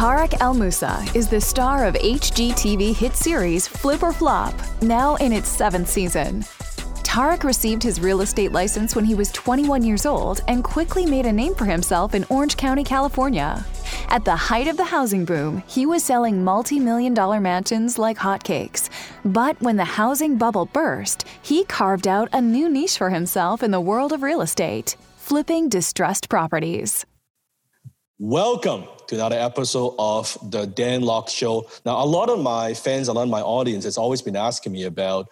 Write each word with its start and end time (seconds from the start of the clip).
Tarek 0.00 0.40
El 0.40 0.54
Moussa 0.54 1.04
is 1.14 1.28
the 1.28 1.38
star 1.38 1.84
of 1.84 1.92
HGTV 1.92 2.96
hit 2.96 3.14
series 3.14 3.68
Flip 3.68 4.02
or 4.02 4.14
Flop, 4.14 4.54
now 4.80 5.16
in 5.16 5.30
its 5.30 5.50
seventh 5.50 5.90
season. 5.90 6.40
Tarek 7.04 7.44
received 7.44 7.82
his 7.82 8.00
real 8.00 8.22
estate 8.22 8.50
license 8.50 8.96
when 8.96 9.04
he 9.04 9.14
was 9.14 9.30
21 9.32 9.82
years 9.82 10.06
old 10.06 10.40
and 10.48 10.64
quickly 10.64 11.04
made 11.04 11.26
a 11.26 11.32
name 11.32 11.54
for 11.54 11.66
himself 11.66 12.14
in 12.14 12.24
Orange 12.30 12.56
County, 12.56 12.82
California. 12.82 13.62
At 14.08 14.24
the 14.24 14.34
height 14.34 14.68
of 14.68 14.78
the 14.78 14.84
housing 14.84 15.26
boom, 15.26 15.62
he 15.66 15.84
was 15.84 16.02
selling 16.02 16.42
multi 16.42 16.80
million 16.80 17.12
dollar 17.12 17.38
mansions 17.38 17.98
like 17.98 18.16
hotcakes. 18.16 18.88
But 19.22 19.60
when 19.60 19.76
the 19.76 19.84
housing 19.84 20.38
bubble 20.38 20.64
burst, 20.64 21.26
he 21.42 21.64
carved 21.64 22.08
out 22.08 22.30
a 22.32 22.40
new 22.40 22.70
niche 22.70 22.96
for 22.96 23.10
himself 23.10 23.62
in 23.62 23.70
the 23.70 23.82
world 23.82 24.14
of 24.14 24.22
real 24.22 24.40
estate 24.40 24.96
flipping 25.18 25.68
distressed 25.68 26.30
properties. 26.30 27.04
Welcome 28.22 28.84
to 29.06 29.14
another 29.14 29.38
episode 29.38 29.94
of 29.98 30.36
the 30.50 30.66
Dan 30.66 31.00
Lok 31.00 31.30
Show. 31.30 31.66
Now, 31.86 32.04
a 32.04 32.04
lot 32.04 32.28
of 32.28 32.38
my 32.38 32.74
fans, 32.74 33.08
a 33.08 33.14
lot 33.14 33.22
of 33.22 33.30
my 33.30 33.40
audience 33.40 33.84
has 33.84 33.96
always 33.96 34.20
been 34.20 34.36
asking 34.36 34.72
me 34.72 34.84
about 34.84 35.30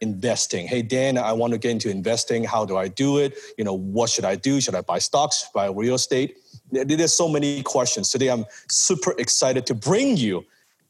investing. 0.00 0.66
Hey, 0.66 0.80
Dan, 0.80 1.18
I 1.18 1.34
want 1.34 1.52
to 1.52 1.58
get 1.58 1.72
into 1.72 1.90
investing. 1.90 2.42
How 2.42 2.64
do 2.64 2.78
I 2.78 2.88
do 2.88 3.18
it? 3.18 3.36
You 3.58 3.64
know, 3.64 3.74
what 3.74 4.08
should 4.08 4.24
I 4.24 4.36
do? 4.36 4.62
Should 4.62 4.74
I 4.74 4.80
buy 4.80 4.98
stocks, 4.98 5.46
buy 5.52 5.66
real 5.66 5.94
estate? 5.94 6.38
There's 6.70 7.14
so 7.14 7.28
many 7.28 7.62
questions. 7.64 8.08
Today, 8.08 8.30
I'm 8.30 8.46
super 8.70 9.14
excited 9.18 9.66
to 9.66 9.74
bring 9.74 10.16
you 10.16 10.42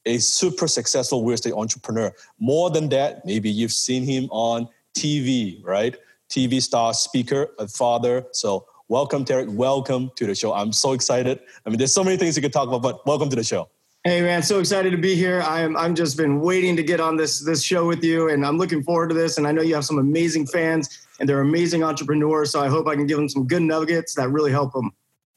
a 0.06 0.18
super 0.18 0.68
successful 0.68 1.24
real 1.24 1.34
estate 1.34 1.54
entrepreneur. 1.54 2.12
More 2.38 2.70
than 2.70 2.88
that, 2.90 3.26
maybe 3.26 3.50
you've 3.50 3.72
seen 3.72 4.04
him 4.04 4.28
on 4.30 4.68
TV, 4.94 5.60
right? 5.64 5.96
TV 6.30 6.62
star, 6.62 6.94
speaker, 6.94 7.48
a 7.58 7.66
father. 7.66 8.26
So 8.30 8.66
welcome, 8.88 9.24
Tarek. 9.24 9.48
Welcome 9.48 10.10
to 10.16 10.26
the 10.26 10.34
show. 10.34 10.52
I'm 10.52 10.72
so 10.72 10.92
excited. 10.92 11.40
I 11.64 11.70
mean, 11.70 11.78
there's 11.78 11.94
so 11.94 12.04
many 12.04 12.16
things 12.16 12.36
you 12.36 12.42
could 12.42 12.52
talk 12.52 12.68
about, 12.68 12.82
but 12.82 13.06
welcome 13.06 13.28
to 13.30 13.36
the 13.36 13.44
show. 13.44 13.68
Hey 14.04 14.20
man, 14.20 14.42
so 14.42 14.58
excited 14.58 14.90
to 14.90 14.96
be 14.96 15.14
here. 15.14 15.42
I'm 15.42 15.76
I'm 15.76 15.94
just 15.94 16.16
been 16.16 16.40
waiting 16.40 16.74
to 16.74 16.82
get 16.82 16.98
on 16.98 17.16
this 17.16 17.38
this 17.38 17.62
show 17.62 17.86
with 17.86 18.02
you, 18.02 18.30
and 18.30 18.44
I'm 18.44 18.58
looking 18.58 18.82
forward 18.82 19.10
to 19.10 19.14
this. 19.14 19.38
And 19.38 19.46
I 19.46 19.52
know 19.52 19.62
you 19.62 19.76
have 19.76 19.84
some 19.84 19.98
amazing 19.98 20.48
fans, 20.48 21.06
and 21.20 21.28
they're 21.28 21.40
amazing 21.40 21.84
entrepreneurs. 21.84 22.50
So 22.50 22.60
I 22.60 22.66
hope 22.66 22.88
I 22.88 22.96
can 22.96 23.06
give 23.06 23.16
them 23.16 23.28
some 23.28 23.46
good 23.46 23.62
nuggets 23.62 24.14
that 24.16 24.28
really 24.30 24.50
help 24.50 24.72
them. 24.72 24.90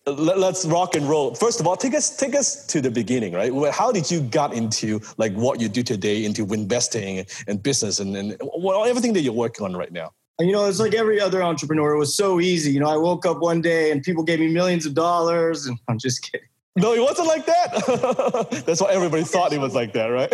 Let's 0.07 0.66
rock 0.66 0.95
and 0.95 1.07
roll. 1.07 1.35
First 1.35 1.59
of 1.59 1.67
all, 1.67 1.75
take 1.75 1.93
us 1.93 2.17
take 2.17 2.33
us 2.33 2.66
to 2.66 2.81
the 2.81 2.89
beginning, 2.89 3.33
right? 3.33 3.51
How 3.71 3.91
did 3.91 4.09
you 4.09 4.21
got 4.21 4.51
into 4.53 4.99
like 5.17 5.33
what 5.33 5.61
you 5.61 5.69
do 5.69 5.83
today, 5.83 6.25
into 6.25 6.51
investing 6.51 7.23
and 7.47 7.61
business, 7.61 7.99
and, 7.99 8.17
and 8.17 8.35
well, 8.57 8.85
everything 8.85 9.13
that 9.13 9.21
you're 9.21 9.33
working 9.33 9.63
on 9.63 9.75
right 9.75 9.91
now? 9.91 10.11
You 10.39 10.52
know, 10.52 10.66
it's 10.66 10.80
like 10.80 10.94
every 10.94 11.19
other 11.19 11.41
entrepreneur. 11.41 11.94
It 11.94 12.00
was 12.00 12.16
so 12.16 12.39
easy. 12.39 12.72
You 12.72 12.81
know, 12.81 12.89
I 12.89 12.97
woke 12.97 13.25
up 13.25 13.40
one 13.40 13.62
day 13.62 13.91
and 13.91 14.03
people 14.03 14.23
gave 14.23 14.40
me 14.40 14.47
millions 14.47 14.85
of 14.85 14.94
dollars, 14.94 15.66
and 15.66 15.78
I'm 15.88 15.97
just 15.97 16.23
kidding. 16.23 16.47
No, 16.78 16.94
he 16.94 17.00
wasn't 17.00 17.29
like 17.29 17.46
that. 17.46 18.63
That's 18.66 18.81
why 18.81 18.91
everybody 18.91 19.23
thought 19.23 19.53
he 19.53 19.57
was 19.57 19.73
like 19.73 19.94
that, 19.94 20.07
right? 20.07 20.29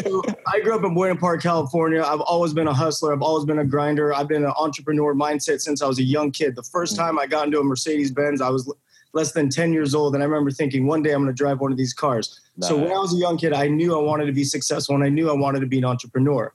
I 0.52 0.60
grew 0.62 0.74
up 0.74 0.84
in 0.84 0.96
Buena 0.96 1.16
Park, 1.16 1.44
California. 1.44 2.02
I've 2.02 2.22
always 2.22 2.52
been 2.52 2.68
a 2.68 2.74
hustler. 2.74 3.14
I've 3.14 3.22
always 3.22 3.46
been 3.46 3.60
a 3.60 3.66
grinder. 3.66 4.12
I've 4.12 4.28
been 4.28 4.44
an 4.44 4.54
entrepreneur 4.58 5.14
mindset 5.14 5.62
since 5.62 5.84
I 5.84 5.88
was 5.88 6.00
a 6.00 6.04
young 6.04 6.32
kid. 6.32 6.56
The 6.56 6.64
first 6.64 6.96
mm. 6.96 6.98
time 6.98 7.20
I 7.20 7.28
got 7.28 7.46
into 7.46 7.60
a 7.60 7.64
Mercedes 7.64 8.10
Benz, 8.10 8.42
I 8.42 8.50
was 8.50 8.74
less 9.14 9.34
than 9.34 9.50
10 9.50 9.72
years 9.72 9.94
old. 9.94 10.16
And 10.16 10.24
I 10.24 10.26
remember 10.26 10.50
thinking, 10.50 10.88
one 10.88 11.04
day 11.04 11.12
I'm 11.12 11.22
going 11.22 11.32
to 11.32 11.38
drive 11.38 11.60
one 11.60 11.72
of 11.72 11.78
these 11.78 11.94
cars. 11.94 12.40
Nice. 12.58 12.70
So 12.70 12.76
when 12.76 12.92
I 12.92 12.98
was 12.98 13.14
a 13.14 13.18
young 13.18 13.38
kid, 13.38 13.54
I 13.54 13.68
knew 13.68 13.96
I 13.96 14.02
wanted 14.02 14.26
to 14.26 14.34
be 14.34 14.44
successful 14.44 14.96
and 14.96 15.04
I 15.04 15.10
knew 15.10 15.30
I 15.30 15.34
wanted 15.34 15.60
to 15.60 15.68
be 15.68 15.78
an 15.78 15.86
entrepreneur. 15.86 16.52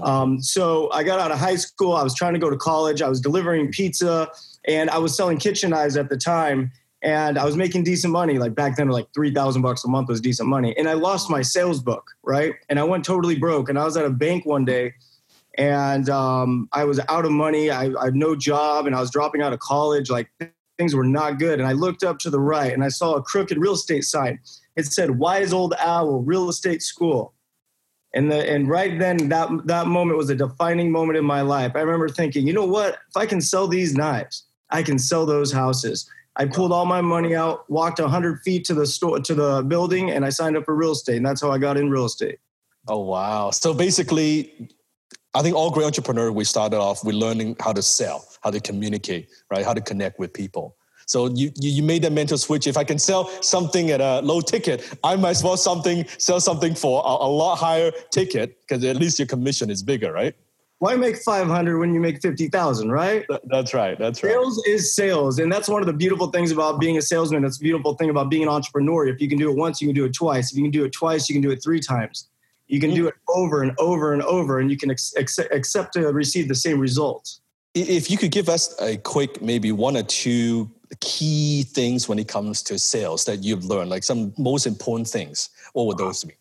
Um, 0.00 0.40
so 0.40 0.90
I 0.92 1.02
got 1.02 1.18
out 1.18 1.30
of 1.30 1.38
high 1.38 1.56
school. 1.56 1.94
I 1.94 2.02
was 2.02 2.14
trying 2.14 2.34
to 2.34 2.38
go 2.38 2.50
to 2.50 2.56
college. 2.56 3.02
I 3.02 3.08
was 3.08 3.20
delivering 3.20 3.70
pizza 3.72 4.30
and 4.66 4.88
I 4.90 4.98
was 4.98 5.16
selling 5.16 5.38
kitchen 5.38 5.70
knives 5.70 5.96
at 5.96 6.08
the 6.08 6.16
time 6.16 6.70
and 7.02 7.38
I 7.38 7.44
was 7.44 7.56
making 7.56 7.84
decent 7.84 8.12
money. 8.12 8.38
Like 8.38 8.54
back 8.54 8.76
then, 8.76 8.88
like 8.88 9.06
three 9.14 9.32
thousand 9.32 9.62
bucks 9.62 9.84
a 9.84 9.88
month 9.88 10.08
was 10.08 10.20
decent 10.20 10.48
money. 10.48 10.76
And 10.76 10.88
I 10.88 10.94
lost 10.94 11.30
my 11.30 11.42
sales 11.42 11.82
book, 11.82 12.10
right? 12.22 12.54
And 12.68 12.78
I 12.78 12.84
went 12.84 13.04
totally 13.04 13.36
broke. 13.36 13.68
And 13.68 13.78
I 13.78 13.84
was 13.84 13.96
at 13.96 14.04
a 14.04 14.10
bank 14.10 14.44
one 14.44 14.64
day, 14.64 14.94
and 15.56 16.08
um, 16.10 16.68
I 16.72 16.84
was 16.84 17.00
out 17.08 17.24
of 17.24 17.32
money. 17.32 17.70
I, 17.70 17.90
I 17.98 18.06
had 18.06 18.14
no 18.14 18.36
job, 18.36 18.86
and 18.86 18.94
I 18.94 19.00
was 19.00 19.10
dropping 19.10 19.42
out 19.42 19.52
of 19.52 19.60
college. 19.60 20.10
Like 20.10 20.30
things 20.78 20.94
were 20.94 21.04
not 21.04 21.38
good. 21.38 21.58
And 21.58 21.68
I 21.68 21.72
looked 21.72 22.04
up 22.04 22.18
to 22.20 22.30
the 22.30 22.40
right, 22.40 22.72
and 22.72 22.84
I 22.84 22.88
saw 22.88 23.14
a 23.14 23.22
crooked 23.22 23.56
real 23.58 23.74
estate 23.74 24.04
sign. 24.04 24.38
It 24.76 24.86
said 24.86 25.18
"Wise 25.18 25.52
Old 25.52 25.74
Owl 25.78 26.20
Real 26.20 26.48
Estate 26.48 26.82
School." 26.82 27.32
And 28.14 28.30
the 28.30 28.48
and 28.50 28.68
right 28.68 28.98
then 28.98 29.28
that 29.28 29.48
that 29.66 29.86
moment 29.86 30.18
was 30.18 30.30
a 30.30 30.34
defining 30.34 30.90
moment 30.90 31.16
in 31.16 31.24
my 31.24 31.42
life. 31.42 31.72
I 31.74 31.80
remember 31.80 32.08
thinking, 32.08 32.46
you 32.46 32.52
know 32.52 32.64
what? 32.66 32.98
If 33.08 33.16
I 33.16 33.26
can 33.26 33.40
sell 33.40 33.68
these 33.68 33.94
knives, 33.94 34.44
I 34.70 34.82
can 34.82 34.98
sell 34.98 35.26
those 35.26 35.52
houses. 35.52 36.10
I 36.36 36.46
pulled 36.46 36.72
all 36.72 36.86
my 36.86 37.00
money 37.00 37.34
out, 37.34 37.68
walked 37.70 38.00
100 38.00 38.40
feet 38.40 38.64
to 38.66 38.74
the 38.74 38.86
store 38.86 39.20
to 39.20 39.34
the 39.34 39.62
building, 39.62 40.10
and 40.10 40.24
I 40.24 40.30
signed 40.30 40.56
up 40.56 40.64
for 40.64 40.74
real 40.74 40.92
estate. 40.92 41.16
And 41.16 41.26
that's 41.26 41.40
how 41.40 41.50
I 41.50 41.58
got 41.58 41.76
in 41.76 41.90
real 41.90 42.06
estate. 42.06 42.38
Oh 42.88 43.00
wow! 43.00 43.50
So 43.50 43.74
basically, 43.74 44.70
I 45.34 45.42
think 45.42 45.54
all 45.54 45.70
great 45.70 45.84
entrepreneurs 45.84 46.32
we 46.32 46.44
started 46.44 46.78
off 46.78 47.04
with 47.04 47.14
learning 47.14 47.56
how 47.60 47.72
to 47.72 47.82
sell, 47.82 48.26
how 48.42 48.50
to 48.50 48.60
communicate, 48.60 49.28
right? 49.50 49.64
How 49.64 49.74
to 49.74 49.80
connect 49.80 50.18
with 50.18 50.32
people. 50.32 50.76
So 51.10 51.26
you, 51.30 51.50
you 51.56 51.82
made 51.82 52.02
that 52.02 52.12
mental 52.12 52.38
switch. 52.38 52.68
If 52.68 52.76
I 52.76 52.84
can 52.84 52.96
sell 52.96 53.28
something 53.42 53.90
at 53.90 54.00
a 54.00 54.20
low 54.20 54.40
ticket, 54.40 54.96
I 55.02 55.16
might 55.16 55.30
as 55.30 55.42
well 55.42 55.56
something 55.56 56.06
sell 56.18 56.38
something 56.38 56.72
for 56.72 57.02
a, 57.04 57.26
a 57.26 57.30
lot 57.42 57.56
higher 57.56 57.90
ticket 58.12 58.60
because 58.60 58.84
at 58.84 58.94
least 58.94 59.18
your 59.18 59.26
commission 59.26 59.70
is 59.70 59.82
bigger, 59.82 60.12
right? 60.12 60.36
why 60.78 60.94
make 60.94 61.16
500 61.16 61.78
when 61.78 61.92
you 61.92 62.00
make 62.00 62.22
50,000, 62.22 62.90
right? 62.90 63.26
That's 63.44 63.74
right. 63.74 63.98
That's 63.98 64.22
right. 64.22 64.32
Sales 64.32 64.62
is 64.66 64.94
sales. 64.94 65.38
And 65.40 65.52
that's 65.52 65.68
one 65.68 65.82
of 65.82 65.86
the 65.86 65.92
beautiful 65.92 66.28
things 66.28 66.52
about 66.52 66.80
being 66.80 66.96
a 66.96 67.02
salesman. 67.02 67.42
That's 67.42 67.58
a 67.58 67.60
beautiful 67.60 67.94
thing 67.94 68.08
about 68.08 68.30
being 68.30 68.44
an 68.44 68.48
entrepreneur. 68.48 69.06
If 69.06 69.20
you 69.20 69.28
can 69.28 69.36
do 69.36 69.50
it 69.50 69.56
once, 69.56 69.82
you 69.82 69.88
can 69.88 69.94
do 69.94 70.06
it 70.06 70.14
twice. 70.14 70.52
If 70.52 70.56
you 70.56 70.62
can 70.62 70.70
do 70.70 70.84
it 70.84 70.92
twice, 70.92 71.28
you 71.28 71.34
can 71.34 71.42
do 71.42 71.50
it 71.50 71.62
three 71.62 71.80
times. 71.80 72.28
You 72.68 72.80
can 72.80 72.94
do 72.94 73.04
mm. 73.04 73.08
it 73.08 73.14
over 73.28 73.62
and 73.62 73.72
over 73.78 74.14
and 74.14 74.22
over, 74.22 74.60
and 74.60 74.70
you 74.70 74.78
can 74.78 74.90
ex- 74.90 75.12
accept 75.16 75.92
to 75.94 76.06
receive 76.12 76.48
the 76.48 76.54
same 76.54 76.78
results. 76.78 77.42
If 77.74 78.10
you 78.10 78.16
could 78.16 78.30
give 78.30 78.48
us 78.48 78.74
a 78.80 78.96
quick, 78.96 79.42
maybe 79.42 79.72
one 79.72 79.98
or 79.98 80.02
two 80.02 80.70
key 80.96 81.62
things 81.62 82.08
when 82.08 82.18
it 82.18 82.28
comes 82.28 82.62
to 82.64 82.78
sales 82.78 83.24
that 83.24 83.44
you've 83.44 83.64
learned, 83.64 83.90
like 83.90 84.04
some 84.04 84.32
most 84.36 84.66
important 84.66 85.08
things, 85.08 85.50
what 85.72 85.86
would 85.86 85.98
those 85.98 86.24
be? 86.24 86.34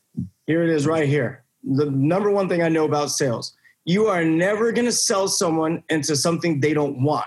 Here 0.48 0.64
it 0.64 0.70
is 0.70 0.88
right 0.88 1.08
here. 1.08 1.44
The 1.64 1.86
number 1.92 2.32
one 2.32 2.50
thing 2.50 2.64
I 2.64 2.70
know 2.70 2.86
about 2.86 3.12
sales 3.12 3.54
you 3.86 4.06
are 4.06 4.24
never 4.24 4.72
going 4.72 4.86
to 4.86 4.92
sell 4.92 5.28
someone 5.28 5.84
into 5.90 6.16
something 6.16 6.60
they 6.60 6.76
don't 6.76 7.02
want. 7.02 7.26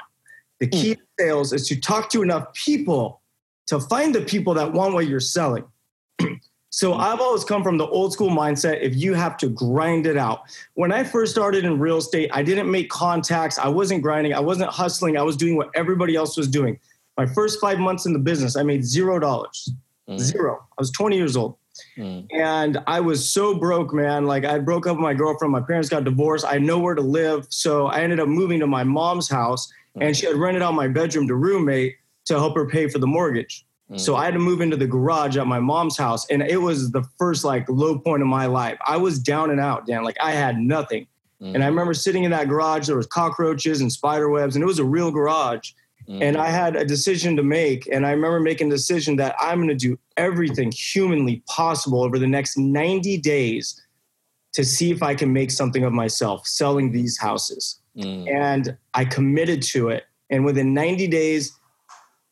The 0.60 0.68
key 0.68 0.92
mm. 0.92 0.96
to 0.96 1.02
sales 1.18 1.52
is 1.52 1.66
to 1.66 1.80
talk 1.80 2.08
to 2.10 2.22
enough 2.22 2.54
people 2.54 3.20
to 3.66 3.80
find 3.80 4.14
the 4.14 4.20
people 4.20 4.54
that 4.54 4.72
want 4.72 4.94
what 4.94 5.08
you're 5.08 5.18
selling. 5.18 5.64
so 6.70 6.92
mm. 6.92 7.00
I've 7.00 7.20
always 7.20 7.42
come 7.42 7.64
from 7.64 7.78
the 7.78 7.86
old 7.88 8.12
school 8.12 8.30
mindset 8.30 8.80
if 8.80 8.94
you 8.94 9.14
have 9.14 9.36
to 9.38 9.48
grind 9.48 10.06
it 10.06 10.16
out. 10.16 10.42
When 10.74 10.92
I 10.92 11.02
first 11.02 11.32
started 11.32 11.64
in 11.64 11.80
real 11.80 11.96
estate, 11.96 12.30
I 12.32 12.44
didn't 12.44 12.70
make 12.70 12.90
contacts, 12.90 13.58
I 13.58 13.66
wasn't 13.66 14.02
grinding, 14.02 14.34
I 14.34 14.40
wasn't 14.40 14.70
hustling, 14.70 15.16
I 15.16 15.22
was 15.22 15.36
doing 15.36 15.56
what 15.56 15.70
everybody 15.74 16.14
else 16.14 16.36
was 16.36 16.46
doing. 16.46 16.78
My 17.22 17.32
first 17.32 17.60
5 17.60 17.78
months 17.78 18.04
in 18.04 18.12
the 18.12 18.18
business, 18.18 18.56
I 18.56 18.64
made 18.64 18.84
0 18.84 19.20
dollars. 19.20 19.70
Mm. 20.08 20.18
Zero. 20.18 20.58
I 20.76 20.80
was 20.80 20.90
20 20.90 21.16
years 21.16 21.36
old. 21.36 21.56
Mm. 21.96 22.26
And 22.32 22.82
I 22.88 22.98
was 22.98 23.30
so 23.30 23.54
broke, 23.54 23.94
man. 23.94 24.26
Like 24.26 24.44
I 24.44 24.58
broke 24.58 24.88
up 24.88 24.96
with 24.96 25.02
my 25.02 25.14
girlfriend. 25.14 25.52
My 25.52 25.60
parents 25.60 25.88
got 25.88 26.02
divorced. 26.02 26.44
I 26.44 26.54
had 26.54 26.62
nowhere 26.62 26.96
to 26.96 27.02
live. 27.02 27.46
So 27.48 27.86
I 27.86 28.00
ended 28.00 28.18
up 28.18 28.26
moving 28.26 28.58
to 28.58 28.66
my 28.66 28.82
mom's 28.82 29.28
house 29.28 29.72
mm. 29.96 30.04
and 30.04 30.16
she 30.16 30.26
had 30.26 30.34
rented 30.34 30.62
out 30.62 30.74
my 30.74 30.88
bedroom 30.88 31.28
to 31.28 31.36
roommate 31.36 31.94
to 32.24 32.34
help 32.34 32.56
her 32.56 32.66
pay 32.66 32.88
for 32.88 32.98
the 32.98 33.06
mortgage. 33.06 33.64
Mm. 33.88 34.00
So 34.00 34.16
I 34.16 34.24
had 34.24 34.34
to 34.34 34.40
move 34.40 34.60
into 34.60 34.76
the 34.76 34.88
garage 34.88 35.36
at 35.36 35.46
my 35.46 35.60
mom's 35.60 35.96
house. 35.96 36.28
And 36.28 36.42
it 36.42 36.60
was 36.60 36.90
the 36.90 37.04
first 37.18 37.44
like 37.44 37.68
low 37.68 38.00
point 38.00 38.22
of 38.22 38.28
my 38.28 38.46
life. 38.46 38.78
I 38.84 38.96
was 38.96 39.20
down 39.20 39.50
and 39.50 39.60
out, 39.60 39.86
Dan. 39.86 40.02
Like 40.02 40.16
I 40.20 40.32
had 40.32 40.58
nothing. 40.58 41.06
Mm. 41.40 41.54
And 41.54 41.62
I 41.62 41.68
remember 41.68 41.94
sitting 41.94 42.24
in 42.24 42.32
that 42.32 42.48
garage, 42.48 42.88
there 42.88 42.96
was 42.96 43.06
cockroaches 43.06 43.80
and 43.80 43.92
spider 43.92 44.28
webs, 44.28 44.56
and 44.56 44.62
it 44.64 44.66
was 44.66 44.80
a 44.80 44.84
real 44.84 45.12
garage. 45.12 45.70
Mm-hmm. 46.08 46.22
And 46.22 46.36
I 46.36 46.48
had 46.48 46.76
a 46.76 46.84
decision 46.84 47.36
to 47.36 47.42
make. 47.42 47.88
And 47.90 48.06
I 48.06 48.10
remember 48.10 48.40
making 48.40 48.68
a 48.68 48.74
decision 48.74 49.16
that 49.16 49.34
I'm 49.40 49.58
going 49.58 49.68
to 49.68 49.74
do 49.74 49.98
everything 50.16 50.72
humanly 50.72 51.42
possible 51.48 52.02
over 52.02 52.18
the 52.18 52.26
next 52.26 52.56
90 52.58 53.18
days 53.18 53.80
to 54.52 54.64
see 54.64 54.90
if 54.90 55.02
I 55.02 55.14
can 55.14 55.32
make 55.32 55.50
something 55.50 55.84
of 55.84 55.92
myself 55.92 56.46
selling 56.46 56.92
these 56.92 57.18
houses. 57.18 57.80
Mm. 57.96 58.32
And 58.32 58.76
I 58.94 59.04
committed 59.04 59.62
to 59.64 59.88
it. 59.88 60.04
And 60.30 60.44
within 60.44 60.74
90 60.74 61.08
days, 61.08 61.52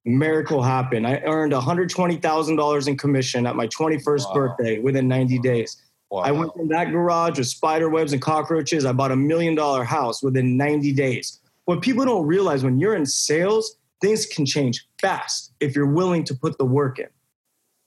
miracle 0.05 0.63
happened. 0.63 1.07
I 1.07 1.23
earned 1.25 1.53
$120,000 1.53 2.89
in 2.89 2.97
commission 2.97 3.47
at 3.47 3.57
my 3.57 3.67
21st 3.69 4.29
Wow. 4.29 4.35
birthday 4.35 4.79
within 4.79 5.09
90 5.09 5.39
days. 5.39 5.83
Wow. 6.11 6.21
I 6.21 6.33
went 6.33 6.53
from 6.55 6.69
that 6.69 6.91
garage 6.91 7.39
with 7.39 7.47
spider 7.47 7.89
webs 7.89 8.13
and 8.13 8.21
cockroaches. 8.21 8.85
I 8.85 8.93
bought 8.93 9.13
a 9.13 9.17
million 9.17 9.55
dollar 9.55 9.85
house 9.85 10.23
within 10.23 10.57
90 10.57 10.93
days. 10.93 11.39
What 11.65 11.83
people 11.83 12.05
don't 12.05 12.27
realize 12.27 12.65
when 12.65 12.79
you're 12.79 12.95
in 12.97 13.07
sales, 13.07 13.77
things 14.01 14.27
can 14.27 14.47
change 14.47 14.87
fast 15.01 15.53
if 15.61 15.77
you're 15.77 15.87
willing 15.93 16.25
to 16.25 16.35
put 16.35 16.59
the 16.59 16.65
work 16.65 16.99
in. 16.99 17.09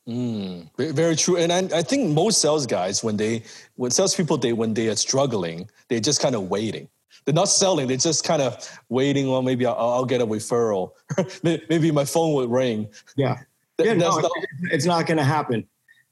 Mm, 0.07 0.93
very 0.93 1.15
true. 1.15 1.37
And 1.37 1.51
I, 1.51 1.77
I 1.77 1.81
think 1.81 2.13
most 2.13 2.41
sales 2.41 2.65
guys, 2.65 3.03
when 3.03 3.17
they, 3.17 3.43
when 3.75 3.89
salespeople, 3.91 4.37
they 4.37 4.53
when 4.53 4.73
they 4.73 4.89
are 4.89 4.95
struggling, 4.95 5.69
they're 5.87 6.01
just 6.01 6.21
kind 6.21 6.35
of 6.35 6.49
waiting. 6.49 6.89
They're 7.25 7.33
not 7.33 7.47
selling. 7.47 7.87
They're 7.87 7.97
just 7.97 8.25
kind 8.25 8.41
of 8.41 8.69
waiting. 8.89 9.29
Well, 9.29 9.41
maybe 9.41 9.65
I'll, 9.65 9.75
I'll 9.77 10.05
get 10.05 10.19
a 10.21 10.27
referral. 10.27 10.91
Maybe 11.43 11.89
my 11.89 12.03
phone 12.03 12.33
would 12.33 12.51
ring. 12.51 12.89
Yeah. 13.15 13.37
Yeah, 13.79 13.93
no, 13.93 14.17
not- 14.19 14.31
it's 14.71 14.85
not 14.85 15.07
going 15.07 15.17
to 15.17 15.23
happen. 15.23 15.65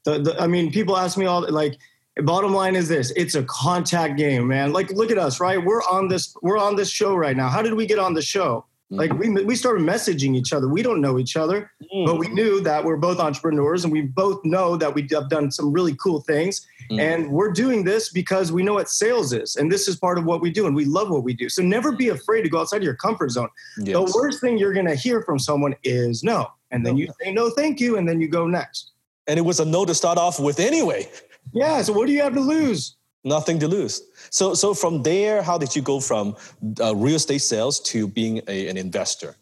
The, 0.04 0.18
the, 0.20 0.40
I 0.40 0.46
mean, 0.46 0.72
people 0.72 0.96
ask 0.96 1.18
me 1.18 1.26
all 1.26 1.46
like, 1.50 1.78
bottom 2.22 2.52
line 2.52 2.76
is 2.76 2.88
this: 2.88 3.12
it's 3.16 3.34
a 3.34 3.42
contact 3.44 4.16
game, 4.18 4.46
man. 4.48 4.72
Like, 4.72 4.90
look 4.92 5.10
at 5.10 5.18
us, 5.18 5.40
right? 5.40 5.62
We're 5.62 5.82
on 5.82 6.08
this, 6.08 6.34
we're 6.42 6.58
on 6.58 6.76
this 6.76 6.90
show 6.90 7.14
right 7.14 7.36
now. 7.36 7.48
How 7.48 7.62
did 7.62 7.74
we 7.74 7.86
get 7.86 7.98
on 7.98 8.14
the 8.14 8.22
show? 8.22 8.66
Like, 8.90 9.10
we 9.18 9.30
we 9.30 9.56
started 9.56 9.86
messaging 9.86 10.36
each 10.36 10.52
other. 10.52 10.68
We 10.68 10.82
don't 10.82 11.00
know 11.00 11.18
each 11.18 11.34
other, 11.34 11.70
Mm. 11.94 12.04
but 12.04 12.18
we 12.18 12.28
knew 12.28 12.60
that 12.60 12.84
we're 12.84 12.98
both 12.98 13.18
entrepreneurs, 13.20 13.84
and 13.84 13.92
we 13.92 14.02
both 14.02 14.44
know 14.44 14.76
that 14.76 14.94
we 14.94 15.08
have 15.12 15.30
done 15.30 15.50
some 15.50 15.72
really 15.72 15.94
cool 15.96 16.20
things. 16.20 16.60
Mm. 16.90 17.00
And 17.00 17.30
we're 17.32 17.52
doing 17.52 17.84
this 17.84 18.10
because 18.10 18.52
we 18.52 18.62
know 18.62 18.74
what 18.74 18.90
sales 18.90 19.32
is, 19.32 19.56
and 19.56 19.72
this 19.72 19.88
is 19.88 19.96
part 19.96 20.18
of 20.18 20.26
what 20.26 20.42
we 20.42 20.50
do, 20.50 20.66
and 20.66 20.76
we 20.76 20.84
love 20.84 21.08
what 21.08 21.24
we 21.24 21.32
do. 21.32 21.48
So 21.48 21.62
never 21.62 21.92
be 21.92 22.10
afraid 22.10 22.42
to 22.42 22.50
go 22.50 22.60
outside 22.60 22.78
of 22.78 22.82
your 22.82 22.94
comfort 22.96 23.30
zone. 23.30 23.48
Yes. 23.78 23.94
The 23.96 24.12
worst 24.14 24.42
thing 24.42 24.58
you're 24.58 24.74
going 24.74 24.84
to 24.88 24.94
hear 24.94 25.22
from 25.22 25.38
someone 25.38 25.74
is 25.84 26.22
no. 26.22 26.48
And 26.70 26.84
then 26.84 26.94
No. 26.96 27.00
you 27.00 27.08
say, 27.22 27.32
no, 27.32 27.48
thank 27.48 27.80
you. 27.80 27.96
And 27.96 28.06
then 28.06 28.20
you 28.20 28.28
go 28.28 28.46
next. 28.46 28.90
and 29.26 29.38
it 29.38 29.42
was 29.42 29.58
a 29.60 29.64
no 29.64 29.86
to 29.86 29.94
start 29.94 30.18
off 30.18 30.38
with 30.38 30.60
anyway. 30.60 31.08
Yeah. 31.52 31.82
So 31.82 31.92
what 31.92 32.06
do 32.06 32.12
you 32.12 32.22
have 32.22 32.34
to 32.34 32.40
lose? 32.40 32.96
Nothing 33.24 33.58
to 33.60 33.68
lose. 33.68 34.02
So, 34.30 34.54
so 34.54 34.74
from 34.74 35.02
there, 35.02 35.42
how 35.42 35.56
did 35.56 35.76
you 35.76 35.82
go 35.82 36.00
from 36.00 36.36
uh, 36.80 36.94
real 36.96 37.16
estate 37.16 37.38
sales 37.38 37.78
to 37.80 38.08
being 38.08 38.40
a, 38.48 38.68
an 38.68 38.76
investor? 38.76 39.36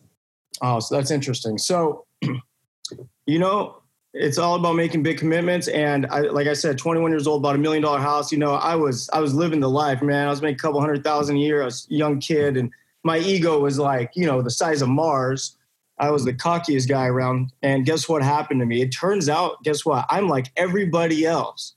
Oh, 0.61 0.81
so 0.81 0.95
that's 0.95 1.11
interesting. 1.11 1.57
So, 1.57 2.05
you 3.27 3.39
know, 3.39 3.81
it's 4.13 4.39
all 4.39 4.57
about 4.57 4.75
making 4.75 5.03
big 5.03 5.19
commitments. 5.19 5.69
And 5.69 6.07
I, 6.07 6.21
like 6.21 6.47
I 6.47 6.53
said, 6.53 6.77
21 6.77 7.11
years 7.11 7.27
old, 7.27 7.43
bought 7.43 7.55
a 7.55 7.59
million 7.59 7.83
dollar 7.83 8.01
house. 8.01 8.33
You 8.33 8.39
know, 8.39 8.55
I 8.55 8.75
was, 8.75 9.09
I 9.13 9.21
was 9.21 9.35
living 9.35 9.61
the 9.61 9.71
life, 9.71 10.03
man. 10.03 10.27
I 10.27 10.31
was 10.31 10.43
making 10.43 10.57
a 10.57 10.59
couple 10.59 10.81
hundred 10.81 11.03
thousand 11.05 11.37
a 11.37 11.41
year. 11.41 11.63
I 11.63 11.67
was 11.67 11.87
a 11.91 11.95
young 11.95 12.21
kid 12.21 12.57
and 12.57 12.71
my 13.05 13.19
ego 13.19 13.59
was 13.61 13.79
like, 13.79 14.11
you 14.15 14.27
know, 14.27 14.43
the 14.43 14.51
size 14.51 14.83
of 14.83 14.89
Mars. 14.89 15.57
I 15.99 16.11
was 16.11 16.25
the 16.25 16.33
cockiest 16.33 16.89
guy 16.89 17.07
around. 17.07 17.53
And 17.63 17.87
guess 17.87 18.09
what 18.09 18.23
happened 18.23 18.61
to 18.61 18.67
me? 18.67 18.83
It 18.83 18.89
turns 18.89 19.29
out, 19.29 19.63
guess 19.63 19.85
what? 19.85 20.07
I'm 20.09 20.29
like 20.29 20.51
everybody 20.57 21.25
else. 21.25 21.75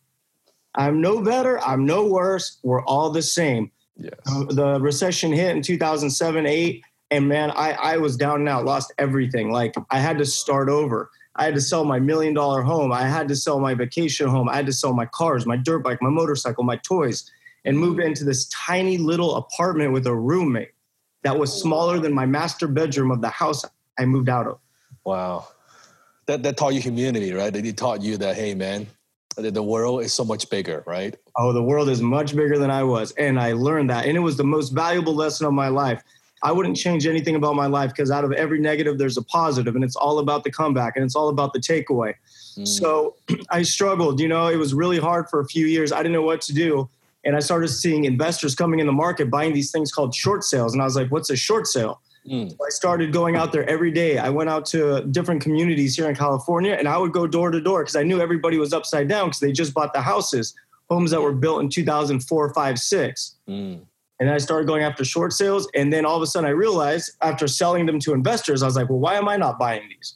I'm 0.75 1.01
no 1.01 1.21
better. 1.21 1.59
I'm 1.59 1.85
no 1.85 2.05
worse. 2.05 2.57
We're 2.63 2.83
all 2.85 3.09
the 3.09 3.21
same. 3.21 3.71
Yes. 3.95 4.13
Uh, 4.27 4.45
the 4.45 4.79
recession 4.79 5.31
hit 5.31 5.55
in 5.55 5.61
2007 5.61 6.47
8 6.47 6.83
and 7.11 7.27
man 7.27 7.51
I, 7.51 7.73
I 7.73 7.97
was 7.97 8.17
down 8.17 8.39
and 8.39 8.49
out 8.49 8.65
lost 8.65 8.91
everything 8.97 9.51
like 9.51 9.75
i 9.91 9.99
had 9.99 10.17
to 10.17 10.25
start 10.25 10.67
over 10.67 11.11
i 11.35 11.45
had 11.45 11.53
to 11.53 11.61
sell 11.61 11.85
my 11.85 11.99
million 11.99 12.33
dollar 12.33 12.63
home 12.63 12.91
i 12.91 13.03
had 13.03 13.27
to 13.27 13.35
sell 13.35 13.59
my 13.59 13.75
vacation 13.75 14.27
home 14.27 14.49
i 14.49 14.55
had 14.55 14.65
to 14.65 14.73
sell 14.73 14.93
my 14.93 15.05
cars 15.05 15.45
my 15.45 15.57
dirt 15.57 15.83
bike 15.83 16.01
my 16.01 16.09
motorcycle 16.09 16.63
my 16.63 16.77
toys 16.77 17.29
and 17.65 17.77
move 17.77 17.99
into 17.99 18.23
this 18.23 18.47
tiny 18.47 18.97
little 18.97 19.35
apartment 19.35 19.93
with 19.93 20.07
a 20.07 20.15
roommate 20.15 20.71
that 21.21 21.37
was 21.37 21.53
smaller 21.53 21.99
than 21.99 22.13
my 22.13 22.25
master 22.25 22.67
bedroom 22.67 23.11
of 23.11 23.21
the 23.21 23.29
house 23.29 23.63
i 23.99 24.05
moved 24.05 24.27
out 24.27 24.47
of 24.47 24.57
Wow. 25.03 25.47
That, 26.25 26.43
that 26.43 26.57
taught 26.57 26.73
you 26.73 26.79
humility, 26.79 27.33
right? 27.33 27.53
It 27.53 27.77
taught 27.77 28.01
you 28.01 28.17
that, 28.17 28.35
hey, 28.35 28.55
man, 28.55 28.87
the, 29.35 29.51
the 29.51 29.63
world 29.63 30.01
is 30.01 30.13
so 30.13 30.23
much 30.23 30.49
bigger, 30.49 30.83
right? 30.85 31.15
oh 31.37 31.51
the 31.51 31.63
world 31.63 31.89
is 31.89 32.01
much 32.01 32.35
bigger 32.35 32.59
than 32.59 32.69
i 32.69 32.83
was 32.83 33.11
and 33.13 33.39
i 33.39 33.53
learned 33.53 33.89
that 33.89 34.05
and 34.05 34.15
it 34.15 34.19
was 34.19 34.37
the 34.37 34.43
most 34.43 34.69
valuable 34.69 35.15
lesson 35.15 35.47
of 35.47 35.53
my 35.53 35.67
life 35.67 36.03
i 36.43 36.51
wouldn't 36.51 36.77
change 36.77 37.07
anything 37.07 37.35
about 37.35 37.55
my 37.55 37.65
life 37.65 37.89
because 37.89 38.11
out 38.11 38.23
of 38.23 38.31
every 38.33 38.59
negative 38.59 38.99
there's 38.99 39.17
a 39.17 39.23
positive 39.23 39.75
and 39.75 39.83
it's 39.83 39.95
all 39.95 40.19
about 40.19 40.43
the 40.43 40.51
comeback 40.51 40.95
and 40.95 41.03
it's 41.03 41.15
all 41.15 41.29
about 41.29 41.53
the 41.53 41.59
takeaway 41.59 42.13
Mm. 42.55 42.67
so 42.67 43.15
i 43.49 43.63
struggled 43.63 44.19
you 44.19 44.27
know 44.27 44.45
it 44.47 44.57
was 44.57 44.75
really 44.75 44.99
hard 44.99 45.27
for 45.27 45.39
a 45.39 45.45
few 45.45 45.65
years 45.65 45.91
i 45.91 45.97
didn't 45.97 46.13
know 46.13 46.21
what 46.21 46.39
to 46.41 46.53
do 46.53 46.87
and 47.25 47.35
i 47.35 47.39
started 47.39 47.69
seeing 47.69 48.05
investors 48.05 48.53
coming 48.53 48.79
in 48.79 48.85
the 48.85 48.93
market 48.93 49.31
buying 49.31 49.53
these 49.53 49.71
things 49.71 49.91
called 49.91 50.13
short 50.13 50.43
sales 50.43 50.73
and 50.73 50.81
i 50.81 50.85
was 50.85 50.95
like 50.95 51.09
what's 51.11 51.31
a 51.31 51.35
short 51.35 51.65
sale 51.65 51.99
Mm. 52.27 52.53
I 52.53 52.69
started 52.69 53.11
going 53.11 53.35
out 53.35 53.51
there 53.51 53.67
every 53.69 53.91
day. 53.91 54.17
I 54.17 54.29
went 54.29 54.49
out 54.49 54.65
to 54.67 55.05
different 55.07 55.41
communities 55.41 55.95
here 55.95 56.09
in 56.09 56.15
California 56.15 56.73
and 56.73 56.87
I 56.87 56.97
would 56.97 57.11
go 57.11 57.27
door 57.27 57.51
to 57.51 57.59
door 57.59 57.81
because 57.83 57.95
I 57.95 58.03
knew 58.03 58.21
everybody 58.21 58.57
was 58.57 58.73
upside 58.73 59.07
down 59.07 59.27
because 59.27 59.39
they 59.39 59.51
just 59.51 59.73
bought 59.73 59.93
the 59.93 60.01
houses, 60.01 60.53
homes 60.89 61.11
that 61.11 61.21
were 61.21 61.33
built 61.33 61.61
in 61.61 61.69
2004, 61.69 62.53
5, 62.53 62.79
6. 62.79 63.35
Mm. 63.49 63.81
And 64.19 64.29
I 64.29 64.37
started 64.37 64.67
going 64.67 64.83
after 64.83 65.03
short 65.03 65.33
sales. 65.33 65.67
And 65.75 65.91
then 65.91 66.05
all 66.05 66.15
of 66.15 66.21
a 66.21 66.27
sudden 66.27 66.47
I 66.47 66.53
realized 66.53 67.11
after 67.21 67.47
selling 67.47 67.85
them 67.85 67.99
to 67.99 68.13
investors, 68.13 68.63
I 68.63 68.67
was 68.67 68.75
like, 68.75 68.89
well, 68.89 68.99
why 68.99 69.15
am 69.15 69.27
I 69.27 69.35
not 69.35 69.59
buying 69.59 69.89
these? 69.89 70.15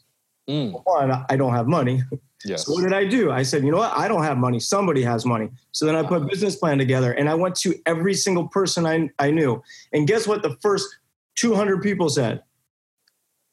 Mm. 0.49 0.81
One, 0.85 1.25
I 1.29 1.35
don't 1.35 1.53
have 1.53 1.67
money. 1.67 2.03
Yes. 2.45 2.65
So 2.65 2.73
what 2.73 2.83
did 2.83 2.93
I 2.93 3.05
do? 3.05 3.31
I 3.31 3.43
said, 3.43 3.63
you 3.65 3.71
know 3.71 3.77
what? 3.77 3.91
I 3.93 4.07
don't 4.07 4.23
have 4.23 4.37
money. 4.37 4.59
Somebody 4.59 5.01
has 5.01 5.25
money. 5.25 5.49
So 5.71 5.85
then 5.85 5.95
I 5.95 6.03
put 6.03 6.21
a 6.21 6.25
business 6.25 6.55
plan 6.55 6.77
together 6.77 7.11
and 7.11 7.27
I 7.29 7.33
went 7.33 7.55
to 7.57 7.75
every 7.85 8.13
single 8.13 8.47
person 8.47 8.85
I, 8.85 9.09
I 9.19 9.31
knew. 9.31 9.61
And 9.91 10.07
guess 10.07 10.27
what? 10.27 10.43
The 10.43 10.55
first 10.61 10.87
200 11.37 11.81
people 11.81 12.09
said, 12.09 12.43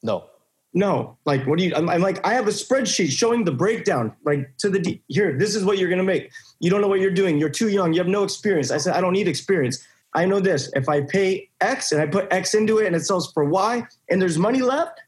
No. 0.03 0.27
no, 0.73 1.17
like, 1.25 1.47
what 1.47 1.59
do 1.59 1.65
you, 1.65 1.75
I'm, 1.75 1.89
I'm 1.89 2.01
like, 2.01 2.27
I 2.27 2.35
have 2.35 2.49
a 2.49 2.51
spreadsheet 2.51 3.11
showing 3.11 3.45
the 3.45 3.53
breakdown, 3.53 4.13
like 4.25 4.57
to 4.59 4.69
the, 4.71 4.81
D, 4.81 5.03
here, 5.09 5.39
this 5.39 5.55
is 5.55 5.65
what 5.65 5.79
you're 5.79 5.89
going 5.89 5.99
to 5.99 6.05
make. 6.05 6.33
You 6.61 6.71
don't 6.71 6.81
know 6.81 6.89
what 6.89 7.01
you're 7.01 7.13
doing. 7.13 7.39
You're 7.39 7.49
too 7.49 7.69
young. 7.69 7.93
You 7.93 8.01
have 8.01 8.09
no 8.09 8.25
experience. 8.25 8.71
I 8.71 8.79
said, 8.79 8.95
I 8.95 9.01
don't 9.01 9.13
need 9.13 9.29
experience. 9.29 9.87
I 10.15 10.27
know 10.27 10.41
this. 10.41 10.71
If 10.75 10.89
I 10.89 11.03
pay 11.03 11.49
X 11.61 11.93
and 11.93 12.01
I 12.01 12.07
put 12.07 12.33
X 12.33 12.55
into 12.55 12.79
it 12.79 12.87
and 12.87 12.97
it 12.97 13.05
sells 13.05 13.33
for 13.33 13.45
Y 13.45 13.87
and 14.11 14.21
there's 14.21 14.39
money 14.39 14.63
left, 14.63 15.01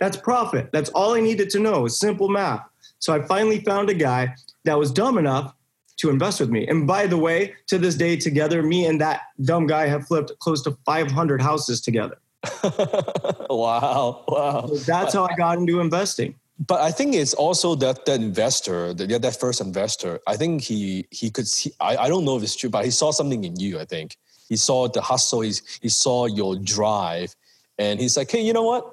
that's 0.00 0.16
profit. 0.16 0.70
That's 0.72 0.90
all 0.90 1.14
I 1.14 1.20
needed 1.20 1.50
to 1.50 1.60
know. 1.60 1.86
It's 1.86 1.98
simple 1.98 2.28
math. 2.28 2.64
So 2.98 3.12
I 3.14 3.22
finally 3.26 3.60
found 3.60 3.90
a 3.90 3.94
guy 3.94 4.34
that 4.64 4.78
was 4.78 4.90
dumb 4.90 5.18
enough 5.18 5.54
to 5.98 6.10
invest 6.10 6.40
with 6.40 6.50
me. 6.50 6.66
And 6.66 6.86
by 6.86 7.06
the 7.06 7.18
way, 7.18 7.54
to 7.68 7.78
this 7.78 7.94
day, 7.94 8.16
together, 8.16 8.62
me 8.62 8.86
and 8.86 9.00
that 9.00 9.22
dumb 9.42 9.66
guy 9.66 9.86
have 9.86 10.06
flipped 10.06 10.32
close 10.40 10.62
to 10.62 10.76
500 10.84 11.40
houses 11.40 11.80
together. 11.80 12.16
wow. 13.50 14.24
Wow. 14.28 14.66
So 14.66 14.76
that's 14.76 15.14
how 15.14 15.26
I 15.26 15.34
got 15.36 15.58
into 15.58 15.80
investing. 15.80 16.34
But 16.58 16.80
I 16.80 16.92
think 16.92 17.14
it's 17.14 17.34
also 17.34 17.74
that 17.76 18.06
that 18.06 18.20
investor, 18.20 18.94
that, 18.94 19.22
that 19.22 19.40
first 19.40 19.60
investor. 19.60 20.20
I 20.26 20.36
think 20.36 20.62
he 20.62 21.06
he 21.10 21.30
could 21.30 21.48
see. 21.48 21.72
I, 21.80 21.96
I 21.96 22.08
don't 22.08 22.24
know 22.24 22.36
if 22.36 22.42
it's 22.42 22.54
true, 22.54 22.70
but 22.70 22.84
he 22.84 22.90
saw 22.90 23.10
something 23.10 23.42
in 23.42 23.58
you. 23.58 23.80
I 23.80 23.84
think 23.84 24.16
he 24.48 24.56
saw 24.56 24.88
the 24.88 25.00
hustle. 25.00 25.40
He's, 25.40 25.62
he 25.82 25.88
saw 25.88 26.26
your 26.26 26.56
drive, 26.56 27.34
and 27.78 27.98
he's 27.98 28.16
like, 28.16 28.30
hey, 28.30 28.42
you 28.42 28.52
know 28.52 28.62
what? 28.62 28.84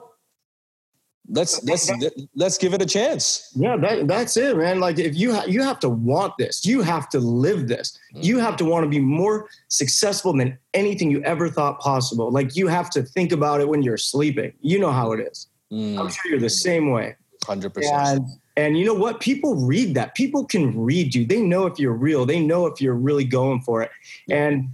Let's 1.29 1.63
let's 1.63 1.89
let's 2.35 2.57
give 2.57 2.73
it 2.73 2.81
a 2.81 2.85
chance. 2.85 3.51
Yeah, 3.55 3.77
that, 3.77 4.07
that's 4.07 4.35
it, 4.35 4.57
man. 4.57 4.79
Like 4.79 4.99
if 4.99 5.15
you 5.15 5.33
ha- 5.33 5.45
you 5.47 5.61
have 5.61 5.79
to 5.79 5.89
want 5.89 6.33
this, 6.37 6.65
you 6.65 6.81
have 6.81 7.09
to 7.09 7.19
live 7.19 7.67
this. 7.67 7.97
Mm. 8.15 8.23
You 8.23 8.39
have 8.39 8.57
to 8.57 8.65
want 8.65 8.83
to 8.83 8.89
be 8.89 8.99
more 8.99 9.47
successful 9.67 10.35
than 10.35 10.57
anything 10.73 11.11
you 11.11 11.21
ever 11.23 11.47
thought 11.47 11.79
possible. 11.79 12.31
Like 12.31 12.55
you 12.55 12.67
have 12.67 12.89
to 12.91 13.03
think 13.03 13.31
about 13.31 13.61
it 13.61 13.69
when 13.69 13.81
you're 13.81 13.97
sleeping. 13.97 14.51
You 14.61 14.79
know 14.79 14.91
how 14.91 15.11
it 15.13 15.19
is. 15.19 15.47
Mm. 15.71 15.99
I'm 15.99 16.09
sure 16.09 16.31
you're 16.31 16.39
the 16.39 16.49
same 16.49 16.91
way. 16.91 17.15
Hundred 17.45 17.73
percent. 17.73 17.95
And 17.95 18.25
and 18.57 18.77
you 18.77 18.85
know 18.85 18.93
what? 18.93 19.19
People 19.19 19.55
read 19.55 19.95
that. 19.95 20.15
People 20.15 20.45
can 20.45 20.77
read 20.77 21.15
you. 21.15 21.25
They 21.25 21.41
know 21.41 21.65
if 21.65 21.79
you're 21.79 21.93
real. 21.93 22.25
They 22.25 22.39
know 22.39 22.65
if 22.65 22.81
you're 22.81 22.95
really 22.95 23.23
going 23.25 23.61
for 23.61 23.81
it. 23.81 23.91
And 24.29 24.69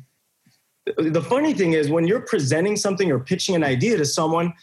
th- 0.86 1.14
the 1.14 1.22
funny 1.22 1.54
thing 1.54 1.74
is 1.74 1.90
when 1.90 2.08
you're 2.08 2.22
presenting 2.22 2.76
something 2.76 3.12
or 3.12 3.20
pitching 3.20 3.56
an 3.56 3.64
idea 3.64 3.98
to 3.98 4.06
someone, 4.06 4.54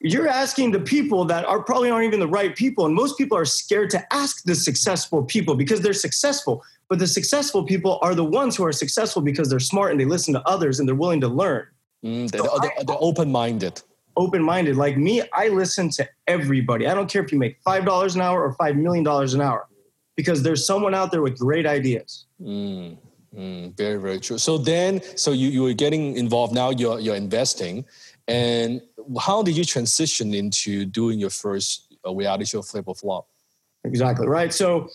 you're 0.00 0.28
asking 0.28 0.72
the 0.72 0.80
people 0.80 1.24
that 1.26 1.44
are 1.44 1.62
probably 1.62 1.90
aren't 1.90 2.06
even 2.06 2.20
the 2.20 2.28
right 2.28 2.56
people. 2.56 2.86
And 2.86 2.94
most 2.94 3.18
people 3.18 3.36
are 3.36 3.44
scared 3.44 3.90
to 3.90 4.12
ask 4.12 4.42
the 4.44 4.54
successful 4.54 5.22
people 5.22 5.54
because 5.54 5.80
they're 5.80 5.92
successful. 5.92 6.64
But 6.88 6.98
the 6.98 7.06
successful 7.06 7.64
people 7.64 7.98
are 8.02 8.14
the 8.14 8.24
ones 8.24 8.56
who 8.56 8.64
are 8.64 8.72
successful 8.72 9.22
because 9.22 9.50
they're 9.50 9.60
smart 9.60 9.90
and 9.92 10.00
they 10.00 10.06
listen 10.06 10.32
to 10.34 10.42
others 10.48 10.80
and 10.80 10.88
they're 10.88 10.94
willing 10.94 11.20
to 11.20 11.28
learn. 11.28 11.66
Mm, 12.04 12.30
they're, 12.30 12.42
they're, 12.42 12.84
they're 12.84 12.96
open-minded. 12.98 13.82
Open 14.16 14.42
minded. 14.42 14.76
Like 14.76 14.96
me, 14.96 15.22
I 15.32 15.48
listen 15.48 15.90
to 15.90 16.08
everybody. 16.26 16.86
I 16.86 16.94
don't 16.94 17.08
care 17.08 17.22
if 17.22 17.30
you 17.30 17.38
make 17.38 17.62
$5 17.62 18.14
an 18.14 18.20
hour 18.20 18.42
or 18.42 18.56
$5 18.56 18.76
million 18.76 19.06
an 19.06 19.40
hour 19.40 19.68
because 20.16 20.42
there's 20.42 20.66
someone 20.66 20.94
out 20.94 21.10
there 21.10 21.22
with 21.22 21.38
great 21.38 21.66
ideas. 21.66 22.26
Mm, 22.42 22.98
mm, 23.36 23.76
very 23.76 24.00
very 24.00 24.20
true. 24.20 24.38
So 24.38 24.58
then, 24.58 25.00
so 25.16 25.32
you 25.32 25.48
you 25.48 25.62
were 25.62 25.72
getting 25.72 26.16
involved. 26.16 26.52
Now 26.52 26.70
you're 26.70 27.00
you're 27.00 27.16
investing, 27.16 27.84
and 28.30 28.82
how 29.18 29.42
did 29.42 29.56
you 29.56 29.64
transition 29.64 30.34
into 30.34 30.84
doing 30.84 31.18
your 31.18 31.30
first 31.30 31.96
uh, 32.06 32.14
reality 32.14 32.44
show, 32.44 32.62
Flip 32.62 32.84
or 32.86 32.94
Flop? 32.94 33.26
Exactly. 33.84 34.28
Right. 34.28 34.52
So 34.52 34.88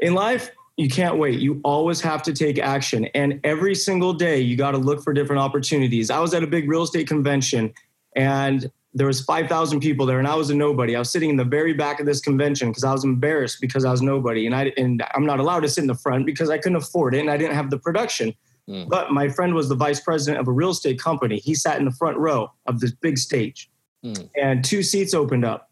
in 0.00 0.14
life, 0.14 0.50
you 0.76 0.88
can't 0.88 1.18
wait. 1.18 1.40
You 1.40 1.60
always 1.64 2.00
have 2.00 2.22
to 2.24 2.32
take 2.32 2.58
action. 2.58 3.06
And 3.14 3.40
every 3.44 3.74
single 3.74 4.12
day, 4.12 4.40
you 4.40 4.56
got 4.56 4.72
to 4.72 4.78
look 4.78 5.02
for 5.02 5.12
different 5.12 5.40
opportunities. 5.40 6.10
I 6.10 6.18
was 6.18 6.34
at 6.34 6.42
a 6.42 6.46
big 6.46 6.68
real 6.68 6.82
estate 6.82 7.06
convention 7.06 7.72
and 8.16 8.70
there 8.94 9.06
was 9.06 9.22
5,000 9.22 9.80
people 9.80 10.04
there 10.04 10.18
and 10.18 10.28
I 10.28 10.34
was 10.34 10.50
a 10.50 10.54
nobody. 10.54 10.94
I 10.94 10.98
was 10.98 11.10
sitting 11.10 11.30
in 11.30 11.36
the 11.36 11.44
very 11.44 11.72
back 11.72 12.00
of 12.00 12.06
this 12.06 12.20
convention 12.20 12.68
because 12.68 12.84
I 12.84 12.92
was 12.92 13.04
embarrassed 13.04 13.58
because 13.60 13.86
I 13.86 13.90
was 13.90 14.02
nobody. 14.02 14.44
And, 14.44 14.54
I, 14.54 14.72
and 14.76 15.02
I'm 15.14 15.24
not 15.24 15.40
allowed 15.40 15.60
to 15.60 15.68
sit 15.68 15.82
in 15.82 15.88
the 15.88 15.94
front 15.94 16.26
because 16.26 16.50
I 16.50 16.58
couldn't 16.58 16.76
afford 16.76 17.14
it 17.14 17.20
and 17.20 17.30
I 17.30 17.38
didn't 17.38 17.54
have 17.54 17.70
the 17.70 17.78
production. 17.78 18.34
Mm. 18.68 18.88
But 18.88 19.10
my 19.10 19.28
friend 19.28 19.54
was 19.54 19.68
the 19.68 19.74
vice 19.74 20.00
president 20.00 20.40
of 20.40 20.48
a 20.48 20.52
real 20.52 20.70
estate 20.70 20.98
company. 20.98 21.38
He 21.38 21.54
sat 21.54 21.78
in 21.78 21.84
the 21.84 21.92
front 21.92 22.16
row 22.16 22.52
of 22.66 22.80
this 22.80 22.92
big 22.92 23.18
stage 23.18 23.70
mm. 24.04 24.28
and 24.40 24.64
two 24.64 24.82
seats 24.82 25.14
opened 25.14 25.44
up 25.44 25.70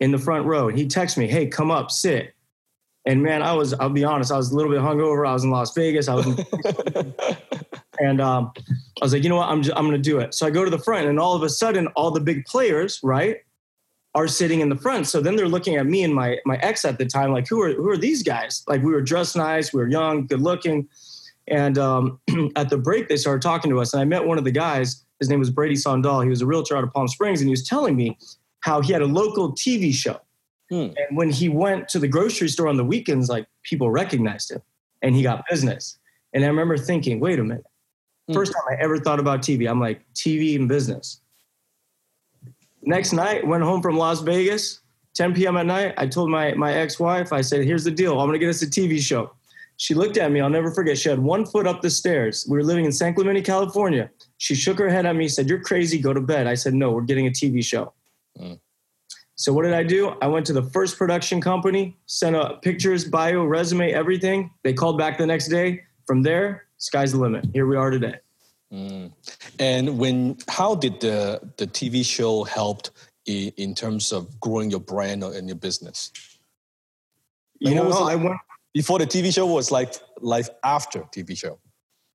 in 0.00 0.10
the 0.10 0.18
front 0.18 0.46
row. 0.46 0.68
And 0.68 0.78
he 0.78 0.86
texted 0.86 1.18
me, 1.18 1.28
Hey, 1.28 1.46
come 1.46 1.70
up, 1.70 1.90
sit. 1.90 2.34
And 3.04 3.22
man, 3.22 3.42
I 3.42 3.52
was, 3.52 3.74
I'll 3.74 3.90
be 3.90 4.04
honest, 4.04 4.30
I 4.30 4.36
was 4.36 4.52
a 4.52 4.56
little 4.56 4.70
bit 4.70 4.80
hungover. 4.80 5.26
I 5.26 5.32
was 5.32 5.42
in 5.42 5.50
Las 5.50 5.74
Vegas. 5.74 6.08
I 6.08 6.14
was, 6.14 6.26
in, 6.26 7.14
and 8.00 8.20
um, 8.20 8.52
I 8.56 9.04
was 9.04 9.12
like, 9.12 9.24
you 9.24 9.28
know 9.28 9.36
what, 9.36 9.48
I'm, 9.48 9.62
just, 9.62 9.76
I'm 9.76 9.88
going 9.88 10.00
to 10.00 10.10
do 10.10 10.20
it. 10.20 10.34
So 10.34 10.46
I 10.46 10.50
go 10.50 10.64
to 10.64 10.70
the 10.70 10.78
front, 10.78 11.08
and 11.08 11.18
all 11.18 11.34
of 11.34 11.42
a 11.42 11.48
sudden, 11.48 11.88
all 11.88 12.12
the 12.12 12.20
big 12.20 12.44
players, 12.46 13.00
right, 13.02 13.38
are 14.14 14.28
sitting 14.28 14.60
in 14.60 14.68
the 14.68 14.76
front. 14.76 15.08
So 15.08 15.20
then 15.20 15.34
they're 15.34 15.48
looking 15.48 15.76
at 15.76 15.86
me 15.86 16.04
and 16.04 16.14
my 16.14 16.38
my 16.44 16.58
ex 16.58 16.84
at 16.84 16.98
the 16.98 17.06
time, 17.06 17.32
like, 17.32 17.48
who 17.48 17.60
are 17.60 17.72
who 17.72 17.88
are 17.88 17.96
these 17.96 18.22
guys? 18.22 18.62
Like, 18.68 18.82
we 18.82 18.92
were 18.92 19.02
dressed 19.02 19.34
nice, 19.34 19.72
we 19.72 19.80
were 19.80 19.88
young, 19.88 20.26
good 20.28 20.40
looking, 20.40 20.88
and 21.48 21.78
um, 21.78 22.20
at 22.56 22.70
the 22.70 22.78
break, 22.78 23.08
they 23.08 23.16
started 23.16 23.42
talking 23.42 23.70
to 23.70 23.80
us, 23.80 23.92
and 23.92 24.00
I 24.00 24.04
met 24.04 24.24
one 24.24 24.38
of 24.38 24.44
the 24.44 24.50
guys. 24.50 25.04
His 25.18 25.28
name 25.28 25.38
was 25.38 25.50
Brady 25.50 25.76
Sandahl. 25.76 26.22
He 26.22 26.28
was 26.28 26.42
a 26.42 26.46
realtor 26.46 26.76
out 26.76 26.84
of 26.84 26.92
Palm 26.92 27.08
Springs, 27.08 27.40
and 27.40 27.48
he 27.48 27.52
was 27.52 27.66
telling 27.66 27.96
me 27.96 28.18
how 28.60 28.80
he 28.80 28.92
had 28.92 29.02
a 29.02 29.06
local 29.06 29.52
TV 29.52 29.92
show 29.92 30.20
Hmm. 30.72 30.88
And 30.96 31.18
when 31.18 31.28
he 31.28 31.50
went 31.50 31.86
to 31.90 31.98
the 31.98 32.08
grocery 32.08 32.48
store 32.48 32.66
on 32.66 32.78
the 32.78 32.84
weekends, 32.84 33.28
like 33.28 33.46
people 33.62 33.90
recognized 33.90 34.50
him 34.50 34.62
and 35.02 35.14
he 35.14 35.22
got 35.22 35.44
business. 35.50 35.98
And 36.32 36.42
I 36.42 36.46
remember 36.46 36.78
thinking, 36.78 37.20
wait 37.20 37.38
a 37.38 37.44
minute. 37.44 37.66
Hmm. 38.26 38.32
First 38.32 38.54
time 38.54 38.62
I 38.70 38.82
ever 38.82 38.96
thought 38.96 39.20
about 39.20 39.42
TV, 39.42 39.68
I'm 39.68 39.80
like, 39.80 40.00
TV 40.14 40.56
and 40.56 40.66
business. 40.66 41.20
Next 42.80 43.12
night, 43.12 43.46
went 43.46 43.62
home 43.62 43.82
from 43.82 43.98
Las 43.98 44.22
Vegas, 44.22 44.80
10 45.12 45.34
p.m. 45.34 45.58
at 45.58 45.66
night. 45.66 45.92
I 45.98 46.06
told 46.06 46.30
my, 46.30 46.54
my 46.54 46.72
ex 46.72 46.98
wife, 46.98 47.34
I 47.34 47.42
said, 47.42 47.66
here's 47.66 47.84
the 47.84 47.90
deal. 47.90 48.18
I'm 48.18 48.26
going 48.26 48.40
to 48.40 48.44
get 48.44 48.48
us 48.48 48.62
a 48.62 48.66
TV 48.66 48.98
show. 48.98 49.30
She 49.76 49.94
looked 49.94 50.16
at 50.16 50.30
me. 50.30 50.40
I'll 50.40 50.50
never 50.50 50.70
forget. 50.70 50.98
She 50.98 51.08
had 51.08 51.18
one 51.18 51.44
foot 51.44 51.66
up 51.66 51.82
the 51.82 51.90
stairs. 51.90 52.46
We 52.48 52.56
were 52.56 52.64
living 52.64 52.84
in 52.84 52.92
San 52.92 53.14
Clemente, 53.14 53.42
California. 53.42 54.10
She 54.38 54.54
shook 54.54 54.78
her 54.78 54.88
head 54.88 55.06
at 55.06 55.16
me, 55.16 55.28
said, 55.28 55.48
You're 55.48 55.60
crazy. 55.60 55.98
Go 55.98 56.12
to 56.12 56.20
bed. 56.20 56.46
I 56.46 56.54
said, 56.54 56.74
No, 56.74 56.92
we're 56.92 57.02
getting 57.02 57.26
a 57.26 57.30
TV 57.30 57.64
show. 57.64 57.92
Mm. 58.38 58.60
So 59.34 59.52
what 59.52 59.64
did 59.64 59.72
I 59.72 59.82
do? 59.82 60.14
I 60.22 60.28
went 60.28 60.46
to 60.46 60.52
the 60.52 60.62
first 60.62 60.96
production 60.96 61.40
company, 61.40 61.96
sent 62.06 62.36
out 62.36 62.62
pictures, 62.62 63.04
bio, 63.04 63.44
resume, 63.44 63.92
everything. 63.92 64.50
They 64.62 64.72
called 64.72 64.98
back 64.98 65.18
the 65.18 65.26
next 65.26 65.48
day. 65.48 65.82
From 66.06 66.22
there, 66.22 66.66
sky's 66.78 67.12
the 67.12 67.18
limit. 67.18 67.46
Here 67.52 67.66
we 67.66 67.76
are 67.76 67.90
today. 67.90 68.16
Mm. 68.72 69.12
And 69.58 69.98
when, 69.98 70.38
how 70.48 70.74
did 70.74 71.00
the 71.00 71.40
the 71.56 71.66
TV 71.66 72.04
show 72.04 72.44
helped 72.44 72.90
in, 73.26 73.52
in 73.56 73.74
terms 73.74 74.12
of 74.12 74.38
growing 74.40 74.70
your 74.70 74.80
brand 74.80 75.24
and 75.24 75.48
your 75.48 75.56
business? 75.56 76.10
Like 77.60 77.74
you 77.74 77.80
know, 77.80 77.90
I 77.90 78.14
went 78.14 78.36
before 78.74 78.98
the 78.98 79.06
TV 79.06 79.32
show 79.32 79.46
was 79.46 79.70
like 79.70 79.94
life 80.20 80.48
after 80.64 81.00
TV 81.14 81.36
show 81.36 81.58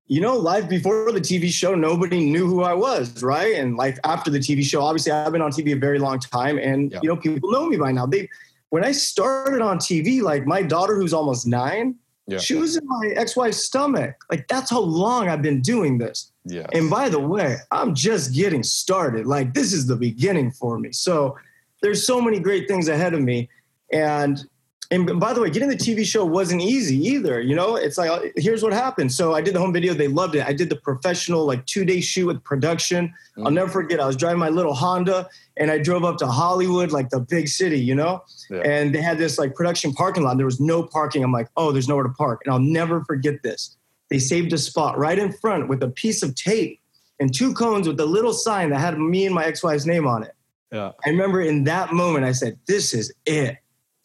you 0.08 0.22
know, 0.22 0.36
life 0.36 0.70
before 0.70 1.12
the 1.12 1.20
TV 1.20 1.50
show, 1.50 1.76
nobody 1.76 2.30
knew 2.30 2.48
who 2.48 2.64
I 2.64 2.74
was, 2.74 3.22
right? 3.22 3.56
And 3.56 3.76
life 3.76 4.00
after 4.06 4.32
the 4.32 4.40
TV 4.40 4.64
show, 4.64 4.82
obviously, 4.82 5.12
I've 5.12 5.34
been 5.34 5.42
on 5.42 5.52
TV 5.52 5.74
a 5.74 5.80
very 5.80 6.00
long 6.00 6.20
time, 6.20 6.58
and 6.58 6.92
yeah. 6.92 7.00
you 7.04 7.10
know, 7.10 7.18
people 7.18 7.52
know 7.52 7.68
me 7.68 7.76
by 7.76 7.92
now. 7.92 8.06
They, 8.06 8.30
when 8.70 8.86
I 8.86 8.94
started 8.94 9.62
on 9.62 9.80
TV, 9.80 10.22
like 10.22 10.46
my 10.46 10.62
daughter, 10.62 10.96
who's 10.96 11.14
almost 11.14 11.46
nine, 11.46 11.96
yeah. 12.26 12.38
she 12.38 12.56
was 12.56 12.78
in 12.78 12.88
my 12.88 13.08
ex-wife's 13.16 13.58
stomach. 13.58 14.16
Like 14.32 14.48
that's 14.48 14.70
how 14.70 14.80
long 14.80 15.28
I've 15.28 15.42
been 15.42 15.62
doing 15.62 15.98
this. 15.98 16.32
Yeah. 16.46 16.68
And 16.72 16.90
by 16.90 17.10
the 17.10 17.20
way, 17.20 17.58
I'm 17.72 17.94
just 17.94 18.34
getting 18.34 18.64
started. 18.64 19.26
Like 19.26 19.54
this 19.54 19.74
is 19.74 19.88
the 19.88 19.96
beginning 19.98 20.52
for 20.52 20.80
me. 20.80 20.94
So 20.94 21.38
there's 21.82 22.08
so 22.08 22.22
many 22.22 22.40
great 22.40 22.68
things 22.70 22.88
ahead 22.88 23.14
of 23.14 23.22
me, 23.22 23.50
and 23.92 24.40
and 24.90 25.20
by 25.20 25.34
the 25.34 25.42
way, 25.42 25.50
getting 25.50 25.68
the 25.68 25.76
TV 25.76 26.06
show 26.06 26.24
wasn't 26.24 26.62
easy 26.62 26.96
either. 26.96 27.42
You 27.42 27.56
know, 27.56 27.76
it's 27.76 27.98
like, 27.98 28.10
uh, 28.10 28.22
here's 28.38 28.64
what 28.64 28.72
happened. 28.72 29.12
So 29.12 29.34
I 29.34 29.42
did 29.42 29.54
the 29.54 29.60
home 29.60 29.74
video. 29.74 29.94
They 29.94 30.08
loved 30.08 30.36
it. 30.36 30.46
I 30.46 30.54
did 30.54 30.70
the 30.70 30.78
professional, 30.78 31.46
like 31.46 31.66
two 31.66 31.84
day 31.84 32.00
shoot 32.00 32.28
with 32.28 32.42
production. 32.44 33.08
Mm-hmm. 33.08 33.46
I'll 33.46 33.52
never 33.52 33.70
forget. 33.70 34.00
I 34.00 34.08
was 34.08 34.16
driving 34.16 34.40
my 34.40 34.48
little 34.48 34.74
Honda 34.74 35.28
and 35.58 35.70
I 35.70 35.78
drove 35.78 36.06
up 36.06 36.18
to 36.18 36.28
Hollywood, 36.28 36.92
like 36.92 37.10
the 37.10 37.20
big 37.20 37.50
city, 37.50 37.80
you 37.80 37.96
know, 37.96 38.24
yeah. 38.50 38.62
and 38.62 38.96
they 38.96 39.02
had 39.02 39.18
this 39.18 39.38
like 39.38 39.56
production 39.56 39.92
parking 39.92 40.24
lot. 40.24 40.38
There 40.38 40.46
was 40.46 40.62
no 40.62 40.84
parking. 40.84 41.22
I'm 41.22 41.34
like, 41.34 41.50
oh, 41.58 41.74
there's 41.74 41.90
nowhere 41.90 42.06
to 42.06 42.14
park. 42.14 42.42
And 42.46 42.54
I'll 42.54 42.60
never 42.60 43.04
forget 43.04 43.44
this. 43.44 43.76
They 44.10 44.20
saved 44.20 44.54
a 44.54 44.58
spot 44.58 44.98
right 44.98 45.20
in 45.20 45.34
front 45.34 45.68
with 45.68 45.84
a 45.84 45.90
piece 45.90 46.24
of 46.24 46.34
tape 46.36 46.80
and 47.20 47.34
two 47.34 47.54
cones 47.54 47.90
with 47.90 48.00
a 48.00 48.06
little 48.06 48.32
sign 48.32 48.70
that 48.70 48.80
had 48.80 48.98
me 48.98 49.26
and 49.26 49.36
my 49.36 49.44
ex 49.44 49.64
wife's 49.64 49.86
name 49.86 50.08
on 50.08 50.24
it. 50.24 50.32
Yeah. 50.72 50.92
I 51.06 51.10
remember 51.10 51.42
in 51.42 51.66
that 51.66 51.92
moment, 51.92 52.24
I 52.24 52.32
said, 52.32 52.58
this 52.68 52.94
is 52.94 53.14
it 53.26 53.58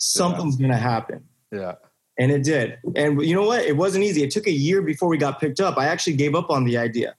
something's 0.03 0.59
yeah. 0.59 0.67
going 0.67 0.73
to 0.73 0.83
happen. 0.83 1.25
Yeah. 1.51 1.75
And 2.19 2.31
it 2.31 2.43
did. 2.43 2.79
And 2.97 3.23
you 3.25 3.35
know 3.35 3.47
what? 3.47 3.65
It 3.65 3.77
wasn't 3.77 4.05
easy. 4.05 4.23
It 4.23 4.31
took 4.31 4.47
a 4.47 4.53
year 4.53 4.83
before 4.83 5.09
we 5.09 5.17
got 5.17 5.41
picked 5.41 5.61
up. 5.61 5.79
I 5.79 5.87
actually 5.87 6.17
gave 6.17 6.35
up 6.35 6.51
on 6.51 6.65
the 6.65 6.77
idea. 6.77 7.15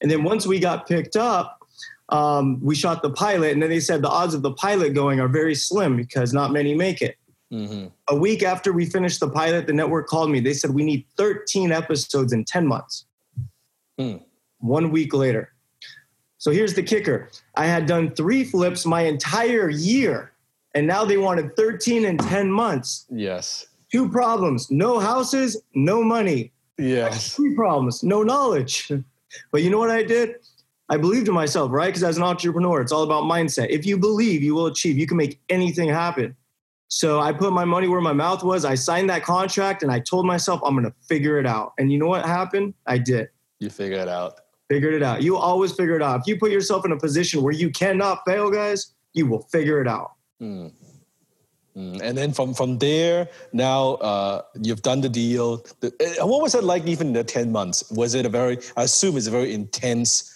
And 0.00 0.10
then 0.10 0.22
once 0.22 0.46
we 0.46 0.60
got 0.60 0.86
picked 0.86 1.16
up, 1.16 1.58
um, 2.10 2.60
we 2.62 2.74
shot 2.74 3.02
the 3.02 3.10
pilot. 3.10 3.52
And 3.52 3.62
then 3.62 3.70
they 3.70 3.80
said 3.80 4.02
the 4.02 4.08
odds 4.08 4.34
of 4.34 4.42
the 4.42 4.52
pilot 4.52 4.94
going 4.94 5.18
are 5.18 5.28
very 5.28 5.54
slim 5.54 5.96
because 5.96 6.32
not 6.32 6.52
many 6.52 6.74
make 6.74 7.02
it. 7.02 7.16
Mm-hmm. 7.52 7.86
A 8.08 8.14
week 8.14 8.42
after 8.42 8.72
we 8.72 8.86
finished 8.86 9.20
the 9.20 9.30
pilot, 9.30 9.66
the 9.66 9.72
network 9.72 10.06
called 10.06 10.30
me. 10.30 10.40
They 10.40 10.52
said 10.52 10.70
we 10.70 10.84
need 10.84 11.06
13 11.16 11.72
episodes 11.72 12.32
in 12.32 12.44
10 12.44 12.66
months. 12.66 13.06
Mm. 13.98 14.22
One 14.58 14.90
week 14.90 15.14
later. 15.14 15.52
So 16.38 16.50
here's 16.50 16.74
the 16.74 16.82
kicker 16.82 17.30
I 17.54 17.66
had 17.66 17.86
done 17.86 18.14
three 18.14 18.44
flips 18.44 18.84
my 18.84 19.02
entire 19.02 19.68
year 19.70 20.32
and 20.76 20.86
now 20.86 21.06
they 21.06 21.16
wanted 21.16 21.56
13 21.56 22.04
and 22.04 22.20
10 22.20 22.50
months. 22.50 23.06
Yes. 23.10 23.66
Two 23.90 24.10
problems 24.10 24.70
no 24.70 24.98
houses, 25.00 25.60
no 25.74 26.04
money. 26.04 26.52
Yes. 26.78 27.34
Three 27.34 27.54
problems 27.54 28.04
no 28.04 28.22
knowledge. 28.22 28.92
But 29.52 29.62
you 29.62 29.68
know 29.68 29.78
what 29.78 29.90
I 29.90 30.02
did? 30.02 30.36
I 30.88 30.96
believed 30.96 31.28
in 31.28 31.34
myself, 31.34 31.70
right? 31.70 31.88
Because 31.88 32.04
as 32.04 32.16
an 32.16 32.22
entrepreneur, 32.22 32.80
it's 32.80 32.92
all 32.92 33.02
about 33.02 33.24
mindset. 33.24 33.68
If 33.68 33.84
you 33.84 33.98
believe, 33.98 34.42
you 34.42 34.54
will 34.54 34.66
achieve. 34.66 34.96
You 34.96 35.06
can 35.06 35.18
make 35.18 35.38
anything 35.50 35.90
happen. 35.90 36.34
So 36.88 37.20
I 37.20 37.32
put 37.32 37.52
my 37.52 37.66
money 37.66 37.86
where 37.86 38.00
my 38.00 38.14
mouth 38.14 38.42
was. 38.42 38.64
I 38.64 38.76
signed 38.76 39.10
that 39.10 39.24
contract 39.24 39.82
and 39.82 39.92
I 39.92 39.98
told 39.98 40.24
myself 40.24 40.60
I'm 40.64 40.74
going 40.74 40.86
to 40.86 40.94
figure 41.06 41.38
it 41.38 41.44
out. 41.44 41.74
And 41.76 41.92
you 41.92 41.98
know 41.98 42.06
what 42.06 42.24
happened? 42.24 42.72
I 42.86 42.96
did. 42.96 43.28
You 43.58 43.68
figured 43.68 44.00
it 44.00 44.08
out. 44.08 44.40
Figured 44.70 44.94
it 44.94 45.02
out. 45.02 45.22
You 45.22 45.36
always 45.36 45.72
figure 45.72 45.96
it 45.96 46.02
out. 46.02 46.20
If 46.20 46.26
you 46.28 46.38
put 46.38 46.50
yourself 46.50 46.86
in 46.86 46.92
a 46.92 46.96
position 46.96 47.42
where 47.42 47.52
you 47.52 47.68
cannot 47.68 48.22
fail, 48.24 48.50
guys, 48.50 48.94
you 49.12 49.26
will 49.26 49.42
figure 49.42 49.82
it 49.82 49.88
out. 49.88 50.15
Mm. 50.40 50.72
Mm. 51.76 52.00
And 52.02 52.16
then 52.16 52.32
from 52.32 52.54
from 52.54 52.78
there, 52.78 53.28
now 53.52 53.94
uh, 53.94 54.42
you've 54.60 54.82
done 54.82 55.02
the 55.02 55.10
deal. 55.10 55.58
The, 55.80 55.88
uh, 56.20 56.26
what 56.26 56.40
was 56.40 56.54
it 56.54 56.64
like 56.64 56.86
even 56.86 57.08
in 57.08 57.12
the 57.12 57.24
10 57.24 57.52
months? 57.52 57.90
Was 57.90 58.14
it 58.14 58.24
a 58.24 58.30
very, 58.30 58.58
I 58.76 58.84
assume 58.84 59.16
it's 59.18 59.26
a 59.26 59.30
very 59.30 59.52
intense 59.52 60.32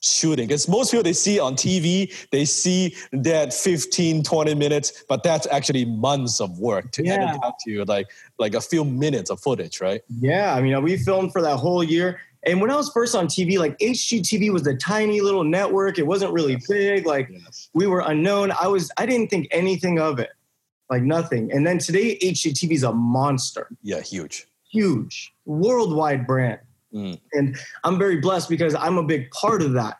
shooting? 0.00 0.48
Because 0.48 0.68
most 0.68 0.90
people 0.90 1.02
they 1.02 1.14
see 1.14 1.40
on 1.40 1.54
TV, 1.54 2.12
they 2.30 2.44
see 2.44 2.94
that 3.12 3.54
15, 3.54 4.22
20 4.22 4.54
minutes, 4.54 5.04
but 5.08 5.22
that's 5.22 5.46
actually 5.46 5.86
months 5.86 6.42
of 6.42 6.58
work 6.58 6.90
to 6.92 7.04
yeah. 7.04 7.14
edit 7.14 7.40
down 7.40 7.52
to 7.64 7.84
like, 7.86 8.08
like 8.38 8.54
a 8.54 8.60
few 8.60 8.84
minutes 8.84 9.30
of 9.30 9.40
footage, 9.40 9.80
right? 9.80 10.02
Yeah, 10.20 10.54
I 10.54 10.60
mean, 10.60 10.82
we 10.82 10.98
filmed 10.98 11.32
for 11.32 11.40
that 11.40 11.56
whole 11.56 11.82
year. 11.82 12.20
And 12.44 12.60
when 12.60 12.70
I 12.70 12.76
was 12.76 12.90
first 12.90 13.14
on 13.14 13.26
TV, 13.26 13.58
like 13.58 13.78
HGTV 13.78 14.52
was 14.52 14.66
a 14.66 14.74
tiny 14.74 15.20
little 15.20 15.44
network. 15.44 15.98
It 15.98 16.06
wasn't 16.06 16.32
really 16.32 16.58
big. 16.68 17.06
Like 17.06 17.28
yes. 17.30 17.70
we 17.72 17.86
were 17.86 18.00
unknown. 18.00 18.52
I 18.60 18.66
was 18.66 18.90
I 18.96 19.06
didn't 19.06 19.28
think 19.28 19.48
anything 19.50 20.00
of 20.00 20.18
it. 20.18 20.30
Like 20.90 21.02
nothing. 21.02 21.52
And 21.52 21.66
then 21.66 21.78
today 21.78 22.18
HGTV 22.18 22.72
is 22.72 22.82
a 22.82 22.92
monster. 22.92 23.68
Yeah, 23.82 24.00
huge. 24.00 24.46
Huge. 24.70 25.32
Worldwide 25.44 26.26
brand. 26.26 26.60
Mm. 26.92 27.20
And 27.32 27.56
I'm 27.84 27.98
very 27.98 28.16
blessed 28.16 28.48
because 28.48 28.74
I'm 28.74 28.98
a 28.98 29.02
big 29.02 29.30
part 29.30 29.62
of 29.62 29.72
that. 29.72 29.98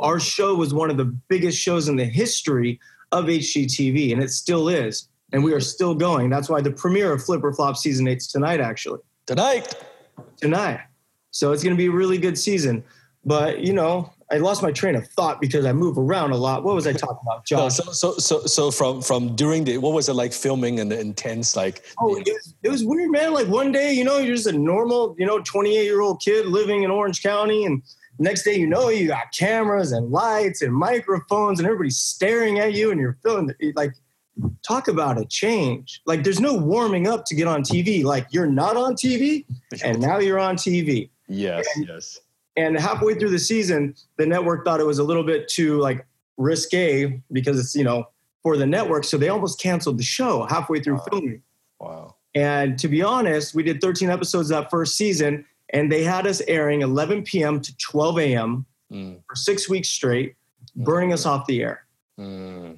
Our 0.00 0.18
show 0.18 0.54
was 0.54 0.74
one 0.74 0.90
of 0.90 0.96
the 0.96 1.04
biggest 1.04 1.58
shows 1.58 1.88
in 1.88 1.96
the 1.96 2.04
history 2.04 2.80
of 3.12 3.26
HGTV, 3.26 4.12
and 4.12 4.22
it 4.22 4.30
still 4.30 4.68
is. 4.68 5.08
And 5.32 5.42
we 5.42 5.52
are 5.52 5.60
still 5.60 5.94
going. 5.94 6.30
That's 6.30 6.48
why 6.48 6.60
the 6.60 6.72
premiere 6.72 7.12
of 7.12 7.24
Flip 7.24 7.42
or 7.42 7.52
Flop 7.52 7.76
season 7.76 8.08
eight's 8.08 8.26
tonight, 8.26 8.60
actually. 8.60 9.00
Tonight. 9.26 9.74
Tonight. 10.36 10.80
So 11.34 11.50
it's 11.50 11.64
going 11.64 11.74
to 11.74 11.76
be 11.76 11.86
a 11.86 11.90
really 11.90 12.16
good 12.16 12.38
season. 12.38 12.84
But, 13.24 13.60
you 13.60 13.72
know, 13.72 14.12
I 14.30 14.36
lost 14.36 14.62
my 14.62 14.70
train 14.70 14.94
of 14.94 15.08
thought 15.08 15.40
because 15.40 15.66
I 15.66 15.72
move 15.72 15.98
around 15.98 16.30
a 16.30 16.36
lot. 16.36 16.62
What 16.62 16.76
was 16.76 16.86
I 16.86 16.92
talking 16.92 17.18
about, 17.22 17.44
John? 17.46 17.70
so, 17.70 17.90
so, 17.90 18.18
so, 18.18 18.46
so 18.46 18.70
from 18.70 19.02
from 19.02 19.34
during 19.34 19.64
the 19.64 19.78
what 19.78 19.92
was 19.92 20.08
it 20.08 20.12
like 20.14 20.32
filming 20.32 20.78
and 20.78 20.90
the 20.90 21.00
intense 21.00 21.56
like? 21.56 21.84
Oh, 21.98 22.16
it 22.16 22.24
was, 22.24 22.54
it 22.62 22.68
was 22.70 22.84
weird, 22.84 23.10
man. 23.10 23.32
Like 23.32 23.48
one 23.48 23.72
day, 23.72 23.92
you 23.92 24.04
know, 24.04 24.18
you're 24.18 24.36
just 24.36 24.46
a 24.46 24.56
normal, 24.56 25.16
you 25.18 25.26
know, 25.26 25.40
28 25.40 25.82
year 25.82 26.00
old 26.00 26.22
kid 26.22 26.46
living 26.46 26.84
in 26.84 26.90
Orange 26.90 27.20
County, 27.20 27.64
and 27.64 27.82
next 28.18 28.44
day, 28.44 28.54
you 28.54 28.68
know, 28.68 28.90
you 28.90 29.08
got 29.08 29.32
cameras 29.32 29.90
and 29.90 30.10
lights 30.10 30.62
and 30.62 30.72
microphones, 30.72 31.58
and 31.58 31.66
everybody's 31.66 31.98
staring 31.98 32.60
at 32.60 32.74
you, 32.74 32.92
and 32.92 33.00
you're 33.00 33.18
feeling 33.24 33.52
like 33.74 33.92
talk 34.66 34.88
about 34.88 35.20
a 35.20 35.24
change. 35.26 36.00
Like 36.06 36.22
there's 36.22 36.40
no 36.40 36.54
warming 36.54 37.08
up 37.08 37.24
to 37.26 37.34
get 37.34 37.48
on 37.48 37.62
TV. 37.62 38.04
Like 38.04 38.28
you're 38.30 38.46
not 38.46 38.76
on 38.76 38.94
TV, 38.94 39.44
and 39.84 40.00
now 40.00 40.18
you're 40.18 40.38
on 40.38 40.56
TV. 40.56 41.10
Yes, 41.28 41.66
and, 41.76 41.86
yes. 41.88 42.20
And 42.56 42.78
halfway 42.78 43.14
through 43.14 43.30
the 43.30 43.38
season, 43.38 43.94
the 44.16 44.26
network 44.26 44.64
thought 44.64 44.80
it 44.80 44.86
was 44.86 44.98
a 44.98 45.04
little 45.04 45.24
bit 45.24 45.48
too 45.48 45.78
like 45.80 46.06
risque 46.36 47.20
because 47.32 47.58
it's 47.58 47.74
you 47.74 47.84
know 47.84 48.08
for 48.42 48.56
the 48.56 48.66
network. 48.66 49.04
So 49.04 49.16
they 49.16 49.28
almost 49.28 49.60
canceled 49.60 49.98
the 49.98 50.02
show 50.04 50.44
halfway 50.44 50.80
through 50.80 50.96
Wow. 50.96 51.04
filming. 51.10 51.42
Wow. 51.80 52.14
And 52.34 52.78
to 52.80 52.88
be 52.88 53.02
honest, 53.02 53.54
we 53.54 53.62
did 53.62 53.80
13 53.80 54.10
episodes 54.10 54.48
that 54.48 54.68
first 54.70 54.96
season, 54.96 55.44
and 55.70 55.90
they 55.90 56.02
had 56.02 56.26
us 56.26 56.42
airing 56.48 56.82
11 56.82 57.22
p.m. 57.22 57.60
to 57.60 57.76
12 57.78 58.18
a.m. 58.18 58.66
Mm, 58.92 59.20
for 59.28 59.34
six 59.36 59.68
weeks 59.68 59.88
straight, 59.88 60.34
burning 60.76 61.12
us 61.12 61.26
off 61.26 61.46
the 61.46 61.62
air. 61.62 61.86
mm, 62.18 62.76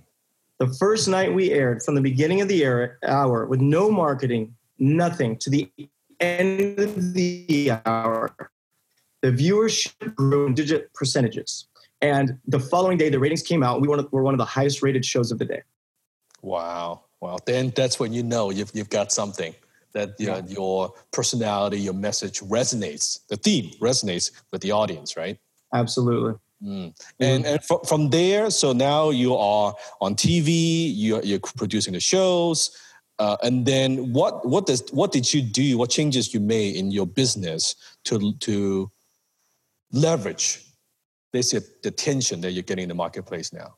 The 0.60 0.68
first 0.78 1.08
night 1.08 1.34
we 1.34 1.50
aired, 1.52 1.82
from 1.82 1.94
the 1.94 2.00
beginning 2.02 2.40
of 2.42 2.48
the 2.48 2.62
air, 2.64 2.98
hour, 3.06 3.46
with 3.46 3.60
no 3.60 3.90
marketing, 3.90 4.54
nothing, 4.78 5.36
to 5.38 5.50
the 5.50 5.70
end 6.20 6.78
of 6.78 7.14
the 7.14 7.72
hour, 7.84 8.34
the 9.22 9.30
viewership 9.30 10.14
grew 10.14 10.46
in 10.46 10.54
digit 10.54 10.92
percentages. 10.94 11.66
And 12.00 12.38
the 12.46 12.60
following 12.60 12.98
day, 12.98 13.08
the 13.08 13.18
ratings 13.18 13.42
came 13.42 13.62
out. 13.62 13.80
We 13.80 13.88
were 13.88 14.22
one 14.22 14.34
of 14.34 14.38
the 14.38 14.44
highest 14.44 14.82
rated 14.82 15.04
shows 15.04 15.32
of 15.32 15.38
the 15.38 15.44
day. 15.44 15.62
wow. 16.42 17.02
Wow. 17.20 17.38
Then 17.46 17.72
that's 17.74 17.98
when 17.98 18.12
you 18.12 18.22
know 18.22 18.50
you've, 18.50 18.70
you've 18.74 18.90
got 18.90 19.10
something 19.10 19.54
that 19.92 20.20
your, 20.20 20.42
your 20.46 20.92
personality, 21.12 21.80
your 21.80 21.94
message 21.94 22.40
resonates, 22.40 23.20
the 23.28 23.36
theme 23.36 23.70
resonates 23.80 24.30
with 24.52 24.60
the 24.60 24.70
audience, 24.70 25.16
right? 25.16 25.38
Absolutely. 25.72 26.34
Mm. 26.62 26.94
And, 27.18 27.46
and 27.46 27.64
fr- 27.64 27.84
from 27.86 28.10
there, 28.10 28.50
so 28.50 28.72
now 28.72 29.10
you 29.10 29.34
are 29.34 29.74
on 30.00 30.14
TV, 30.14 30.92
you're, 30.94 31.22
you're 31.22 31.40
producing 31.40 31.94
the 31.94 32.00
shows. 32.00 32.76
Uh, 33.18 33.36
and 33.42 33.64
then 33.64 34.12
what, 34.12 34.46
what, 34.46 34.66
does, 34.66 34.82
what 34.92 35.12
did 35.12 35.32
you 35.32 35.42
do? 35.42 35.78
What 35.78 35.90
changes 35.90 36.34
you 36.34 36.40
made 36.40 36.76
in 36.76 36.90
your 36.90 37.06
business 37.06 37.74
to, 38.04 38.34
to 38.40 38.90
leverage 39.92 40.64
basically 41.32 41.68
the 41.82 41.90
tension 41.90 42.40
that 42.42 42.52
you're 42.52 42.62
getting 42.62 42.84
in 42.84 42.88
the 42.88 42.94
marketplace 42.94 43.52
now? 43.52 43.74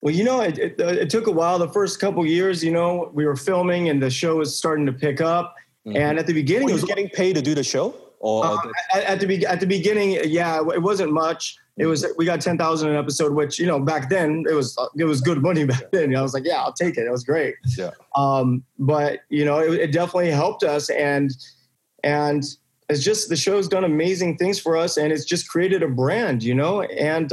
Well, 0.00 0.12
you 0.12 0.24
know, 0.24 0.40
it, 0.40 0.58
it, 0.58 0.80
it 0.80 1.10
took 1.10 1.28
a 1.28 1.30
while. 1.30 1.60
The 1.60 1.68
first 1.68 2.00
couple 2.00 2.26
years, 2.26 2.64
you 2.64 2.72
know, 2.72 3.10
we 3.14 3.24
were 3.24 3.36
filming 3.36 3.88
and 3.88 4.02
the 4.02 4.10
show 4.10 4.36
was 4.36 4.56
starting 4.56 4.84
to 4.86 4.92
pick 4.92 5.20
up. 5.20 5.54
And 5.84 6.18
at 6.18 6.26
the 6.26 6.32
beginning, 6.32 6.66
Were 6.66 6.70
it 6.70 6.74
you 6.74 6.80
was 6.80 6.84
getting 6.84 7.08
paid 7.08 7.34
to 7.34 7.42
do 7.42 7.54
the 7.54 7.64
show? 7.64 7.94
Or 8.20 8.44
Uh, 8.44 8.56
at, 8.94 9.02
at 9.02 9.20
the 9.20 9.46
at 9.46 9.58
the 9.58 9.66
beginning, 9.66 10.16
yeah, 10.26 10.60
it 10.60 10.80
wasn't 10.80 11.12
much. 11.12 11.56
It 11.78 11.86
was 11.86 12.06
we 12.18 12.26
got 12.26 12.40
ten 12.40 12.58
thousand 12.58 12.90
an 12.90 12.96
episode, 12.96 13.32
which 13.32 13.58
you 13.58 13.66
know 13.66 13.80
back 13.80 14.10
then 14.10 14.44
it 14.48 14.52
was 14.54 14.76
it 14.96 15.04
was 15.04 15.20
good 15.20 15.42
money 15.42 15.64
back 15.72 15.90
then. 15.90 16.14
I 16.14 16.22
was 16.22 16.34
like, 16.34 16.44
yeah, 16.44 16.62
I'll 16.62 16.72
take 16.72 16.98
it. 16.98 17.06
It 17.06 17.10
was 17.10 17.24
great. 17.24 17.54
yeah. 17.78 17.90
Um, 18.14 18.62
but 18.78 19.20
you 19.30 19.44
know, 19.44 19.58
it, 19.58 19.80
it 19.80 19.92
definitely 19.92 20.30
helped 20.30 20.64
us, 20.64 20.90
and 20.90 21.30
and 22.04 22.44
it's 22.88 23.02
just 23.02 23.28
the 23.28 23.36
show's 23.36 23.68
done 23.68 23.84
amazing 23.84 24.36
things 24.36 24.58
for 24.58 24.76
us, 24.76 24.96
and 24.96 25.12
it's 25.12 25.24
just 25.24 25.48
created 25.48 25.82
a 25.82 25.88
brand, 25.88 26.42
you 26.42 26.54
know. 26.54 26.82
And 26.82 27.32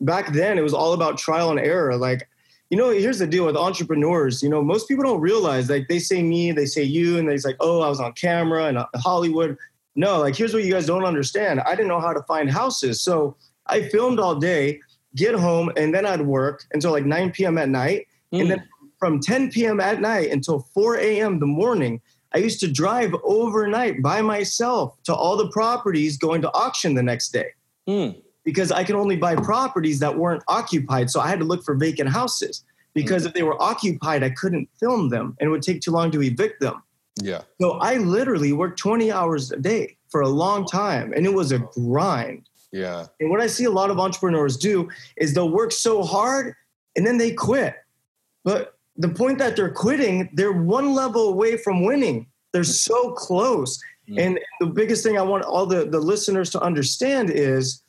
back 0.00 0.32
then, 0.32 0.58
it 0.58 0.62
was 0.62 0.74
all 0.74 0.92
about 0.94 1.18
trial 1.18 1.50
and 1.50 1.60
error. 1.60 1.96
Like, 1.96 2.28
you 2.70 2.78
know, 2.78 2.90
here's 2.90 3.18
the 3.18 3.26
deal 3.26 3.44
with 3.44 3.56
entrepreneurs. 3.56 4.42
You 4.42 4.48
know, 4.48 4.62
most 4.62 4.88
people 4.88 5.04
don't 5.04 5.20
realize 5.20 5.68
like 5.68 5.88
they 5.88 5.98
say 5.98 6.22
me, 6.22 6.52
they 6.52 6.66
say 6.66 6.82
you, 6.82 7.18
and 7.18 7.28
they 7.28 7.36
like, 7.38 7.56
oh, 7.60 7.82
I 7.82 7.88
was 7.88 8.00
on 8.00 8.12
camera 8.14 8.64
and 8.64 8.78
Hollywood. 8.96 9.56
No, 9.94 10.18
like 10.18 10.34
here's 10.34 10.54
what 10.54 10.64
you 10.64 10.72
guys 10.72 10.86
don't 10.86 11.04
understand. 11.04 11.60
I 11.60 11.74
didn't 11.74 11.88
know 11.88 12.00
how 12.00 12.12
to 12.12 12.22
find 12.22 12.50
houses, 12.50 13.00
so 13.02 13.36
I 13.66 13.88
filmed 13.88 14.18
all 14.18 14.36
day, 14.36 14.80
get 15.16 15.34
home, 15.34 15.70
and 15.76 15.94
then 15.94 16.06
I'd 16.06 16.22
work 16.22 16.64
until 16.72 16.92
like 16.92 17.04
9 17.06 17.32
p.m. 17.32 17.58
at 17.58 17.68
night, 17.68 18.06
and 18.32 18.50
then 18.50 18.68
from 18.98 19.20
10 19.20 19.50
p.m. 19.50 19.80
at 19.80 20.00
night 20.00 20.30
until 20.30 20.60
4 20.74 20.96
a.m. 20.98 21.38
the 21.38 21.46
morning, 21.46 22.00
I 22.34 22.38
used 22.38 22.58
to 22.60 22.70
drive 22.70 23.14
overnight 23.22 24.02
by 24.02 24.22
myself 24.22 24.96
to 25.04 25.14
all 25.14 25.36
the 25.36 25.48
properties 25.50 26.16
going 26.16 26.42
to 26.42 26.52
auction 26.52 26.94
the 26.94 27.02
next 27.02 27.30
day 27.30 27.46
Mm. 27.86 28.20
because 28.44 28.72
I 28.72 28.82
could 28.82 28.96
only 28.96 29.16
buy 29.16 29.36
properties 29.36 29.98
that 30.00 30.16
weren't 30.16 30.42
occupied. 30.48 31.10
So 31.10 31.20
I 31.20 31.28
had 31.28 31.38
to 31.40 31.44
look 31.44 31.62
for 31.64 31.74
vacant 31.74 32.08
houses 32.08 32.64
because 32.94 33.26
if 33.26 33.34
they 33.34 33.42
were 33.42 33.60
occupied, 33.62 34.22
I 34.24 34.30
couldn't 34.30 34.68
film 34.80 35.10
them 35.10 35.36
and 35.38 35.46
it 35.48 35.50
would 35.50 35.62
take 35.62 35.82
too 35.82 35.90
long 35.90 36.10
to 36.12 36.22
evict 36.22 36.60
them. 36.60 36.82
Yeah. 37.22 37.42
So 37.60 37.72
I 37.72 37.98
literally 37.98 38.52
worked 38.52 38.78
20 38.78 39.12
hours 39.12 39.52
a 39.52 39.58
day 39.58 39.98
for 40.08 40.22
a 40.22 40.28
long 40.28 40.64
time 40.66 41.12
and 41.14 41.26
it 41.26 41.34
was 41.34 41.52
a 41.52 41.58
grind. 41.58 42.48
Yeah. 42.74 43.06
And 43.20 43.30
what 43.30 43.40
I 43.40 43.46
see 43.46 43.64
a 43.64 43.70
lot 43.70 43.90
of 43.90 44.00
entrepreneurs 44.00 44.56
do 44.56 44.90
is 45.16 45.32
they'll 45.32 45.48
work 45.48 45.70
so 45.70 46.02
hard 46.02 46.54
and 46.96 47.06
then 47.06 47.18
they 47.18 47.32
quit. 47.32 47.76
But 48.42 48.74
the 48.96 49.08
point 49.08 49.38
that 49.38 49.54
they're 49.54 49.72
quitting, 49.72 50.28
they're 50.32 50.52
one 50.52 50.92
level 50.92 51.28
away 51.28 51.56
from 51.56 51.84
winning. 51.84 52.26
They're 52.52 52.64
so 52.64 53.12
close. 53.12 53.80
Mm. 54.10 54.20
And 54.20 54.40
the 54.58 54.66
biggest 54.66 55.04
thing 55.04 55.16
I 55.16 55.22
want 55.22 55.44
all 55.44 55.66
the, 55.66 55.84
the 55.84 56.00
listeners 56.00 56.50
to 56.50 56.60
understand 56.60 57.30
is 57.30 57.84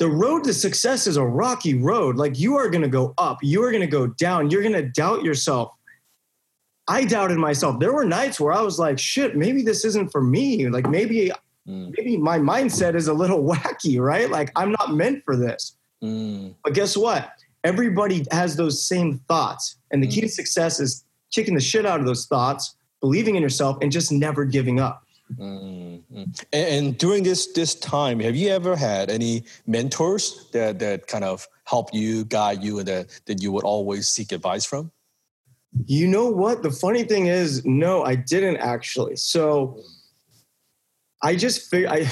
the 0.00 0.08
road 0.08 0.42
to 0.44 0.54
success 0.54 1.06
is 1.06 1.16
a 1.16 1.24
rocky 1.24 1.74
road. 1.74 2.16
Like 2.16 2.36
you 2.36 2.56
are 2.56 2.68
going 2.68 2.82
to 2.82 2.88
go 2.88 3.14
up, 3.16 3.38
you 3.42 3.62
are 3.62 3.70
going 3.70 3.82
to 3.82 3.86
go 3.86 4.08
down, 4.08 4.50
you're 4.50 4.62
going 4.62 4.74
to 4.74 4.88
doubt 4.88 5.22
yourself. 5.22 5.70
I 6.88 7.04
doubted 7.04 7.38
myself. 7.38 7.78
There 7.78 7.92
were 7.92 8.04
nights 8.04 8.40
where 8.40 8.52
I 8.52 8.62
was 8.62 8.80
like, 8.80 8.98
shit, 8.98 9.36
maybe 9.36 9.62
this 9.62 9.84
isn't 9.84 10.10
for 10.10 10.22
me. 10.22 10.68
Like 10.68 10.90
maybe 10.90 11.30
Mm. 11.68 11.94
maybe 11.96 12.16
my 12.16 12.38
mindset 12.38 12.94
is 12.94 13.08
a 13.08 13.12
little 13.12 13.42
wacky, 13.52 14.00
right? 14.00 14.30
Like 14.30 14.50
I'm 14.56 14.72
not 14.72 14.94
meant 14.94 15.24
for 15.24 15.36
this. 15.36 15.76
Mm. 16.02 16.54
But 16.64 16.74
guess 16.74 16.96
what? 16.96 17.30
Everybody 17.64 18.24
has 18.30 18.56
those 18.56 18.82
same 18.82 19.18
thoughts. 19.28 19.76
And 19.90 20.02
the 20.02 20.06
key 20.06 20.20
to 20.22 20.28
success 20.28 20.80
is 20.80 21.04
kicking 21.30 21.54
the 21.54 21.60
shit 21.60 21.84
out 21.84 22.00
of 22.00 22.06
those 22.06 22.26
thoughts, 22.26 22.76
believing 23.00 23.36
in 23.36 23.42
yourself, 23.42 23.78
and 23.82 23.90
just 23.92 24.12
never 24.12 24.44
giving 24.44 24.80
up. 24.80 25.02
Mm, 25.36 26.02
mm. 26.10 26.44
And, 26.52 26.68
and 26.68 26.98
during 26.98 27.22
this 27.22 27.52
this 27.52 27.74
time, 27.74 28.20
have 28.20 28.34
you 28.34 28.48
ever 28.48 28.76
had 28.76 29.10
any 29.10 29.44
mentors 29.66 30.46
that 30.52 30.78
that 30.78 31.06
kind 31.06 31.24
of 31.24 31.46
help 31.64 31.92
you, 31.92 32.24
guide 32.24 32.62
you, 32.62 32.78
and 32.78 32.88
that 32.88 33.20
that 33.26 33.42
you 33.42 33.52
would 33.52 33.64
always 33.64 34.08
seek 34.08 34.32
advice 34.32 34.64
from? 34.64 34.90
You 35.84 36.06
know 36.06 36.30
what? 36.30 36.62
The 36.62 36.70
funny 36.70 37.02
thing 37.02 37.26
is, 37.26 37.64
no, 37.66 38.02
I 38.04 38.14
didn't 38.14 38.56
actually. 38.56 39.16
So 39.16 39.82
I 41.22 41.34
just 41.34 41.70
fig- 41.70 41.86
I 41.86 42.10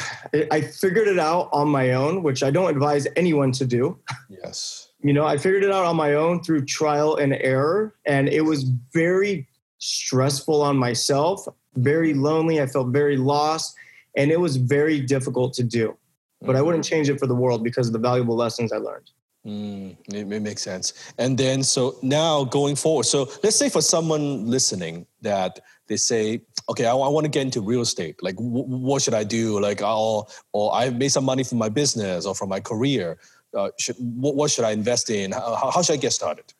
I 0.51 0.61
figured 0.61 1.09
it 1.09 1.19
out 1.19 1.49
on 1.53 1.69
my 1.69 1.93
own, 1.93 2.23
which 2.23 2.43
I 2.43 2.51
don't 2.51 2.71
advise 2.71 3.07
anyone 3.17 3.53
to 3.53 3.67
do. 3.67 3.99
Yes. 4.29 4.83
You 5.03 5.13
know, 5.13 5.25
I 5.25 5.37
figured 5.37 5.63
it 5.63 5.71
out 5.71 5.85
on 5.85 5.95
my 5.95 6.15
own 6.15 6.43
through 6.43 6.65
trial 6.65 7.15
and 7.17 7.35
error, 7.35 7.95
and 8.07 8.29
it 8.29 8.41
was 8.41 8.65
very 8.93 9.47
stressful 9.79 10.63
on 10.63 10.77
myself, 10.77 11.47
very 11.77 12.13
lonely. 12.13 12.61
I 12.61 12.67
felt 12.67 12.89
very 12.89 13.17
lost, 13.17 13.77
and 14.17 14.33
it 14.33 14.41
was 14.41 14.57
very 14.57 14.99
difficult 14.99 15.53
to 15.55 15.63
do. 15.63 15.97
But 16.41 16.57
I 16.57 16.63
wouldn't 16.63 16.85
change 16.85 17.09
it 17.09 17.21
for 17.21 17.29
the 17.29 17.37
world 17.37 17.63
because 17.63 17.87
of 17.87 17.93
the 17.93 18.01
valuable 18.01 18.35
lessons 18.35 18.73
I 18.73 18.79
learned. 18.79 19.11
Mm, 19.47 19.97
it, 20.13 20.33
it 20.33 20.43
makes 20.43 20.63
sense. 20.63 21.13
And 21.19 21.39
then, 21.39 21.63
so 21.63 21.97
now 22.03 22.43
going 22.45 22.75
forward, 22.75 23.05
so 23.05 23.31
let's 23.45 23.57
say 23.57 23.69
for 23.69 23.81
someone 23.81 24.47
listening 24.47 25.07
that 25.21 25.61
they 25.89 25.97
say, 25.97 26.43
okay, 26.69 26.87
I, 26.87 26.95
want 26.95 27.25
to 27.25 27.31
get 27.31 27.43
into 27.43 27.61
real 27.61 27.81
estate. 27.81 28.23
Like, 28.23 28.37
w- 28.37 28.65
what 28.65 29.03
should 29.03 29.15
I 29.15 29.25
do? 29.25 29.61
Like, 29.61 29.83
I'll, 29.83 30.31
or 30.53 30.75
I've 30.75 30.97
made 30.97 31.11
some 31.11 31.25
money 31.25 31.45
from 31.45 31.59
my 31.59 31.69
business 31.69 32.27
or 32.27 32.35
from 32.35 32.49
my 32.49 32.61
career. 32.61 33.19
Uh, 33.55 33.71
should, 33.79 33.97
what, 33.99 34.35
what 34.35 34.51
should 34.51 34.65
I 34.65 34.73
invest 34.73 35.11
in? 35.11 35.33
How, 35.33 35.71
how 35.73 35.83
should 35.83 35.95
I 35.95 35.97
get 35.97 36.13
started? 36.13 36.53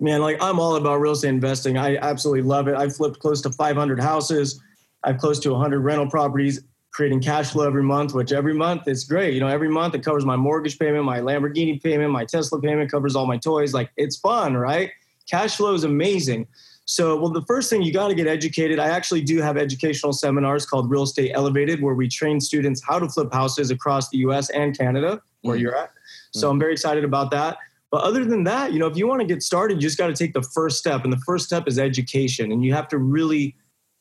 Man, 0.00 0.20
like 0.20 0.42
I'm 0.42 0.58
all 0.58 0.74
about 0.74 0.96
real 0.96 1.12
estate 1.12 1.28
investing. 1.28 1.78
I 1.78 1.96
absolutely 1.96 2.42
love 2.42 2.66
it. 2.66 2.74
I've 2.74 2.96
flipped 2.96 3.20
close 3.20 3.40
to 3.42 3.50
500 3.50 4.00
houses. 4.00 4.60
I've 5.04 5.18
close 5.18 5.38
to 5.40 5.52
100 5.52 5.80
rental 5.80 6.10
properties, 6.10 6.64
creating 6.92 7.20
cash 7.20 7.52
flow 7.52 7.64
every 7.64 7.82
month. 7.82 8.12
Which 8.12 8.32
every 8.32 8.54
month 8.54 8.88
it's 8.88 9.04
great. 9.04 9.34
You 9.34 9.40
know, 9.40 9.46
every 9.46 9.68
month 9.68 9.94
it 9.94 10.04
covers 10.04 10.24
my 10.24 10.34
mortgage 10.34 10.78
payment, 10.80 11.04
my 11.04 11.20
Lamborghini 11.20 11.80
payment, 11.80 12.10
my 12.10 12.24
Tesla 12.24 12.60
payment, 12.60 12.90
covers 12.90 13.14
all 13.14 13.26
my 13.26 13.36
toys. 13.36 13.72
Like 13.72 13.90
it's 13.96 14.16
fun, 14.16 14.56
right? 14.56 14.90
Cash 15.30 15.56
flow 15.56 15.74
is 15.74 15.84
amazing. 15.84 16.48
So, 16.86 17.16
well, 17.18 17.30
the 17.30 17.42
first 17.42 17.70
thing 17.70 17.82
you 17.82 17.92
got 17.92 18.08
to 18.08 18.14
get 18.14 18.26
educated. 18.26 18.78
I 18.78 18.88
actually 18.88 19.22
do 19.22 19.40
have 19.40 19.56
educational 19.56 20.12
seminars 20.12 20.66
called 20.66 20.90
Real 20.90 21.04
Estate 21.04 21.32
Elevated, 21.34 21.80
where 21.82 21.94
we 21.94 22.08
train 22.08 22.40
students 22.40 22.82
how 22.86 22.98
to 22.98 23.08
flip 23.08 23.32
houses 23.32 23.70
across 23.70 24.10
the 24.10 24.18
U.S. 24.18 24.50
and 24.50 24.76
Canada, 24.76 25.22
where 25.42 25.56
Mm. 25.56 25.60
you're 25.60 25.76
at. 25.76 25.90
So, 26.32 26.50
I'm 26.50 26.58
very 26.58 26.72
excited 26.72 27.04
about 27.04 27.30
that. 27.30 27.56
But 27.90 28.02
other 28.02 28.24
than 28.24 28.44
that, 28.44 28.72
you 28.72 28.78
know, 28.80 28.86
if 28.88 28.96
you 28.96 29.06
want 29.06 29.20
to 29.20 29.26
get 29.26 29.42
started, 29.42 29.76
you 29.76 29.80
just 29.82 29.96
got 29.96 30.08
to 30.08 30.14
take 30.14 30.34
the 30.34 30.42
first 30.42 30.78
step, 30.78 31.04
and 31.04 31.12
the 31.12 31.22
first 31.24 31.46
step 31.46 31.68
is 31.68 31.78
education, 31.78 32.50
and 32.52 32.64
you 32.64 32.74
have 32.74 32.88
to 32.88 32.98
really, 32.98 33.56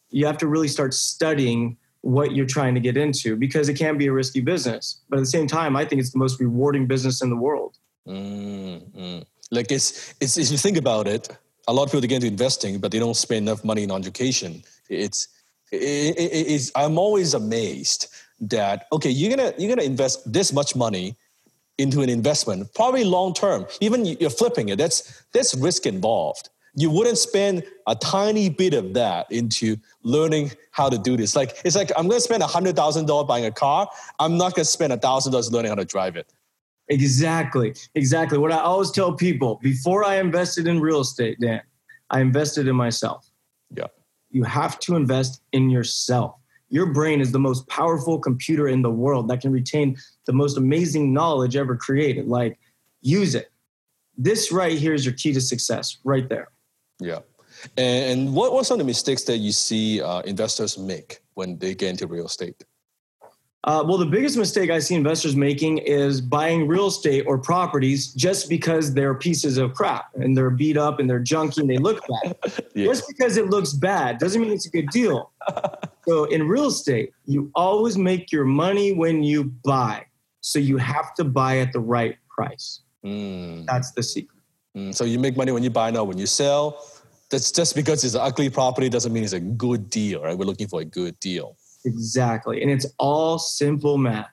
you 0.09 0.25
have 0.25 0.37
to 0.39 0.47
really 0.47 0.67
start 0.67 0.93
studying 0.93 1.77
what 2.01 2.35
you're 2.35 2.45
trying 2.45 2.73
to 2.73 2.81
get 2.81 2.97
into 2.97 3.37
because 3.37 3.69
it 3.69 3.75
can 3.75 3.97
be 3.97 4.07
a 4.07 4.11
risky 4.11 4.41
business. 4.41 4.99
But 5.09 5.17
at 5.17 5.21
the 5.21 5.25
same 5.27 5.47
time, 5.47 5.77
I 5.77 5.85
think 5.85 6.01
it's 6.01 6.11
the 6.11 6.19
most 6.19 6.37
rewarding 6.39 6.85
business 6.85 7.21
in 7.21 7.29
the 7.29 7.37
world. 7.37 7.77
Mm, 8.05 8.91
mm. 8.91 9.25
Like 9.51 9.71
it's, 9.71 10.13
it's 10.19 10.37
if 10.37 10.51
you 10.51 10.57
think 10.57 10.75
about 10.75 11.07
it, 11.07 11.29
a 11.67 11.73
lot 11.73 11.83
of 11.83 11.89
people 11.89 12.01
get 12.01 12.15
into 12.15 12.27
investing, 12.27 12.79
but 12.79 12.91
they 12.91 12.99
don't 12.99 13.15
spend 13.15 13.47
enough 13.47 13.63
money 13.63 13.83
on 13.89 13.99
education. 13.99 14.63
It's, 14.89 15.27
it, 15.71 16.17
it, 16.17 16.47
it's 16.53 16.71
I'm 16.75 16.97
always 16.97 17.33
amazed 17.33 18.07
that 18.41 18.87
okay, 18.91 19.09
you're 19.09 19.35
gonna 19.35 19.53
you're 19.57 19.73
gonna 19.73 19.87
invest 19.87 20.31
this 20.31 20.53
much 20.53 20.75
money 20.75 21.15
into 21.77 22.01
an 22.01 22.09
investment, 22.09 22.73
probably 22.73 23.03
long 23.03 23.33
term. 23.33 23.65
Even 23.81 24.05
you're 24.05 24.29
flipping 24.29 24.69
it. 24.69 24.77
That's 24.77 25.23
that's 25.33 25.55
risk 25.55 25.85
involved. 25.85 26.49
You 26.75 26.89
wouldn't 26.89 27.17
spend 27.17 27.63
a 27.87 27.95
tiny 27.95 28.49
bit 28.49 28.73
of 28.73 28.93
that 28.95 29.31
into 29.31 29.77
learning 30.01 30.51
how 30.71 30.89
to 30.89 30.97
do 30.97 31.15
this. 31.15 31.35
Like 31.35 31.57
it's 31.63 31.75
like 31.75 31.91
I'm 31.95 32.09
to 32.09 32.19
spend 32.19 32.43
a 32.43 32.47
hundred 32.47 32.75
thousand 32.75 33.05
dollars 33.05 33.27
buying 33.27 33.45
a 33.45 33.51
car. 33.51 33.89
I'm 34.19 34.37
not 34.37 34.55
to 34.55 34.65
spend 34.65 34.93
a 34.93 34.97
thousand 34.97 35.31
dollars 35.31 35.51
learning 35.51 35.69
how 35.69 35.75
to 35.75 35.85
drive 35.85 36.15
it. 36.15 36.31
Exactly. 36.89 37.73
Exactly. 37.95 38.37
What 38.37 38.51
I 38.51 38.59
always 38.59 38.91
tell 38.91 39.13
people 39.13 39.59
before 39.63 40.03
I 40.03 40.17
invested 40.17 40.67
in 40.67 40.79
real 40.79 41.01
estate, 41.01 41.39
Dan, 41.39 41.61
I 42.09 42.19
invested 42.19 42.67
in 42.67 42.75
myself. 42.75 43.29
Yeah. 43.75 43.87
You 44.31 44.43
have 44.43 44.79
to 44.79 44.95
invest 44.95 45.41
in 45.51 45.69
yourself. 45.69 46.35
Your 46.69 46.87
brain 46.87 47.21
is 47.21 47.31
the 47.31 47.39
most 47.39 47.67
powerful 47.67 48.19
computer 48.19 48.67
in 48.67 48.81
the 48.81 48.89
world 48.89 49.27
that 49.29 49.41
can 49.41 49.51
retain 49.51 49.95
the 50.25 50.33
most 50.33 50.57
amazing 50.57 51.13
knowledge 51.13 51.55
ever 51.55 51.75
created. 51.75 52.27
Like, 52.27 52.59
use 53.01 53.35
it. 53.35 53.51
This 54.17 54.51
right 54.51 54.77
here 54.77 54.93
is 54.93 55.05
your 55.05 55.13
key 55.13 55.33
to 55.33 55.41
success, 55.41 55.97
right 56.03 56.27
there. 56.27 56.49
Yeah. 56.99 57.19
And 57.77 58.33
what, 58.33 58.53
what 58.53 58.61
are 58.61 58.65
some 58.65 58.75
of 58.75 58.79
the 58.79 58.85
mistakes 58.85 59.23
that 59.23 59.37
you 59.37 59.51
see 59.51 60.01
uh, 60.01 60.21
investors 60.21 60.77
make 60.77 61.21
when 61.35 61.57
they 61.59 61.75
get 61.75 61.89
into 61.89 62.07
real 62.07 62.25
estate? 62.25 62.63
Uh, 63.65 63.81
well, 63.87 63.97
the 63.97 64.05
biggest 64.05 64.37
mistake 64.37 64.69
I 64.69 64.79
see 64.79 64.93
investors 64.93 65.37
making 65.37 65.77
is 65.79 66.19
buying 66.19 66.67
real 66.67 66.87
estate 66.87 67.23
or 67.25 67.37
properties 67.37 68.13
just 68.13 68.49
because 68.49 68.93
they're 68.93 69.15
pieces 69.15 69.57
of 69.57 69.73
crap 69.73 70.07
and 70.15 70.35
they're 70.35 70.49
beat 70.49 70.75
up 70.75 70.99
and 70.99 71.09
they're 71.09 71.23
junky 71.23 71.59
and 71.59 71.69
they 71.69 71.77
look 71.77 72.03
bad. 72.07 72.35
yeah. 72.75 72.87
Just 72.87 73.07
because 73.07 73.37
it 73.37 73.49
looks 73.49 73.71
bad 73.71 74.17
doesn't 74.17 74.41
mean 74.41 74.51
it's 74.51 74.65
a 74.65 74.69
good 74.69 74.89
deal. 74.89 75.31
so 76.05 76.25
in 76.25 76.45
real 76.45 76.67
estate, 76.67 77.13
you 77.25 77.51
always 77.55 77.97
make 77.97 78.33
your 78.33 78.43
money 78.43 78.91
when 78.91 79.23
you 79.23 79.45
buy. 79.63 80.05
So 80.41 80.59
you 80.59 80.75
have 80.75 81.13
to 81.15 81.23
buy 81.23 81.59
at 81.59 81.71
the 81.71 81.79
right 81.79 82.17
price. 82.29 82.81
Mm. 83.05 83.65
That's 83.65 83.91
the 83.91 84.03
secret. 84.03 84.41
Mm. 84.75 84.93
So 84.93 85.05
you 85.05 85.19
make 85.19 85.37
money 85.37 85.53
when 85.53 85.63
you 85.63 85.69
buy, 85.69 85.89
not 85.89 86.07
when 86.07 86.17
you 86.17 86.25
sell. 86.25 86.85
That's 87.29 87.49
just 87.49 87.75
because 87.75 88.03
it's 88.03 88.13
an 88.13 88.21
ugly 88.21 88.49
property 88.49 88.89
doesn't 88.89 89.13
mean 89.13 89.23
it's 89.23 89.31
a 89.31 89.39
good 89.39 89.89
deal, 89.89 90.21
right? 90.21 90.37
We're 90.37 90.45
looking 90.45 90.67
for 90.67 90.81
a 90.81 90.85
good 90.85 91.17
deal. 91.21 91.55
Exactly. 91.85 92.61
And 92.61 92.71
it's 92.71 92.85
all 92.97 93.37
simple 93.39 93.97
math. 93.97 94.29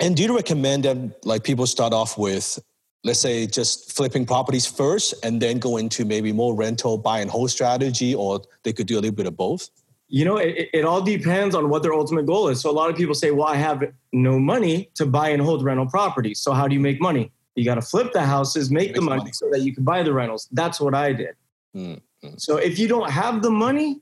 And 0.00 0.16
do 0.16 0.22
you 0.22 0.34
recommend 0.34 0.84
that 0.84 1.24
like 1.24 1.44
people 1.44 1.66
start 1.66 1.92
off 1.92 2.16
with, 2.16 2.58
let's 3.04 3.20
say, 3.20 3.46
just 3.46 3.92
flipping 3.92 4.24
properties 4.24 4.66
first 4.66 5.14
and 5.24 5.42
then 5.42 5.58
go 5.58 5.76
into 5.76 6.04
maybe 6.04 6.32
more 6.32 6.54
rental 6.54 6.96
buy 6.98 7.20
and 7.20 7.30
hold 7.30 7.50
strategy, 7.50 8.14
or 8.14 8.40
they 8.62 8.72
could 8.72 8.86
do 8.86 8.94
a 8.94 9.00
little 9.00 9.14
bit 9.14 9.26
of 9.26 9.36
both? 9.36 9.68
You 10.10 10.24
know, 10.24 10.36
it, 10.38 10.70
it 10.72 10.84
all 10.84 11.02
depends 11.02 11.54
on 11.54 11.68
what 11.68 11.82
their 11.82 11.92
ultimate 11.92 12.26
goal 12.26 12.48
is. 12.48 12.60
So 12.60 12.70
a 12.70 12.72
lot 12.72 12.88
of 12.88 12.96
people 12.96 13.14
say, 13.14 13.30
well, 13.30 13.48
I 13.48 13.56
have 13.56 13.84
no 14.12 14.38
money 14.38 14.90
to 14.94 15.04
buy 15.04 15.28
and 15.28 15.42
hold 15.42 15.62
rental 15.62 15.86
properties. 15.86 16.40
So 16.40 16.52
how 16.52 16.66
do 16.66 16.74
you 16.74 16.80
make 16.80 17.00
money? 17.00 17.30
You 17.56 17.64
got 17.64 17.74
to 17.74 17.82
flip 17.82 18.12
the 18.12 18.22
houses, 18.22 18.70
make 18.70 18.94
the 18.94 19.02
money, 19.02 19.18
money, 19.18 19.32
so 19.32 19.50
that 19.50 19.60
you 19.60 19.74
can 19.74 19.84
buy 19.84 20.02
the 20.02 20.12
rentals. 20.12 20.48
That's 20.52 20.80
what 20.80 20.94
I 20.94 21.12
did. 21.12 21.34
Mm-hmm. 21.76 22.34
So 22.38 22.56
if 22.56 22.78
you 22.78 22.88
don't 22.88 23.10
have 23.10 23.42
the 23.42 23.50
money, 23.50 24.00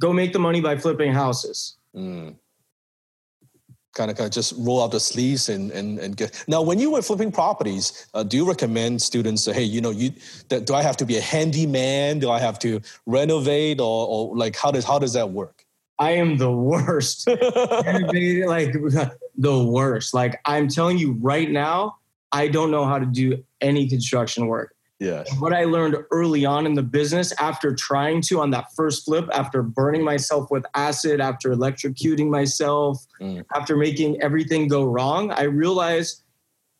go 0.00 0.12
make 0.12 0.32
the 0.32 0.38
money 0.38 0.60
by 0.60 0.76
flipping 0.76 1.12
houses. 1.12 1.76
Mm. 1.96 2.36
Kind 3.94 4.10
of, 4.10 4.16
kind 4.16 4.26
of 4.26 4.32
just 4.32 4.54
roll 4.58 4.82
out 4.82 4.92
the 4.92 5.00
sleeves 5.00 5.48
and, 5.48 5.72
and, 5.72 5.98
and 5.98 6.16
get. 6.16 6.44
Now, 6.46 6.62
when 6.62 6.78
you 6.78 6.90
were 6.90 7.02
flipping 7.02 7.32
properties, 7.32 8.06
uh, 8.14 8.22
do 8.22 8.36
you 8.36 8.46
recommend 8.46 9.02
students, 9.02 9.42
Say, 9.42 9.54
hey, 9.54 9.62
you 9.64 9.80
know, 9.80 9.90
you 9.90 10.12
do 10.48 10.74
I 10.74 10.82
have 10.82 10.96
to 10.98 11.06
be 11.06 11.16
a 11.16 11.20
handyman? 11.20 12.20
Do 12.20 12.30
I 12.30 12.38
have 12.38 12.58
to 12.60 12.80
renovate, 13.06 13.80
or, 13.80 14.06
or 14.06 14.36
like 14.36 14.56
how 14.56 14.70
does 14.70 14.84
how 14.84 14.98
does 14.98 15.14
that 15.14 15.30
work? 15.30 15.64
I 15.98 16.12
am 16.12 16.36
the 16.36 16.52
worst. 16.52 17.26
like 17.26 17.36
the 19.36 19.64
worst. 19.68 20.14
Like 20.14 20.40
I'm 20.44 20.68
telling 20.68 20.98
you 20.98 21.12
right 21.20 21.50
now, 21.50 21.96
I 22.30 22.48
don't 22.48 22.70
know 22.70 22.84
how 22.84 22.98
to 22.98 23.06
do 23.06 23.42
any 23.60 23.88
construction 23.88 24.46
work. 24.46 24.74
Yeah. 25.00 25.22
What 25.38 25.52
I 25.52 25.64
learned 25.64 25.96
early 26.10 26.44
on 26.44 26.66
in 26.66 26.74
the 26.74 26.82
business 26.82 27.32
after 27.38 27.72
trying 27.74 28.20
to 28.22 28.40
on 28.40 28.50
that 28.50 28.72
first 28.74 29.04
flip, 29.04 29.28
after 29.32 29.62
burning 29.62 30.02
myself 30.02 30.50
with 30.50 30.64
acid, 30.74 31.20
after 31.20 31.50
electrocuting 31.50 32.28
myself, 32.28 33.06
mm. 33.20 33.44
after 33.54 33.76
making 33.76 34.20
everything 34.20 34.66
go 34.66 34.84
wrong, 34.84 35.30
I 35.30 35.44
realized 35.44 36.22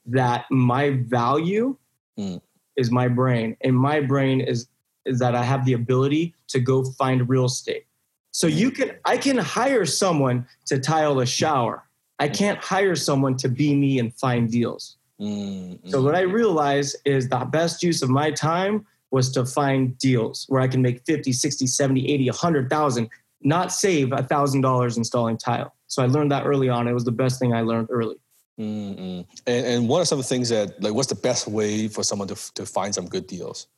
that 0.07 0.47
my 0.51 0.99
value 1.07 1.77
mm. 2.19 2.41
is 2.77 2.91
my 2.91 3.07
brain. 3.07 3.57
And 3.61 3.77
my 3.77 4.01
brain 4.01 4.41
is 4.41 4.67
is 5.05 5.19
that 5.21 5.35
I 5.35 5.43
have 5.43 5.65
the 5.65 5.73
ability 5.73 6.35
to 6.49 6.61
go 6.61 6.85
find 6.85 7.29
real 7.29 7.47
estate. 7.47 7.87
So 8.33 8.47
you 8.47 8.71
can 8.71 8.93
I 9.05 9.17
can 9.17 9.39
hire 9.39 9.87
someone 9.87 10.47
to 10.67 10.79
tile 10.79 11.21
a 11.21 11.27
shower. 11.27 11.85
I 12.19 12.29
can't 12.29 12.59
hire 12.59 12.97
someone 12.97 13.37
to 13.39 13.49
be 13.49 13.75
me 13.77 14.01
and 14.01 14.13
find 14.15 14.51
deals. 14.51 14.98
Mm-hmm. 15.21 15.89
So 15.89 16.03
what 16.03 16.15
I 16.15 16.21
realized 16.21 16.97
is 17.05 17.29
the 17.29 17.39
best 17.39 17.83
use 17.83 18.03
of 18.03 18.11
my 18.11 18.31
time 18.31 18.87
was 19.11 19.31
to 19.33 19.45
find 19.45 19.97
deals 19.99 20.45
where 20.49 20.61
I 20.61 20.69
can 20.69 20.83
make 20.83 21.05
50, 21.05 21.33
60, 21.33 21.67
70, 21.67 22.13
80, 22.13 22.31
100,000, 22.31 23.11
not 23.43 23.73
save 23.73 24.09
$1,000 24.09 24.97
installing 24.97 25.39
tile. 25.39 25.75
So 25.87 26.03
I 26.03 26.07
learned 26.07 26.31
that 26.33 26.47
early 26.47 26.69
on. 26.69 26.87
It 26.87 26.93
was 26.93 27.05
the 27.05 27.13
best 27.13 27.39
thing 27.39 27.55
I 27.55 27.63
learned 27.63 27.89
early. 27.91 28.17
Mm-hmm. 28.59 29.23
And, 29.47 29.67
and 29.67 29.89
what 29.89 30.01
are 30.01 30.05
some 30.05 30.23
things 30.23 30.49
that, 30.51 30.83
like, 30.83 30.93
what's 30.93 31.09
the 31.09 31.15
best 31.15 31.47
way 31.47 31.89
for 31.89 32.03
someone 32.03 32.29
to, 32.29 32.55
to 32.55 32.67
find 32.67 32.95
some 32.95 33.07
good 33.07 33.27
deals? 33.27 33.69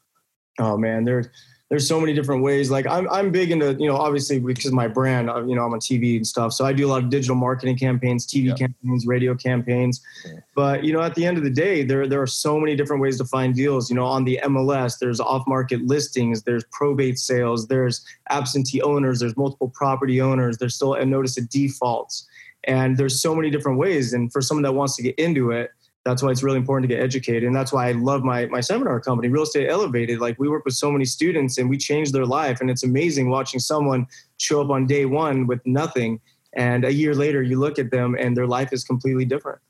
Oh 0.58 0.76
man, 0.76 1.04
there's 1.04 1.28
there's 1.70 1.86
so 1.86 2.00
many 2.00 2.12
different 2.12 2.42
ways. 2.42 2.68
Like 2.68 2.84
I'm, 2.88 3.08
I'm 3.10 3.30
big 3.30 3.52
into, 3.52 3.74
you 3.78 3.86
know, 3.86 3.96
obviously 3.96 4.40
because 4.40 4.72
my 4.72 4.88
brand, 4.88 5.30
uh, 5.30 5.44
you 5.44 5.54
know, 5.54 5.64
I'm 5.64 5.72
on 5.72 5.78
TV 5.78 6.16
and 6.16 6.26
stuff. 6.26 6.52
So 6.52 6.66
I 6.66 6.72
do 6.72 6.84
a 6.84 6.90
lot 6.90 7.04
of 7.04 7.10
digital 7.10 7.36
marketing 7.36 7.78
campaigns, 7.78 8.26
TV 8.26 8.46
yeah. 8.46 8.54
campaigns, 8.54 9.06
radio 9.06 9.36
campaigns. 9.36 10.02
Yeah. 10.26 10.40
But, 10.56 10.82
you 10.82 10.92
know, 10.92 11.00
at 11.00 11.14
the 11.14 11.24
end 11.24 11.38
of 11.38 11.44
the 11.44 11.50
day, 11.50 11.84
there, 11.84 12.08
there 12.08 12.20
are 12.20 12.26
so 12.26 12.58
many 12.58 12.74
different 12.74 13.00
ways 13.00 13.18
to 13.18 13.24
find 13.24 13.54
deals. 13.54 13.88
You 13.88 13.94
know, 13.94 14.04
on 14.04 14.24
the 14.24 14.40
MLS, 14.42 14.98
there's 14.98 15.20
off 15.20 15.46
market 15.46 15.82
listings, 15.82 16.42
there's 16.42 16.64
probate 16.72 17.20
sales, 17.20 17.68
there's 17.68 18.04
absentee 18.30 18.82
owners, 18.82 19.20
there's 19.20 19.36
multiple 19.36 19.70
property 19.72 20.20
owners, 20.20 20.58
there's 20.58 20.74
still 20.74 20.94
a 20.94 21.06
notice 21.06 21.38
of 21.38 21.48
defaults. 21.48 22.26
And 22.64 22.96
there's 22.96 23.22
so 23.22 23.32
many 23.32 23.48
different 23.48 23.78
ways. 23.78 24.12
And 24.12 24.30
for 24.32 24.42
someone 24.42 24.64
that 24.64 24.72
wants 24.72 24.96
to 24.96 25.02
get 25.02 25.14
into 25.20 25.52
it, 25.52 25.70
that's 26.04 26.22
why 26.22 26.30
it's 26.30 26.42
really 26.42 26.56
important 26.56 26.88
to 26.88 26.94
get 26.94 27.02
educated. 27.02 27.44
And 27.44 27.54
that's 27.54 27.72
why 27.72 27.88
i 27.88 27.92
love 27.92 28.22
my, 28.22 28.46
my 28.46 28.60
seminar 28.60 29.00
company 29.00 29.28
real 29.28 29.42
estate 29.42 29.68
elevated. 29.68 30.20
Like 30.20 30.38
we 30.38 30.48
work 30.48 30.64
with 30.64 30.74
so 30.74 30.90
many 30.90 31.04
students 31.04 31.58
and 31.58 31.68
we 31.68 31.76
change 31.76 32.12
their 32.12 32.26
life. 32.26 32.60
And 32.60 32.70
it's 32.70 32.84
amazing 32.84 33.28
watching 33.28 33.60
someone 33.60 34.06
show 34.38 34.62
up 34.62 34.70
on 34.70 34.86
day 34.86 35.04
one 35.04 35.46
with 35.46 35.60
nothing 35.66 36.20
and 36.54 36.84
a 36.84 36.92
year 36.92 37.14
later 37.14 37.42
you 37.42 37.58
look 37.58 37.78
at 37.78 37.90
them 37.90 38.16
and 38.18 38.36
their 38.36 38.46
life 38.46 38.72
is 38.72 38.84
completely 38.84 39.24
different. 39.24 39.60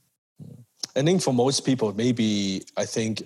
I 0.96 1.02
think 1.02 1.22
for 1.22 1.32
most 1.32 1.64
people 1.64 1.94
maybe 1.94 2.64
i 2.76 2.84
think 2.84 3.22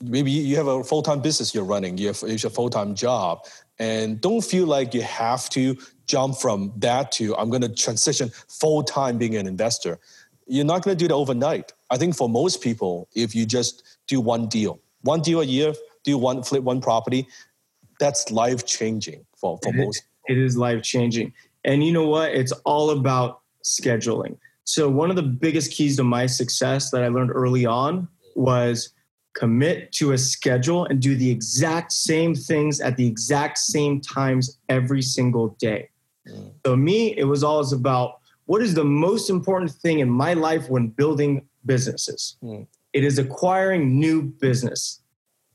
maybe 0.00 0.30
you 0.30 0.56
have 0.56 0.66
a 0.66 0.82
full-time 0.82 1.20
business 1.20 1.54
you're 1.54 1.64
running. 1.64 1.96
You 1.96 2.08
have 2.08 2.22
it's 2.26 2.44
a 2.44 2.50
full-time 2.50 2.94
job. 2.94 3.46
And 3.78 4.20
don't 4.20 4.42
feel 4.42 4.66
like 4.66 4.94
you 4.94 5.02
have 5.02 5.48
to 5.50 5.76
jump 6.06 6.36
from 6.36 6.72
that 6.78 7.12
to 7.12 7.36
i'm 7.36 7.50
going 7.50 7.62
to 7.62 7.68
transition 7.68 8.30
full-time 8.48 9.18
being 9.18 9.36
an 9.36 9.46
investor. 9.46 9.98
You're 10.46 10.64
not 10.64 10.82
going 10.82 10.96
to 10.96 11.02
do 11.02 11.08
that 11.08 11.14
overnight. 11.14 11.72
I 11.92 11.98
think 11.98 12.16
for 12.16 12.26
most 12.26 12.62
people, 12.62 13.06
if 13.14 13.34
you 13.34 13.44
just 13.44 13.98
do 14.08 14.18
one 14.18 14.48
deal, 14.48 14.80
one 15.02 15.20
deal 15.20 15.42
a 15.42 15.44
year, 15.44 15.74
do 16.04 16.16
one 16.16 16.42
flip 16.42 16.62
one 16.62 16.80
property, 16.80 17.28
that's 18.00 18.30
life 18.30 18.64
changing 18.64 19.26
for, 19.36 19.58
for 19.62 19.68
it 19.68 19.76
most. 19.76 19.98
Is, 19.98 20.02
it 20.28 20.38
is 20.38 20.56
life 20.56 20.82
changing. 20.82 21.34
And 21.64 21.84
you 21.84 21.92
know 21.92 22.08
what? 22.08 22.32
It's 22.32 22.52
all 22.64 22.90
about 22.90 23.42
scheduling. 23.62 24.38
So, 24.64 24.88
one 24.88 25.10
of 25.10 25.16
the 25.16 25.22
biggest 25.22 25.70
keys 25.70 25.96
to 25.98 26.04
my 26.04 26.24
success 26.24 26.90
that 26.92 27.04
I 27.04 27.08
learned 27.08 27.30
early 27.30 27.66
on 27.66 28.08
was 28.34 28.94
commit 29.34 29.92
to 29.92 30.12
a 30.12 30.18
schedule 30.18 30.86
and 30.86 31.00
do 31.00 31.14
the 31.14 31.30
exact 31.30 31.92
same 31.92 32.34
things 32.34 32.80
at 32.80 32.96
the 32.96 33.06
exact 33.06 33.58
same 33.58 34.00
times 34.00 34.58
every 34.70 35.02
single 35.02 35.48
day. 35.58 35.90
Mm. 36.26 36.52
So, 36.64 36.74
me, 36.74 37.14
it 37.18 37.24
was 37.24 37.44
always 37.44 37.72
about 37.72 38.20
what 38.46 38.62
is 38.62 38.72
the 38.74 38.84
most 38.84 39.28
important 39.28 39.72
thing 39.72 39.98
in 39.98 40.08
my 40.08 40.32
life 40.32 40.70
when 40.70 40.88
building 40.88 41.46
businesses? 41.64 42.36
Mm. 42.42 42.66
It 42.92 43.04
is 43.04 43.18
acquiring 43.18 43.98
new 43.98 44.22
business. 44.22 45.00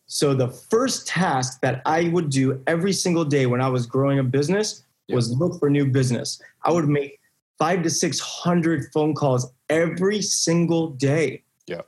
So 0.07 0.33
the 0.33 0.47
first 0.47 1.07
task 1.07 1.59
that 1.61 1.81
I 1.85 2.09
would 2.09 2.29
do 2.29 2.61
every 2.65 2.93
single 2.93 3.25
day 3.25 3.45
when 3.45 3.61
I 3.61 3.67
was 3.67 3.85
growing 3.85 4.19
a 4.19 4.23
business 4.23 4.83
was 5.09 5.31
look 5.37 5.59
for 5.59 5.69
new 5.69 5.85
business. 5.85 6.41
I 6.63 6.71
would 6.71 6.87
make 6.87 7.19
five 7.57 7.83
to 7.83 7.89
600 7.89 8.91
phone 8.93 9.13
calls 9.13 9.51
every 9.69 10.21
single 10.21 10.91
day. 10.91 11.43
Yeah. 11.65 11.81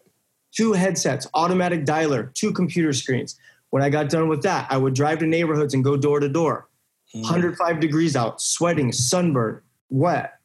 Two 0.52 0.74
headsets, 0.74 1.28
automatic 1.34 1.86
dialer, 1.86 2.34
two 2.34 2.52
computer 2.52 2.94
screens. 2.94 3.38
When 3.70 3.84
I 3.84 3.90
got 3.90 4.10
done 4.10 4.28
with 4.28 4.42
that, 4.44 4.68
I 4.70 4.78
would 4.78 4.96
drive 4.96 5.20
to 5.20 5.28
neighborhoods 5.28 5.74
and 5.74 5.84
go 5.84 5.96
door 5.96 6.20
to 6.20 6.30
door. 6.30 6.68
Mm. 7.16 7.24
105 7.24 7.80
degrees 7.80 8.16
out, 8.16 8.42
sweating, 8.42 8.92
sunburned, 8.92 9.62
wet 9.90 10.39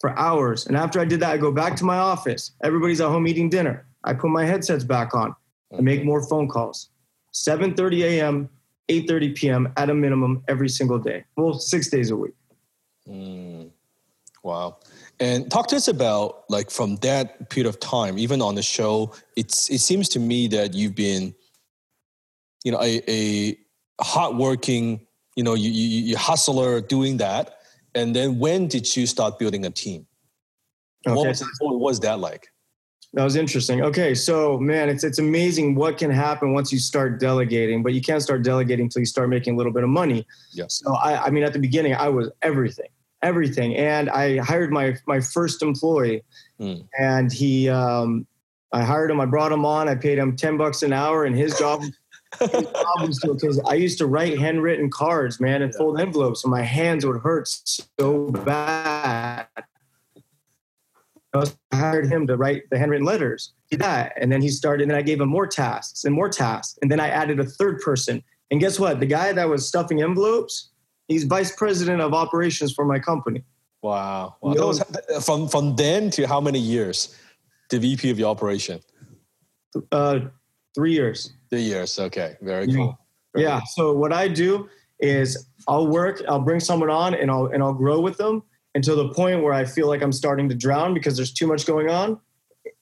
for 0.00 0.16
hours. 0.18 0.66
And 0.66 0.76
after 0.76 1.00
I 1.00 1.04
did 1.04 1.20
that, 1.20 1.30
I 1.30 1.36
go 1.36 1.52
back 1.52 1.76
to 1.76 1.84
my 1.84 1.98
office. 1.98 2.52
Everybody's 2.62 3.00
at 3.00 3.08
home 3.08 3.26
eating 3.26 3.48
dinner. 3.48 3.86
I 4.04 4.14
put 4.14 4.30
my 4.30 4.44
headsets 4.44 4.84
back 4.84 5.14
on 5.14 5.34
and 5.70 5.84
make 5.84 6.04
more 6.04 6.26
phone 6.26 6.48
calls. 6.48 6.90
7:30 7.32 8.02
a.m., 8.02 8.48
8:30 8.88 9.34
p.m. 9.34 9.72
at 9.76 9.90
a 9.90 9.94
minimum 9.94 10.42
every 10.48 10.68
single 10.68 10.98
day. 10.98 11.24
Well, 11.36 11.58
six 11.58 11.88
days 11.88 12.10
a 12.10 12.16
week. 12.16 12.34
Mm, 13.08 13.70
wow. 14.42 14.78
And 15.18 15.50
talk 15.50 15.66
to 15.68 15.76
us 15.76 15.88
about 15.88 16.44
like 16.48 16.70
from 16.70 16.96
that 16.96 17.50
period 17.50 17.68
of 17.68 17.80
time, 17.80 18.18
even 18.18 18.42
on 18.42 18.54
the 18.54 18.62
show. 18.62 19.12
It's 19.34 19.70
it 19.70 19.78
seems 19.78 20.08
to 20.10 20.18
me 20.18 20.46
that 20.48 20.74
you've 20.74 20.94
been, 20.94 21.34
you 22.64 22.72
know, 22.72 22.80
a, 22.80 23.02
a 23.10 23.58
hardworking, 24.00 25.06
you 25.36 25.42
know, 25.42 25.54
you, 25.54 25.70
you, 25.70 26.02
you 26.02 26.16
hustler 26.16 26.80
doing 26.80 27.16
that 27.16 27.55
and 27.96 28.14
then 28.14 28.38
when 28.38 28.68
did 28.68 28.94
you 28.94 29.06
start 29.06 29.38
building 29.38 29.64
a 29.66 29.70
team? 29.70 30.06
Okay. 31.06 31.16
What, 31.16 31.28
was, 31.28 31.44
what 31.60 31.80
was 31.80 32.00
that 32.00 32.18
like? 32.20 32.48
That 33.14 33.24
was 33.24 33.36
interesting. 33.36 33.82
Okay, 33.82 34.14
so 34.14 34.58
man, 34.58 34.90
it's 34.90 35.02
it's 35.02 35.18
amazing 35.18 35.74
what 35.74 35.96
can 35.96 36.10
happen 36.10 36.52
once 36.52 36.70
you 36.70 36.78
start 36.78 37.18
delegating, 37.18 37.82
but 37.82 37.94
you 37.94 38.02
can't 38.02 38.22
start 38.22 38.42
delegating 38.42 38.84
until 38.84 39.00
you 39.00 39.06
start 39.06 39.30
making 39.30 39.54
a 39.54 39.56
little 39.56 39.72
bit 39.72 39.84
of 39.84 39.88
money. 39.88 40.26
Yes. 40.52 40.82
So 40.84 40.94
I, 40.94 41.24
I 41.24 41.30
mean, 41.30 41.42
at 41.42 41.54
the 41.54 41.58
beginning, 41.58 41.94
I 41.94 42.08
was 42.08 42.30
everything, 42.42 42.88
everything, 43.22 43.74
and 43.76 44.10
I 44.10 44.36
hired 44.38 44.70
my 44.70 44.96
my 45.06 45.20
first 45.20 45.62
employee, 45.62 46.22
Mm. 46.60 46.88
and 46.98 47.32
he, 47.32 47.68
um, 47.68 48.26
I 48.72 48.82
hired 48.82 49.10
him, 49.10 49.20
I 49.20 49.26
brought 49.26 49.52
him 49.52 49.66
on, 49.66 49.88
I 49.88 49.94
paid 49.94 50.18
him 50.18 50.36
ten 50.36 50.56
bucks 50.56 50.82
an 50.82 50.92
hour, 50.92 51.24
and 51.24 51.34
his 51.36 51.58
job. 51.58 51.82
was 53.00 53.20
because 53.20 53.60
I 53.60 53.74
used 53.74 53.98
to 53.98 54.06
write 54.06 54.38
handwritten 54.38 54.90
cards, 54.90 55.40
man, 55.40 55.62
and 55.62 55.74
fold 55.74 56.00
envelopes, 56.00 56.44
and 56.44 56.50
my 56.50 56.62
hands 56.62 57.04
would 57.04 57.20
hurt 57.20 57.48
so 57.48 58.30
bad. 58.30 59.46
I 61.34 61.44
hired 61.72 62.06
him 62.06 62.26
to 62.28 62.36
write 62.36 62.62
the 62.70 62.78
handwritten 62.78 63.06
letters. 63.06 63.52
He 63.68 63.76
did 63.76 63.84
that, 63.84 64.12
and 64.20 64.32
then 64.32 64.40
he 64.40 64.48
started. 64.48 64.84
And 64.84 64.90
then 64.90 64.98
I 64.98 65.02
gave 65.02 65.20
him 65.20 65.28
more 65.28 65.46
tasks 65.46 66.04
and 66.04 66.14
more 66.14 66.28
tasks, 66.28 66.78
and 66.82 66.90
then 66.90 67.00
I 67.00 67.08
added 67.08 67.40
a 67.40 67.44
third 67.44 67.80
person. 67.80 68.22
And 68.50 68.60
guess 68.60 68.78
what? 68.78 69.00
The 69.00 69.06
guy 69.06 69.32
that 69.32 69.48
was 69.48 69.66
stuffing 69.66 70.02
envelopes, 70.02 70.70
he's 71.08 71.24
vice 71.24 71.54
president 71.54 72.00
of 72.00 72.14
operations 72.14 72.72
for 72.72 72.84
my 72.84 72.98
company. 72.98 73.44
Wow. 73.82 74.36
wow. 74.40 74.54
Was 74.54 74.82
from 75.24 75.48
from 75.48 75.76
then 75.76 76.10
to 76.10 76.26
how 76.26 76.40
many 76.40 76.58
years? 76.58 77.14
The 77.68 77.78
VP 77.78 78.10
of 78.10 78.18
your 78.18 78.30
operation. 78.30 78.80
Uh, 79.90 80.20
three 80.74 80.92
years. 80.92 81.32
Three 81.50 81.62
years. 81.62 81.98
Okay. 81.98 82.36
Very 82.42 82.66
Yeah. 82.66 82.76
cool. 82.76 82.98
Very 83.34 83.44
Yeah. 83.46 83.60
So 83.74 83.92
what 83.92 84.12
I 84.12 84.28
do 84.28 84.68
is 85.00 85.46
I'll 85.68 85.86
work, 85.86 86.22
I'll 86.28 86.40
bring 86.40 86.60
someone 86.60 86.90
on 86.90 87.14
and 87.14 87.30
I'll 87.30 87.46
and 87.46 87.62
I'll 87.62 87.74
grow 87.74 88.00
with 88.00 88.16
them 88.16 88.42
until 88.74 88.96
the 88.96 89.12
point 89.14 89.42
where 89.42 89.52
I 89.52 89.64
feel 89.64 89.88
like 89.88 90.02
I'm 90.02 90.12
starting 90.12 90.48
to 90.48 90.54
drown 90.54 90.94
because 90.94 91.16
there's 91.16 91.32
too 91.32 91.46
much 91.46 91.66
going 91.66 91.90
on. 91.90 92.18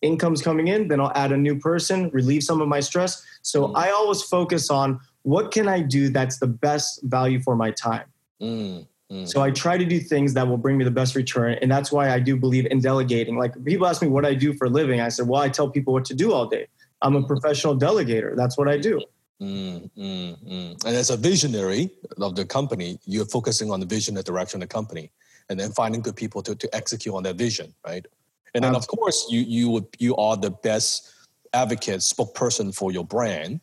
Income's 0.03 0.42
coming 0.42 0.68
in, 0.68 0.88
then 0.88 1.00
I'll 1.00 1.12
add 1.14 1.33
a 1.33 1.37
new 1.37 1.59
person, 1.59 2.11
relieve 2.12 2.42
some 2.42 2.61
of 2.61 2.68
my 2.68 2.81
stress. 2.81 3.22
So 3.42 3.68
Mm. 3.68 3.72
I 3.77 3.90
always 3.90 4.22
focus 4.22 4.70
on 4.70 5.00
what 5.22 5.50
can 5.50 5.68
I 5.68 5.81
do 5.81 6.09
that's 6.11 6.38
the 6.38 6.46
best 6.46 7.00
value 7.05 7.40
for 7.40 7.57
my 7.57 7.70
time. 7.70 8.07
Mm, 8.42 8.87
mm. 9.11 9.29
So 9.29 9.40
I 9.42 9.50
try 9.50 9.79
to 9.79 9.85
do 9.85 9.98
things 10.00 10.35
that 10.35 10.46
will 10.46 10.59
bring 10.59 10.77
me 10.77 10.85
the 10.85 10.90
best 10.90 11.14
return. 11.14 11.57
And 11.62 11.70
that's 11.70 11.90
why 11.90 12.11
I 12.11 12.18
do 12.18 12.37
believe 12.37 12.66
in 12.66 12.81
delegating. 12.81 13.38
Like 13.38 13.53
people 13.64 13.87
ask 13.87 14.03
me 14.03 14.09
what 14.09 14.24
I 14.27 14.35
do 14.35 14.53
for 14.53 14.66
a 14.66 14.70
living. 14.70 15.00
I 15.00 15.09
said, 15.09 15.27
well, 15.27 15.40
I 15.40 15.48
tell 15.48 15.70
people 15.70 15.92
what 15.94 16.05
to 16.07 16.14
do 16.14 16.33
all 16.33 16.46
day. 16.46 16.66
I'm 17.05 17.17
a 17.17 17.23
professional 17.23 17.77
delegator. 17.77 18.35
That's 18.35 18.57
what 18.57 18.67
I 18.67 18.79
do. 18.79 19.01
Mm, 19.40 19.90
mm, 19.97 20.45
mm. 20.45 20.85
And 20.85 20.97
as 20.97 21.11
a 21.11 21.17
visionary 21.17 21.90
of 22.19 22.35
the 22.35 22.47
company, 22.47 22.99
you're 23.05 23.27
focusing 23.27 23.71
on 23.71 23.79
the 23.79 23.87
vision, 23.87 24.14
the 24.14 24.23
direction 24.23 24.62
of 24.62 24.69
the 24.69 24.73
company, 24.73 25.11
and 25.51 25.61
then 25.61 25.71
finding 25.73 26.01
good 26.01 26.17
people 26.17 26.43
to, 26.43 26.55
to 26.55 26.75
execute 26.75 27.14
on 27.14 27.23
that 27.25 27.37
vision, 27.37 27.75
right? 27.87 28.07
And 28.55 28.64
then, 28.64 28.75
of 28.75 28.87
course, 28.87 29.27
you 29.29 29.40
you 29.40 29.69
would 29.71 29.87
you 29.99 30.17
are 30.17 30.37
the 30.37 30.51
best 30.51 31.12
advocate, 31.53 32.01
spokesperson 32.01 32.75
for 32.75 32.93
your 32.93 33.05
brand. 33.05 33.61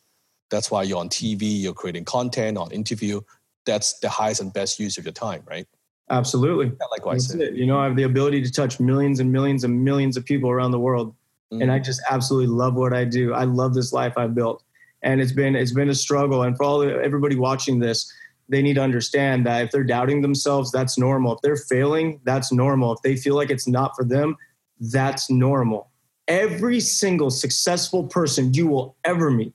That's 0.49 0.69
why 0.69 0.83
you're 0.83 0.99
on 0.99 1.09
TV, 1.09 1.61
you're 1.61 1.73
creating 1.73 2.05
content 2.05 2.57
on 2.57 2.69
interview. 2.71 3.21
That's 3.65 3.99
the 3.99 4.09
highest 4.09 4.41
and 4.41 4.53
best 4.53 4.79
use 4.79 4.97
of 4.97 5.05
your 5.05 5.13
time, 5.13 5.43
right? 5.49 5.65
Absolutely. 6.09 6.65
Yeah, 6.65 6.85
likewise. 6.91 7.33
You 7.33 7.65
know, 7.65 7.79
I 7.79 7.85
have 7.85 7.95
the 7.95 8.03
ability 8.03 8.43
to 8.43 8.51
touch 8.51 8.81
millions 8.81 9.21
and 9.21 9.31
millions 9.31 9.63
and 9.63 9.81
millions 9.81 10.17
of 10.17 10.25
people 10.25 10.49
around 10.49 10.71
the 10.71 10.79
world. 10.79 11.15
Mm. 11.51 11.63
And 11.63 11.71
I 11.71 11.79
just 11.79 12.01
absolutely 12.09 12.47
love 12.47 12.75
what 12.75 12.93
I 12.93 13.05
do. 13.05 13.33
I 13.33 13.43
love 13.43 13.73
this 13.73 13.93
life 13.93 14.13
I've 14.17 14.35
built. 14.35 14.63
And 15.03 15.19
it's 15.19 15.31
been 15.31 15.55
it's 15.55 15.73
been 15.73 15.89
a 15.89 15.95
struggle. 15.95 16.43
And 16.43 16.55
for 16.55 16.63
all 16.63 16.83
everybody 16.83 17.35
watching 17.35 17.79
this, 17.79 18.11
they 18.49 18.61
need 18.61 18.75
to 18.75 18.81
understand 18.81 19.45
that 19.45 19.63
if 19.63 19.71
they're 19.71 19.83
doubting 19.83 20.21
themselves, 20.21 20.71
that's 20.71 20.97
normal. 20.97 21.35
If 21.35 21.41
they're 21.41 21.55
failing, 21.55 22.19
that's 22.23 22.51
normal. 22.51 22.93
If 22.93 23.01
they 23.01 23.15
feel 23.15 23.35
like 23.35 23.49
it's 23.49 23.67
not 23.67 23.95
for 23.95 24.03
them, 24.03 24.37
that's 24.79 25.29
normal. 25.29 25.89
Every 26.27 26.79
single 26.79 27.29
successful 27.29 28.03
person 28.03 28.53
you 28.53 28.67
will 28.67 28.95
ever 29.03 29.31
meet, 29.31 29.53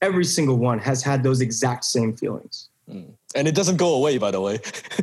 every 0.00 0.24
single 0.24 0.56
one 0.58 0.78
has 0.78 1.02
had 1.02 1.22
those 1.22 1.40
exact 1.40 1.84
same 1.84 2.16
feelings. 2.16 2.68
and 3.34 3.48
it 3.48 3.54
doesn't 3.54 3.76
go 3.76 3.94
away 3.94 4.18
by 4.18 4.30
the 4.30 4.40
way 4.40 4.54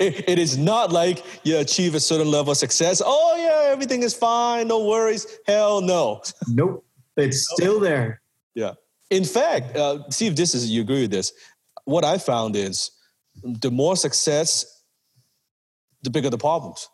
it, 0.00 0.28
it 0.28 0.38
is 0.38 0.58
not 0.58 0.92
like 0.92 1.24
you 1.42 1.58
achieve 1.58 1.94
a 1.94 2.00
certain 2.00 2.30
level 2.30 2.52
of 2.52 2.58
success 2.58 3.02
oh 3.04 3.34
yeah 3.36 3.47
everything 3.68 4.02
is 4.02 4.14
fine 4.14 4.68
no 4.68 4.84
worries 4.84 5.26
hell 5.46 5.80
no 5.80 6.20
Nope. 6.48 6.84
It's 7.16 7.48
still 7.54 7.80
there. 7.80 8.20
yeah 8.54 8.74
in 9.10 9.24
fact 9.24 9.76
uh, 9.76 10.08
see 10.10 10.26
if 10.26 10.36
this 10.36 10.54
is 10.54 10.70
you 10.70 10.82
agree 10.82 11.02
with 11.02 11.10
this 11.10 11.32
what 11.84 12.04
i 12.04 12.18
found 12.18 12.56
is 12.56 12.90
the 13.42 13.70
more 13.70 13.96
success 13.96 14.82
the 16.02 16.10
bigger 16.10 16.30
the 16.30 16.38
problems 16.38 16.88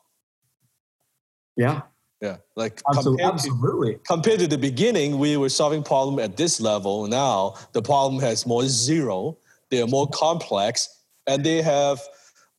Yeah. 1.57 1.83
yeah 2.21 2.37
like 2.57 2.81
Absolutely. 2.89 3.23
compared 3.23 3.39
to, 3.41 3.51
Absolutely. 3.51 3.99
compared 4.07 4.41
to 4.41 4.47
the 4.47 4.59
beginning 4.59 5.19
we 5.19 5.37
were 5.37 5.49
solving 5.49 5.83
problem 5.83 6.19
at 6.19 6.37
this 6.37 6.61
level 6.61 7.07
now 7.07 7.55
the 7.73 7.83
problem 7.83 8.21
has 8.23 8.47
more 8.47 8.65
zero 8.67 9.37
they 9.71 9.81
are 9.83 9.87
more 9.99 10.09
complex 10.09 10.89
and 11.27 11.45
they 11.45 11.61
have 11.63 12.01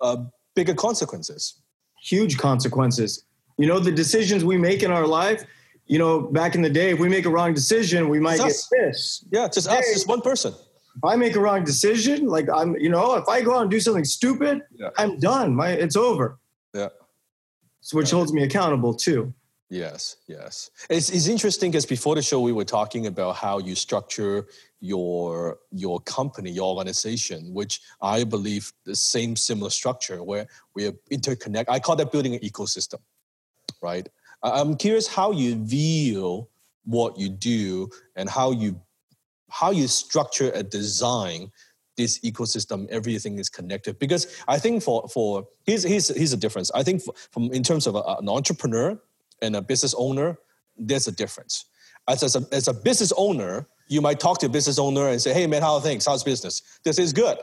uh, 0.02 0.18
bigger 0.56 0.74
consequences 0.74 1.62
huge 2.06 2.38
consequences. 2.38 3.26
You 3.58 3.68
know, 3.68 3.80
the 3.80 3.92
decisions 3.92 4.44
we 4.44 4.58
make 4.58 4.84
in 4.84 4.92
our 4.92 5.08
life, 5.08 5.46
you 5.88 5.98
know, 6.00 6.22
back 6.22 6.56
in 6.56 6.62
the 6.62 6.70
day, 6.70 6.90
if 6.92 7.00
we 7.00 7.08
make 7.10 7.26
a 7.26 7.30
wrong 7.30 7.54
decision, 7.54 8.10
we 8.10 8.20
might 8.20 8.38
get 8.38 8.48
It's 8.48 8.64
us. 8.64 8.70
pissed. 8.74 9.26
Yeah, 9.32 9.48
just 9.48 9.68
us, 9.68 9.86
Hey. 9.86 9.94
just 9.94 10.08
one 10.08 10.22
person. 10.22 10.54
If 10.98 11.04
I 11.04 11.16
make 11.16 11.36
a 11.36 11.40
wrong 11.40 11.64
decision, 11.64 12.28
like 12.28 12.48
I'm, 12.54 12.76
you 12.78 12.90
know, 12.90 13.16
if 13.16 13.28
I 13.28 13.42
go 13.42 13.56
out 13.56 13.62
and 13.64 13.72
do 13.72 13.80
something 13.80 14.06
stupid, 14.06 14.62
Yeah. 14.78 14.90
I'm 14.98 15.20
done. 15.20 15.56
My 15.56 15.70
it's 15.70 15.96
over. 15.96 16.40
Yeah. 16.74 16.90
So, 17.82 17.98
which 17.98 18.12
holds 18.12 18.34
me 18.34 18.44
accountable 18.44 18.94
too. 18.94 19.34
Yes, 19.70 20.18
yes. 20.28 20.70
It's, 20.90 21.10
it's 21.10 21.28
interesting 21.28 21.72
because 21.72 21.86
before 21.86 22.16
the 22.16 22.22
show 22.22 22.40
we 22.40 22.52
were 22.54 22.66
talking 22.66 23.08
about 23.08 23.36
how 23.36 23.58
you 23.60 23.76
structure 23.76 24.48
your 24.80 25.58
your 25.72 26.00
company, 26.02 26.52
your 26.52 26.68
organization, 26.76 27.54
which 27.54 27.82
I 28.02 28.24
believe 28.24 28.72
the 28.86 28.96
same 28.96 29.36
similar 29.36 29.70
structure 29.72 30.24
where 30.24 30.48
we 30.76 30.88
are 30.88 30.94
interconnect. 31.12 31.66
I 31.68 31.80
call 31.80 31.96
that 31.98 32.12
building 32.12 32.34
an 32.36 32.42
ecosystem, 32.42 33.00
right? 33.86 34.10
I'm 34.42 34.76
curious 34.76 35.08
how 35.08 35.32
you 35.32 35.64
view 35.64 36.48
what 36.86 37.18
you 37.18 37.30
do 37.30 37.90
and 38.16 38.30
how 38.30 38.52
you 38.52 38.82
how 39.50 39.72
you 39.72 39.88
structure 39.88 40.50
and 40.50 40.70
design 40.70 41.52
this 41.98 42.20
ecosystem 42.20 42.88
everything 42.90 43.40
is 43.40 43.50
connected. 43.50 43.98
Because 44.00 44.24
i 44.48 44.58
think 44.64 44.84
for 44.84 45.08
for 45.16 45.48
here's 45.68 45.84
here's, 45.84 46.08
here's 46.20 46.34
a 46.34 46.42
difference. 46.46 46.70
I 46.82 46.84
think 46.84 47.02
for, 47.06 47.14
from 47.32 47.44
in 47.60 47.64
terms 47.64 47.88
of 47.88 47.96
a, 47.96 48.04
an 48.22 48.30
entrepreneur 48.40 49.00
and 49.42 49.56
a 49.56 49.62
business 49.62 49.94
owner 49.98 50.30
there's 50.78 51.08
a 51.08 51.16
difference. 51.24 51.66
As, 52.08 52.22
as, 52.22 52.36
a, 52.36 52.42
as 52.52 52.68
a 52.68 52.74
business 52.74 53.14
owner 53.26 53.54
you 53.88 54.02
might 54.08 54.20
talk 54.20 54.40
to 54.40 54.48
a 54.48 54.54
business 54.58 54.78
owner 54.88 55.06
and 55.12 55.22
say 55.26 55.34
hey 55.34 55.48
man 55.48 55.62
how 55.62 55.76
are 55.76 55.86
things? 55.90 56.06
How's 56.06 56.24
business? 56.24 56.56
This 56.84 57.00
is 57.06 57.14
good. 57.14 57.38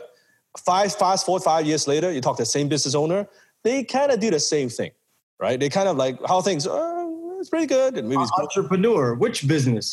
Five 0.71 0.95
fast 1.03 1.23
five 1.51 1.65
years 1.71 1.85
later 1.93 2.09
you 2.15 2.21
talk 2.21 2.37
to 2.37 2.43
the 2.43 2.55
same 2.59 2.69
business 2.69 2.95
owner 2.95 3.21
they 3.65 3.85
kind 3.85 4.11
of 4.13 4.19
do 4.21 4.31
the 4.31 4.41
same 4.41 4.69
thing 4.69 4.91
right 5.45 5.59
they 5.61 5.69
kind 5.79 5.89
of 5.93 5.97
like 6.05 6.17
how 6.31 6.39
things 6.49 6.63
uh, 6.67 7.07
it's 7.41 7.51
pretty 7.55 7.67
good 7.79 7.93
and 7.99 8.05
maybe 8.09 8.23
it's 8.23 8.31
good 8.39 8.45
Entrepreneur, 8.49 9.15
which 9.25 9.39
business? 9.55 9.87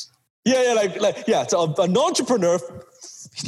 yeah, 0.45 0.61
yeah, 0.67 0.73
like, 0.81 0.93
like 1.05 1.17
yeah. 1.33 1.45
So 1.51 1.57
an 1.85 1.97
entrepreneur 1.97 2.57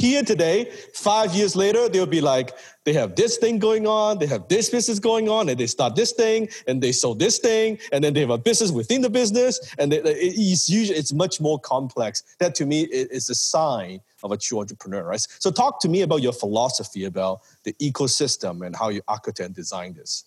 here 0.04 0.22
today, 0.32 0.58
five 0.94 1.34
years 1.38 1.54
later, 1.56 1.88
they'll 1.88 2.14
be 2.20 2.20
like, 2.20 2.48
they 2.84 2.92
have 3.00 3.10
this 3.20 3.32
thing 3.42 3.58
going 3.68 3.86
on, 3.86 4.18
they 4.18 4.26
have 4.26 4.44
this 4.48 4.68
business 4.76 4.98
going 5.10 5.28
on, 5.28 5.48
and 5.48 5.58
they 5.60 5.66
start 5.66 5.92
this 5.96 6.12
thing, 6.12 6.48
and 6.68 6.82
they 6.84 6.92
sell 6.92 7.14
this 7.14 7.38
thing, 7.38 7.78
and 7.92 8.02
then 8.02 8.12
they 8.14 8.20
have 8.20 8.30
a 8.30 8.38
business 8.38 8.70
within 8.80 9.00
the 9.06 9.10
business, 9.10 9.54
and 9.78 9.86
they- 9.92 10.02
it's 10.02 10.68
usually 10.68 10.98
it's 10.98 11.12
much 11.24 11.40
more 11.40 11.58
complex. 11.74 12.22
That 12.40 12.54
to 12.56 12.64
me 12.66 12.78
is 13.16 13.30
a 13.30 13.34
sign 13.34 14.00
of 14.24 14.30
a 14.32 14.36
true 14.36 14.60
entrepreneur, 14.60 15.02
right? 15.12 15.26
So 15.38 15.50
talk 15.50 15.80
to 15.84 15.88
me 15.88 16.02
about 16.02 16.20
your 16.22 16.32
philosophy 16.44 17.04
about 17.12 17.40
the 17.66 17.72
ecosystem 17.88 18.54
and 18.66 18.72
how 18.76 18.88
you 18.90 19.00
architect 19.08 19.46
and 19.46 19.54
design 19.54 19.94
this. 19.94 20.24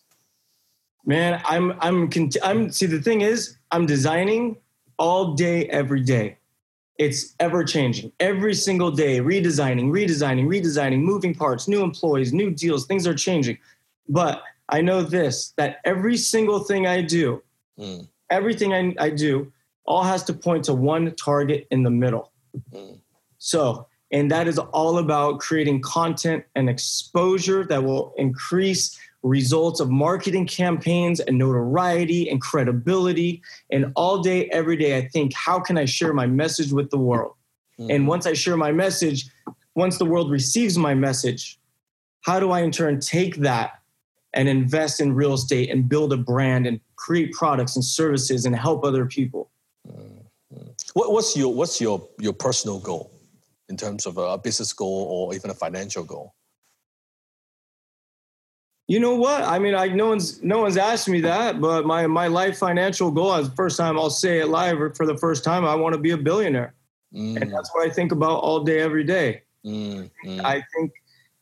Man, 1.05 1.41
I'm 1.45 1.73
I'm 1.81 2.09
cont- 2.09 2.37
I'm 2.43 2.71
see 2.71 2.87
the 2.87 3.01
thing 3.01 3.21
is 3.21 3.57
I'm 3.71 3.85
designing 3.85 4.57
all 4.97 5.33
day 5.35 5.65
every 5.67 6.01
day. 6.01 6.37
It's 6.97 7.35
ever 7.39 7.63
changing. 7.63 8.11
Every 8.19 8.53
single 8.53 8.89
day, 8.89 9.19
redesigning, 9.19 9.89
redesigning, 9.91 10.47
redesigning, 10.47 11.01
moving 11.01 11.35
parts, 11.35 11.67
new 11.67 11.83
employees, 11.83 12.33
new 12.33 12.51
deals, 12.51 12.85
things 12.85 13.05
are 13.05 13.13
changing. 13.13 13.57
But 14.07 14.41
I 14.69 14.81
know 14.81 15.03
this 15.03 15.53
that 15.57 15.77
every 15.85 16.17
single 16.17 16.59
thing 16.59 16.87
I 16.87 17.01
do, 17.01 17.41
Mm. 17.77 18.07
everything 18.29 18.73
I, 18.73 18.95
I 18.97 19.09
do, 19.09 19.51
all 19.85 20.03
has 20.03 20.23
to 20.23 20.33
point 20.33 20.63
to 20.65 20.73
one 20.73 21.13
target 21.15 21.67
in 21.71 21.83
the 21.83 21.89
middle. 21.89 22.31
Mm. 22.73 22.99
So, 23.37 23.87
and 24.13 24.31
that 24.31 24.47
is 24.47 24.57
all 24.57 24.97
about 24.99 25.39
creating 25.39 25.81
content 25.81 26.45
and 26.55 26.69
exposure 26.69 27.65
that 27.65 27.83
will 27.83 28.13
increase 28.17 28.97
results 29.25 29.79
of 29.79 29.89
marketing 29.89 30.45
campaigns 30.45 31.19
and 31.19 31.37
notoriety 31.37 32.29
and 32.29 32.39
credibility. 32.39 33.41
And 33.71 33.91
all 33.95 34.21
day, 34.21 34.47
every 34.49 34.77
day, 34.77 34.97
I 34.97 35.07
think, 35.07 35.33
how 35.33 35.59
can 35.59 35.77
I 35.77 35.85
share 35.85 36.13
my 36.13 36.27
message 36.27 36.71
with 36.71 36.91
the 36.91 36.99
world? 36.99 37.33
Hmm. 37.77 37.89
And 37.89 38.07
once 38.07 38.27
I 38.27 38.33
share 38.33 38.55
my 38.55 38.71
message, 38.71 39.25
once 39.73 39.97
the 39.97 40.05
world 40.05 40.29
receives 40.31 40.77
my 40.77 40.93
message, 40.93 41.59
how 42.21 42.39
do 42.39 42.51
I 42.51 42.61
in 42.61 42.71
turn 42.71 42.99
take 42.99 43.37
that 43.37 43.79
and 44.33 44.47
invest 44.47 45.01
in 45.01 45.13
real 45.13 45.33
estate 45.33 45.71
and 45.71 45.89
build 45.89 46.13
a 46.13 46.17
brand 46.17 46.67
and 46.67 46.79
create 46.95 47.33
products 47.33 47.75
and 47.75 47.83
services 47.83 48.45
and 48.45 48.55
help 48.55 48.85
other 48.85 49.05
people? 49.07 49.49
Hmm. 49.89 50.19
What, 50.93 51.11
what's 51.11 51.35
your 51.35 51.53
what's 51.53 51.81
your 51.81 52.07
your 52.19 52.33
personal 52.33 52.79
goal 52.79 53.11
in 53.69 53.75
terms 53.75 54.05
of 54.05 54.17
a 54.17 54.37
business 54.37 54.71
goal 54.71 55.07
or 55.09 55.33
even 55.33 55.49
a 55.49 55.55
financial 55.55 56.03
goal? 56.03 56.35
You 58.87 58.99
know 58.99 59.15
what? 59.15 59.43
I 59.43 59.57
mean, 59.57 59.73
I 59.73 59.87
no 59.87 60.07
one's 60.07 60.43
no 60.43 60.59
one's 60.59 60.77
asked 60.77 61.09
me 61.09 61.19
that, 61.21 61.59
but 61.59 61.85
my 61.85 62.05
my 62.05 62.27
life 62.27 62.57
financial 62.59 63.09
goal 63.09 63.33
is 63.35 63.49
the 63.49 63.55
first 63.55 63.77
time 63.77 63.97
I'll 63.97 64.11
say 64.11 64.39
it 64.39 64.47
live 64.47 64.77
for 64.95 65.07
the 65.07 65.17
first 65.17 65.43
time. 65.43 65.65
I 65.65 65.73
want 65.73 65.93
to 65.93 65.99
be 65.99 66.11
a 66.11 66.17
billionaire, 66.17 66.75
mm. 67.11 67.41
and 67.41 67.51
that's 67.51 67.73
what 67.73 67.87
I 67.87 67.89
think 67.89 68.11
about 68.11 68.41
all 68.41 68.63
day, 68.63 68.81
every 68.81 69.03
day. 69.03 69.41
Mm. 69.65 70.11
Mm. 70.23 70.43
I 70.43 70.63
think 70.75 70.91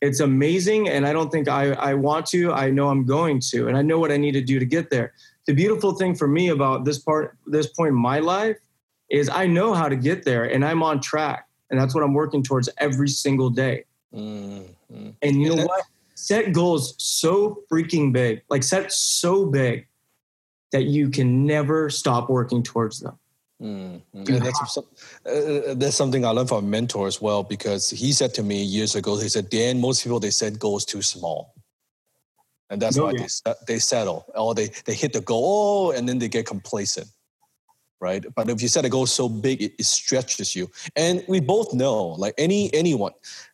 it's 0.00 0.20
amazing, 0.20 0.88
and 0.88 1.06
I 1.06 1.12
don't 1.12 1.30
think 1.30 1.46
I 1.46 1.72
I 1.72 1.92
want 1.92 2.24
to. 2.26 2.50
I 2.52 2.70
know 2.70 2.88
I'm 2.88 3.04
going 3.04 3.40
to, 3.50 3.68
and 3.68 3.76
I 3.76 3.82
know 3.82 3.98
what 3.98 4.10
I 4.10 4.16
need 4.16 4.32
to 4.32 4.40
do 4.40 4.58
to 4.58 4.64
get 4.64 4.88
there. 4.88 5.12
The 5.46 5.52
beautiful 5.52 5.92
thing 5.92 6.14
for 6.14 6.26
me 6.26 6.48
about 6.48 6.86
this 6.86 6.98
part, 6.98 7.36
this 7.46 7.66
point 7.66 7.90
in 7.90 7.98
my 8.00 8.20
life, 8.20 8.56
is 9.10 9.28
I 9.28 9.46
know 9.46 9.74
how 9.74 9.90
to 9.90 9.96
get 9.96 10.24
there, 10.24 10.44
and 10.44 10.64
I'm 10.64 10.82
on 10.82 10.98
track, 10.98 11.46
and 11.68 11.78
that's 11.78 11.94
what 11.94 12.02
I'm 12.04 12.14
working 12.14 12.42
towards 12.42 12.70
every 12.78 13.08
single 13.08 13.50
day. 13.50 13.84
Mm-hmm. 14.14 15.10
And 15.20 15.42
you 15.42 15.54
know 15.54 15.66
what? 15.66 15.82
Set 16.24 16.52
goals 16.52 16.94
so 16.96 17.62
freaking 17.70 18.10
big, 18.12 18.42
like 18.48 18.62
set 18.62 18.90
so 18.90 19.44
big 19.44 19.86
that 20.72 20.84
you 20.84 21.10
can 21.10 21.44
never 21.44 21.90
stop 21.90 22.30
working 22.30 22.62
towards 22.62 23.00
them. 23.00 23.18
Mm-hmm. 23.62 24.24
That's, 24.24 24.78
uh, 24.78 25.74
that's, 25.76 25.94
something 25.94 26.24
I 26.24 26.30
learned 26.30 26.48
from 26.48 26.64
a 26.64 26.68
mentor 26.68 27.06
as 27.06 27.20
well 27.20 27.42
because 27.42 27.90
he 27.90 28.12
said 28.12 28.32
to 28.34 28.42
me 28.42 28.62
years 28.62 28.94
ago, 28.94 29.18
he 29.18 29.28
said, 29.28 29.50
Dan, 29.50 29.80
most 29.80 30.02
people, 30.02 30.18
they 30.18 30.30
set 30.30 30.58
goals 30.58 30.84
too 30.84 31.02
small. 31.02 31.54
And 32.70 32.80
that's 32.80 32.98
oh, 32.98 33.04
why 33.04 33.12
yeah. 33.12 33.26
they, 33.44 33.74
they 33.74 33.78
settle 33.78 34.24
or 34.34 34.54
they, 34.54 34.70
they 34.86 34.94
hit 34.94 35.12
the 35.12 35.20
goal 35.20 35.90
and 35.90 36.08
then 36.08 36.18
they 36.18 36.28
get 36.28 36.46
complacent. 36.46 37.06
Right. 38.00 38.24
But 38.34 38.50
if 38.50 38.60
you 38.60 38.68
set 38.68 38.84
a 38.84 38.88
goal 38.88 39.06
so 39.06 39.28
big, 39.28 39.62
it, 39.62 39.72
it 39.78 39.84
stretches 39.84 40.56
you. 40.56 40.70
And 40.96 41.22
we 41.28 41.40
both 41.40 41.72
know, 41.72 42.08
like 42.18 42.34
any 42.36 42.74
anyone, 42.74 43.12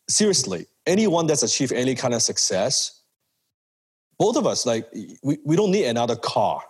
seriously, 0.08 0.66
anyone 0.90 1.26
that's 1.26 1.42
achieved 1.42 1.72
any 1.72 1.94
kind 1.94 2.14
of 2.14 2.22
success, 2.22 3.00
both 4.18 4.36
of 4.36 4.46
us, 4.46 4.66
like, 4.66 4.86
we, 5.22 5.38
we 5.44 5.56
don't 5.56 5.70
need 5.70 5.86
another 5.86 6.16
car. 6.16 6.62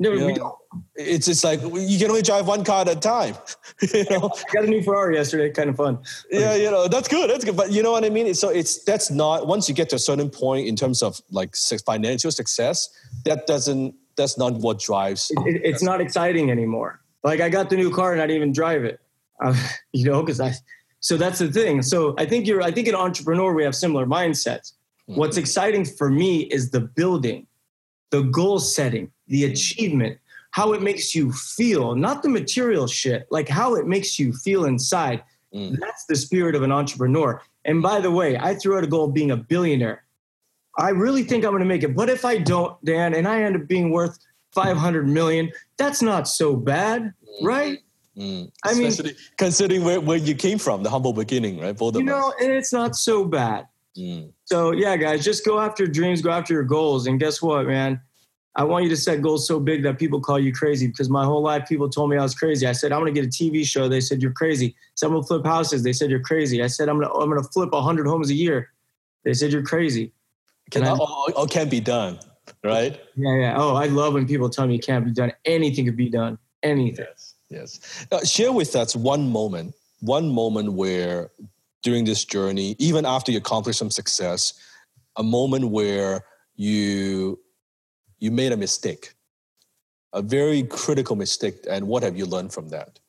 No, 0.00 0.12
you 0.12 0.26
we 0.26 0.32
don't. 0.32 0.54
It's 0.96 1.26
just 1.26 1.44
like 1.44 1.60
you 1.60 1.98
can 1.98 2.08
only 2.08 2.22
drive 2.22 2.46
one 2.46 2.64
car 2.64 2.80
at 2.80 2.88
a 2.88 2.96
time. 2.96 3.34
you 3.92 4.04
know? 4.08 4.30
I 4.48 4.52
got 4.54 4.64
a 4.64 4.66
new 4.66 4.82
Ferrari 4.82 5.16
yesterday, 5.16 5.50
kind 5.50 5.68
of 5.68 5.76
fun. 5.76 5.98
Yeah, 6.30 6.54
you 6.54 6.70
know 6.70 6.88
that's 6.88 7.06
good. 7.06 7.28
That's 7.28 7.44
good. 7.44 7.54
But 7.54 7.70
you 7.70 7.82
know 7.82 7.92
what 7.92 8.02
I 8.02 8.08
mean. 8.08 8.32
So 8.32 8.48
it's 8.48 8.82
that's 8.84 9.10
not 9.10 9.46
once 9.46 9.68
you 9.68 9.74
get 9.74 9.90
to 9.90 9.96
a 9.96 9.98
certain 9.98 10.30
point 10.30 10.66
in 10.66 10.74
terms 10.74 11.02
of 11.02 11.20
like 11.30 11.54
financial 11.84 12.30
success, 12.30 12.88
that 13.26 13.46
doesn't 13.46 13.94
that's 14.16 14.38
not 14.38 14.54
what 14.54 14.78
drives. 14.80 15.30
It, 15.30 15.56
it, 15.56 15.62
it's 15.64 15.82
not 15.82 16.00
exciting 16.00 16.50
anymore. 16.50 17.02
Like 17.22 17.40
I 17.40 17.50
got 17.50 17.68
the 17.68 17.76
new 17.76 17.94
car 17.94 18.12
and 18.12 18.22
I 18.22 18.26
didn't 18.26 18.36
even 18.36 18.52
drive 18.52 18.84
it. 18.84 19.00
Uh, 19.44 19.54
you 19.92 20.06
know, 20.06 20.22
because 20.22 20.40
I 20.40 20.54
so 21.00 21.16
that's 21.16 21.38
the 21.38 21.50
thing. 21.50 21.82
So 21.82 22.14
I 22.18 22.26
think 22.26 22.46
you're, 22.46 22.62
I 22.62 22.70
think 22.70 22.86
an 22.86 22.94
entrepreneur, 22.94 23.52
we 23.52 23.64
have 23.64 23.74
similar 23.74 24.06
mindsets. 24.06 24.72
Mm-hmm. 25.08 25.16
What's 25.16 25.38
exciting 25.38 25.84
for 25.84 26.10
me 26.10 26.42
is 26.42 26.70
the 26.70 26.80
building, 26.80 27.46
the 28.10 28.22
goal 28.22 28.60
setting, 28.60 29.10
the 29.26 29.42
mm-hmm. 29.42 29.52
achievement, 29.52 30.18
how 30.52 30.72
it 30.72 30.82
makes 30.82 31.14
you 31.14 31.32
feel, 31.32 31.94
not 31.94 32.22
the 32.22 32.28
material 32.28 32.86
shit, 32.86 33.26
like 33.30 33.48
how 33.48 33.74
it 33.76 33.86
makes 33.86 34.18
you 34.18 34.32
feel 34.32 34.66
inside. 34.66 35.22
Mm. 35.54 35.78
That's 35.78 36.04
the 36.06 36.16
spirit 36.16 36.54
of 36.54 36.62
an 36.62 36.72
entrepreneur. 36.72 37.40
And 37.64 37.82
by 37.82 38.00
the 38.00 38.10
way, 38.10 38.36
I 38.36 38.54
threw 38.54 38.76
out 38.76 38.84
a 38.84 38.88
goal 38.88 39.06
of 39.06 39.14
being 39.14 39.30
a 39.30 39.36
billionaire. 39.36 40.04
I 40.78 40.90
really 40.90 41.22
think 41.22 41.44
I'm 41.44 41.50
going 41.50 41.60
to 41.60 41.66
make 41.66 41.82
it. 41.82 41.94
But 41.94 42.08
if 42.08 42.24
I 42.24 42.38
don't, 42.38 42.82
Dan, 42.84 43.14
and 43.14 43.28
I 43.28 43.42
end 43.42 43.56
up 43.56 43.68
being 43.68 43.90
worth 43.90 44.18
500 44.52 45.08
million, 45.08 45.52
that's 45.76 46.02
not 46.02 46.26
so 46.26 46.56
bad, 46.56 47.02
mm-hmm. 47.02 47.46
right? 47.46 47.78
Mm. 48.20 48.50
I 48.64 48.74
mean, 48.74 48.92
considering 49.38 49.82
where, 49.82 49.98
where 49.98 50.18
you 50.18 50.34
came 50.34 50.58
from, 50.58 50.82
the 50.82 50.90
humble 50.90 51.14
beginning, 51.14 51.58
right? 51.58 51.76
Both 51.76 51.96
you 51.96 52.04
know, 52.04 52.34
and 52.38 52.52
it's 52.52 52.72
not 52.72 52.94
so 52.94 53.24
bad. 53.24 53.66
Mm. 53.96 54.32
So 54.44 54.72
yeah, 54.72 54.96
guys, 54.96 55.24
just 55.24 55.44
go 55.44 55.58
after 55.58 55.84
your 55.84 55.92
dreams, 55.92 56.20
go 56.20 56.30
after 56.30 56.52
your 56.52 56.64
goals, 56.64 57.06
and 57.06 57.18
guess 57.18 57.40
what, 57.40 57.66
man? 57.66 58.00
I 58.56 58.64
want 58.64 58.84
you 58.84 58.90
to 58.90 58.96
set 58.96 59.22
goals 59.22 59.46
so 59.46 59.58
big 59.58 59.82
that 59.84 59.98
people 59.98 60.20
call 60.20 60.38
you 60.38 60.52
crazy 60.52 60.88
because 60.88 61.08
my 61.08 61.24
whole 61.24 61.40
life 61.40 61.68
people 61.68 61.88
told 61.88 62.10
me 62.10 62.18
I 62.18 62.22
was 62.22 62.34
crazy. 62.34 62.66
I 62.66 62.72
said 62.72 62.92
I'm 62.92 63.00
going 63.00 63.14
to 63.14 63.20
get 63.20 63.26
a 63.26 63.30
TV 63.30 63.64
show. 63.64 63.88
They 63.88 64.00
said 64.00 64.20
you're 64.20 64.32
crazy. 64.32 64.74
Some 64.96 65.14
will 65.14 65.22
flip 65.22 65.46
houses. 65.46 65.82
They 65.82 65.92
said 65.92 66.10
you're 66.10 66.20
crazy. 66.20 66.62
I 66.62 66.66
said 66.66 66.88
I'm 66.88 66.98
going 66.98 67.08
to 67.08 67.14
I'm 67.14 67.30
going 67.30 67.42
to 67.42 67.48
flip 67.48 67.72
100 67.72 68.06
homes 68.06 68.28
a 68.28 68.34
year. 68.34 68.70
They 69.24 69.34
said 69.34 69.52
you're 69.52 69.62
crazy. 69.62 70.12
Can 70.70 70.84
all, 70.84 71.00
all, 71.00 71.32
all 71.36 71.46
can 71.46 71.68
be 71.68 71.80
done, 71.80 72.18
right? 72.62 73.00
Yeah, 73.16 73.36
yeah. 73.36 73.54
Oh, 73.56 73.74
I 73.74 73.86
love 73.86 74.14
when 74.14 74.26
people 74.26 74.48
tell 74.50 74.66
me 74.66 74.76
it 74.76 74.84
can't 74.84 75.04
be 75.04 75.12
done. 75.12 75.32
Anything 75.44 75.84
could 75.84 75.96
be 75.96 76.10
done. 76.10 76.38
Anything. 76.62 77.06
Yes. 77.08 77.29
Yes. 77.50 78.06
Uh, 78.10 78.24
share 78.24 78.52
with 78.52 78.76
us 78.76 78.94
one 78.94 79.28
moment, 79.28 79.74
one 80.00 80.28
moment 80.28 80.72
where 80.72 81.30
during 81.82 82.04
this 82.04 82.24
journey, 82.24 82.76
even 82.78 83.04
after 83.04 83.32
you 83.32 83.38
accomplish 83.38 83.76
some 83.76 83.90
success, 83.90 84.54
a 85.16 85.22
moment 85.22 85.70
where 85.70 86.24
you 86.54 87.38
you 88.18 88.30
made 88.30 88.52
a 88.52 88.56
mistake, 88.56 89.14
a 90.12 90.22
very 90.22 90.62
critical 90.62 91.16
mistake, 91.16 91.56
and 91.68 91.88
what 91.88 92.02
have 92.02 92.16
you 92.16 92.26
learned 92.26 92.52
from 92.52 92.68
that? 92.68 93.00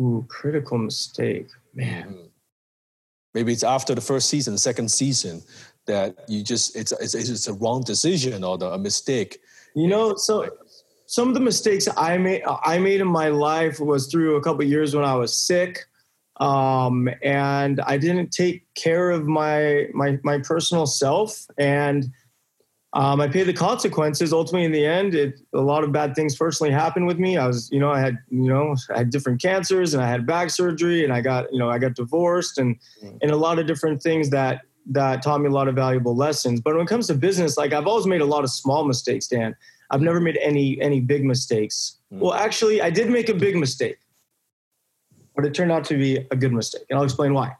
Ooh, 0.00 0.24
critical 0.28 0.78
mistake, 0.78 1.48
man. 1.74 2.08
Mm-hmm. 2.08 2.26
Maybe 3.34 3.52
it's 3.52 3.64
after 3.64 3.94
the 3.94 4.00
first 4.00 4.28
season, 4.28 4.56
second 4.58 4.90
season, 4.90 5.42
that 5.86 6.16
you 6.28 6.44
just 6.44 6.76
it's 6.76 6.92
it's, 6.92 7.14
it's 7.14 7.48
a 7.48 7.54
wrong 7.54 7.82
decision 7.82 8.44
or 8.44 8.58
the, 8.58 8.70
a 8.70 8.78
mistake. 8.78 9.38
You 9.74 9.88
know, 9.88 10.16
so 10.16 10.48
some 11.08 11.26
of 11.26 11.32
the 11.32 11.40
mistakes 11.40 11.88
I 11.96 12.18
made 12.18 12.42
I 12.46 12.78
made 12.78 13.00
in 13.00 13.08
my 13.08 13.28
life 13.28 13.80
was 13.80 14.08
through 14.08 14.36
a 14.36 14.42
couple 14.42 14.62
years 14.64 14.94
when 14.94 15.06
I 15.06 15.14
was 15.14 15.34
sick, 15.34 15.86
um, 16.38 17.08
and 17.22 17.80
I 17.80 17.96
didn't 17.96 18.30
take 18.30 18.66
care 18.74 19.10
of 19.10 19.26
my 19.26 19.86
my 19.94 20.18
my 20.22 20.38
personal 20.38 20.84
self, 20.84 21.46
and 21.56 22.04
um, 22.92 23.22
I 23.22 23.28
paid 23.28 23.44
the 23.44 23.54
consequences. 23.54 24.34
Ultimately, 24.34 24.66
in 24.66 24.72
the 24.72 24.84
end, 24.84 25.14
it, 25.14 25.40
a 25.54 25.62
lot 25.62 25.82
of 25.82 25.92
bad 25.92 26.14
things 26.14 26.36
personally 26.36 26.70
happened 26.70 27.06
with 27.06 27.18
me. 27.18 27.38
I 27.38 27.46
was, 27.46 27.70
you 27.72 27.80
know, 27.80 27.90
I 27.90 28.00
had, 28.00 28.18
you 28.28 28.48
know, 28.48 28.76
I 28.94 28.98
had 28.98 29.08
different 29.08 29.40
cancers, 29.40 29.94
and 29.94 30.02
I 30.02 30.08
had 30.08 30.26
back 30.26 30.50
surgery, 30.50 31.04
and 31.04 31.12
I 31.12 31.22
got, 31.22 31.50
you 31.50 31.58
know, 31.58 31.70
I 31.70 31.78
got 31.78 31.94
divorced, 31.94 32.58
and 32.58 32.76
mm. 33.02 33.18
and 33.22 33.30
a 33.30 33.36
lot 33.36 33.58
of 33.58 33.66
different 33.66 34.02
things 34.02 34.28
that 34.28 34.60
that 34.90 35.22
taught 35.22 35.40
me 35.40 35.48
a 35.48 35.52
lot 35.52 35.68
of 35.68 35.74
valuable 35.74 36.14
lessons. 36.14 36.60
But 36.60 36.74
when 36.74 36.82
it 36.82 36.88
comes 36.88 37.06
to 37.06 37.14
business, 37.14 37.56
like 37.56 37.72
I've 37.72 37.86
always 37.86 38.06
made 38.06 38.20
a 38.20 38.26
lot 38.26 38.44
of 38.44 38.50
small 38.50 38.84
mistakes, 38.84 39.26
Dan. 39.26 39.56
I've 39.90 40.02
never 40.02 40.20
made 40.20 40.38
any 40.38 40.80
any 40.80 41.00
big 41.00 41.24
mistakes. 41.24 41.96
Mm. 42.12 42.18
Well, 42.20 42.34
actually, 42.34 42.82
I 42.82 42.90
did 42.90 43.10
make 43.10 43.28
a 43.28 43.34
big 43.34 43.56
mistake, 43.56 43.98
but 45.34 45.44
it 45.44 45.54
turned 45.54 45.72
out 45.72 45.84
to 45.86 45.96
be 45.96 46.26
a 46.30 46.36
good 46.36 46.52
mistake, 46.52 46.84
and 46.90 46.98
I'll 46.98 47.04
explain 47.04 47.34
why. 47.34 47.56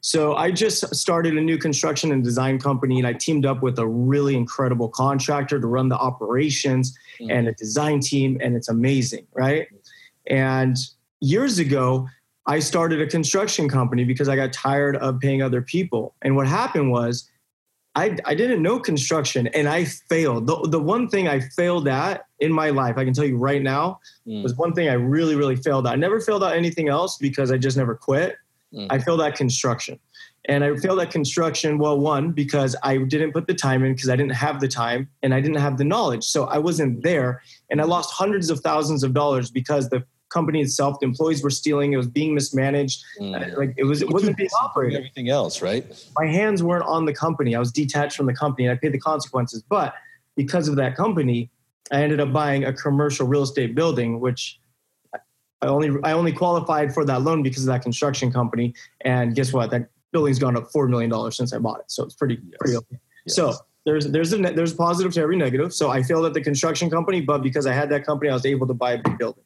So 0.00 0.34
I 0.34 0.50
just 0.50 0.94
started 0.94 1.36
a 1.36 1.40
new 1.40 1.58
construction 1.58 2.10
and 2.10 2.24
design 2.24 2.58
company, 2.58 2.98
and 2.98 3.06
I 3.06 3.12
teamed 3.12 3.44
up 3.44 3.62
with 3.62 3.78
a 3.78 3.86
really 3.86 4.34
incredible 4.34 4.88
contractor 4.88 5.60
to 5.60 5.66
run 5.66 5.88
the 5.88 5.98
operations 5.98 6.96
mm. 7.20 7.30
and 7.30 7.48
a 7.48 7.52
design 7.52 8.00
team, 8.00 8.38
and 8.42 8.56
it's 8.56 8.68
amazing, 8.68 9.26
right? 9.34 9.68
And 10.28 10.76
years 11.20 11.58
ago, 11.58 12.08
I 12.46 12.60
started 12.60 13.00
a 13.00 13.06
construction 13.06 13.68
company 13.68 14.04
because 14.04 14.28
I 14.28 14.36
got 14.36 14.52
tired 14.52 14.96
of 14.96 15.18
paying 15.20 15.42
other 15.42 15.60
people. 15.60 16.14
And 16.22 16.36
what 16.36 16.46
happened 16.46 16.90
was 16.90 17.28
I, 17.96 18.14
I 18.26 18.34
didn't 18.34 18.62
know 18.62 18.78
construction 18.78 19.46
and 19.48 19.66
I 19.66 19.86
failed. 19.86 20.46
The, 20.46 20.68
the 20.68 20.78
one 20.78 21.08
thing 21.08 21.28
I 21.28 21.40
failed 21.40 21.88
at 21.88 22.26
in 22.40 22.52
my 22.52 22.68
life, 22.68 22.98
I 22.98 23.06
can 23.06 23.14
tell 23.14 23.24
you 23.24 23.38
right 23.38 23.62
now, 23.62 24.00
mm. 24.26 24.42
was 24.42 24.54
one 24.54 24.74
thing 24.74 24.90
I 24.90 24.92
really, 24.92 25.34
really 25.34 25.56
failed 25.56 25.86
at. 25.86 25.94
I 25.94 25.96
never 25.96 26.20
failed 26.20 26.44
at 26.44 26.54
anything 26.54 26.90
else 26.90 27.16
because 27.16 27.50
I 27.50 27.56
just 27.56 27.74
never 27.74 27.94
quit. 27.94 28.36
Mm. 28.74 28.88
I 28.90 28.98
failed 28.98 29.22
at 29.22 29.34
construction. 29.34 29.98
And 30.44 30.62
I 30.62 30.76
failed 30.76 31.00
at 31.00 31.10
construction, 31.10 31.78
well, 31.78 31.98
one, 31.98 32.32
because 32.32 32.76
I 32.82 32.98
didn't 32.98 33.32
put 33.32 33.46
the 33.46 33.54
time 33.54 33.82
in 33.82 33.94
because 33.94 34.10
I 34.10 34.16
didn't 34.16 34.34
have 34.34 34.60
the 34.60 34.68
time 34.68 35.08
and 35.22 35.32
I 35.32 35.40
didn't 35.40 35.56
have 35.56 35.78
the 35.78 35.84
knowledge. 35.84 36.22
So 36.22 36.44
I 36.44 36.58
wasn't 36.58 37.02
there. 37.02 37.42
And 37.70 37.80
I 37.80 37.84
lost 37.84 38.12
hundreds 38.12 38.50
of 38.50 38.60
thousands 38.60 39.04
of 39.04 39.14
dollars 39.14 39.50
because 39.50 39.88
the 39.88 40.04
company 40.28 40.60
itself, 40.60 40.98
the 41.00 41.06
employees 41.06 41.42
were 41.42 41.50
stealing. 41.50 41.92
It 41.92 41.96
was 41.96 42.08
being 42.08 42.34
mismanaged. 42.34 43.02
Mm. 43.20 43.56
Like 43.56 43.74
it 43.76 43.84
was, 43.84 44.02
it 44.02 44.10
wasn't 44.10 44.36
being 44.36 44.50
operated. 44.60 44.98
Everything 44.98 45.28
else, 45.28 45.62
right? 45.62 45.84
My 46.18 46.26
hands 46.26 46.62
weren't 46.62 46.84
on 46.84 47.04
the 47.04 47.14
company. 47.14 47.54
I 47.54 47.58
was 47.58 47.72
detached 47.72 48.16
from 48.16 48.26
the 48.26 48.34
company, 48.34 48.66
and 48.66 48.76
I 48.76 48.78
paid 48.80 48.92
the 48.92 49.00
consequences. 49.00 49.62
But 49.68 49.94
because 50.36 50.68
of 50.68 50.76
that 50.76 50.96
company, 50.96 51.50
I 51.92 52.02
ended 52.02 52.20
up 52.20 52.32
buying 52.32 52.64
a 52.64 52.72
commercial 52.72 53.26
real 53.26 53.42
estate 53.42 53.74
building, 53.74 54.20
which 54.20 54.60
I 55.62 55.66
only 55.66 55.90
I 56.02 56.12
only 56.12 56.32
qualified 56.32 56.92
for 56.92 57.04
that 57.04 57.22
loan 57.22 57.42
because 57.42 57.62
of 57.62 57.68
that 57.68 57.82
construction 57.82 58.32
company. 58.32 58.74
And 59.02 59.34
guess 59.34 59.52
what? 59.52 59.70
That 59.70 59.88
building's 60.12 60.38
gone 60.38 60.56
up 60.56 60.70
four 60.72 60.88
million 60.88 61.10
dollars 61.10 61.36
since 61.36 61.52
I 61.52 61.58
bought 61.58 61.80
it. 61.80 61.90
So 61.90 62.04
it's 62.04 62.14
pretty 62.14 62.34
yes. 62.42 62.56
pretty 62.60 62.76
okay. 62.76 62.98
Yes. 63.26 63.36
So 63.36 63.54
there's 63.84 64.06
there's 64.06 64.32
a 64.32 64.38
there's 64.38 64.74
positive 64.74 65.14
to 65.14 65.20
every 65.20 65.36
negative. 65.36 65.72
So 65.72 65.90
I 65.90 66.02
failed 66.02 66.26
at 66.26 66.34
the 66.34 66.42
construction 66.42 66.90
company, 66.90 67.20
but 67.20 67.42
because 67.42 67.66
I 67.66 67.72
had 67.72 67.88
that 67.90 68.04
company, 68.04 68.30
I 68.30 68.34
was 68.34 68.44
able 68.44 68.66
to 68.66 68.74
buy 68.74 68.92
a 68.92 68.98
big 68.98 69.16
building. 69.16 69.44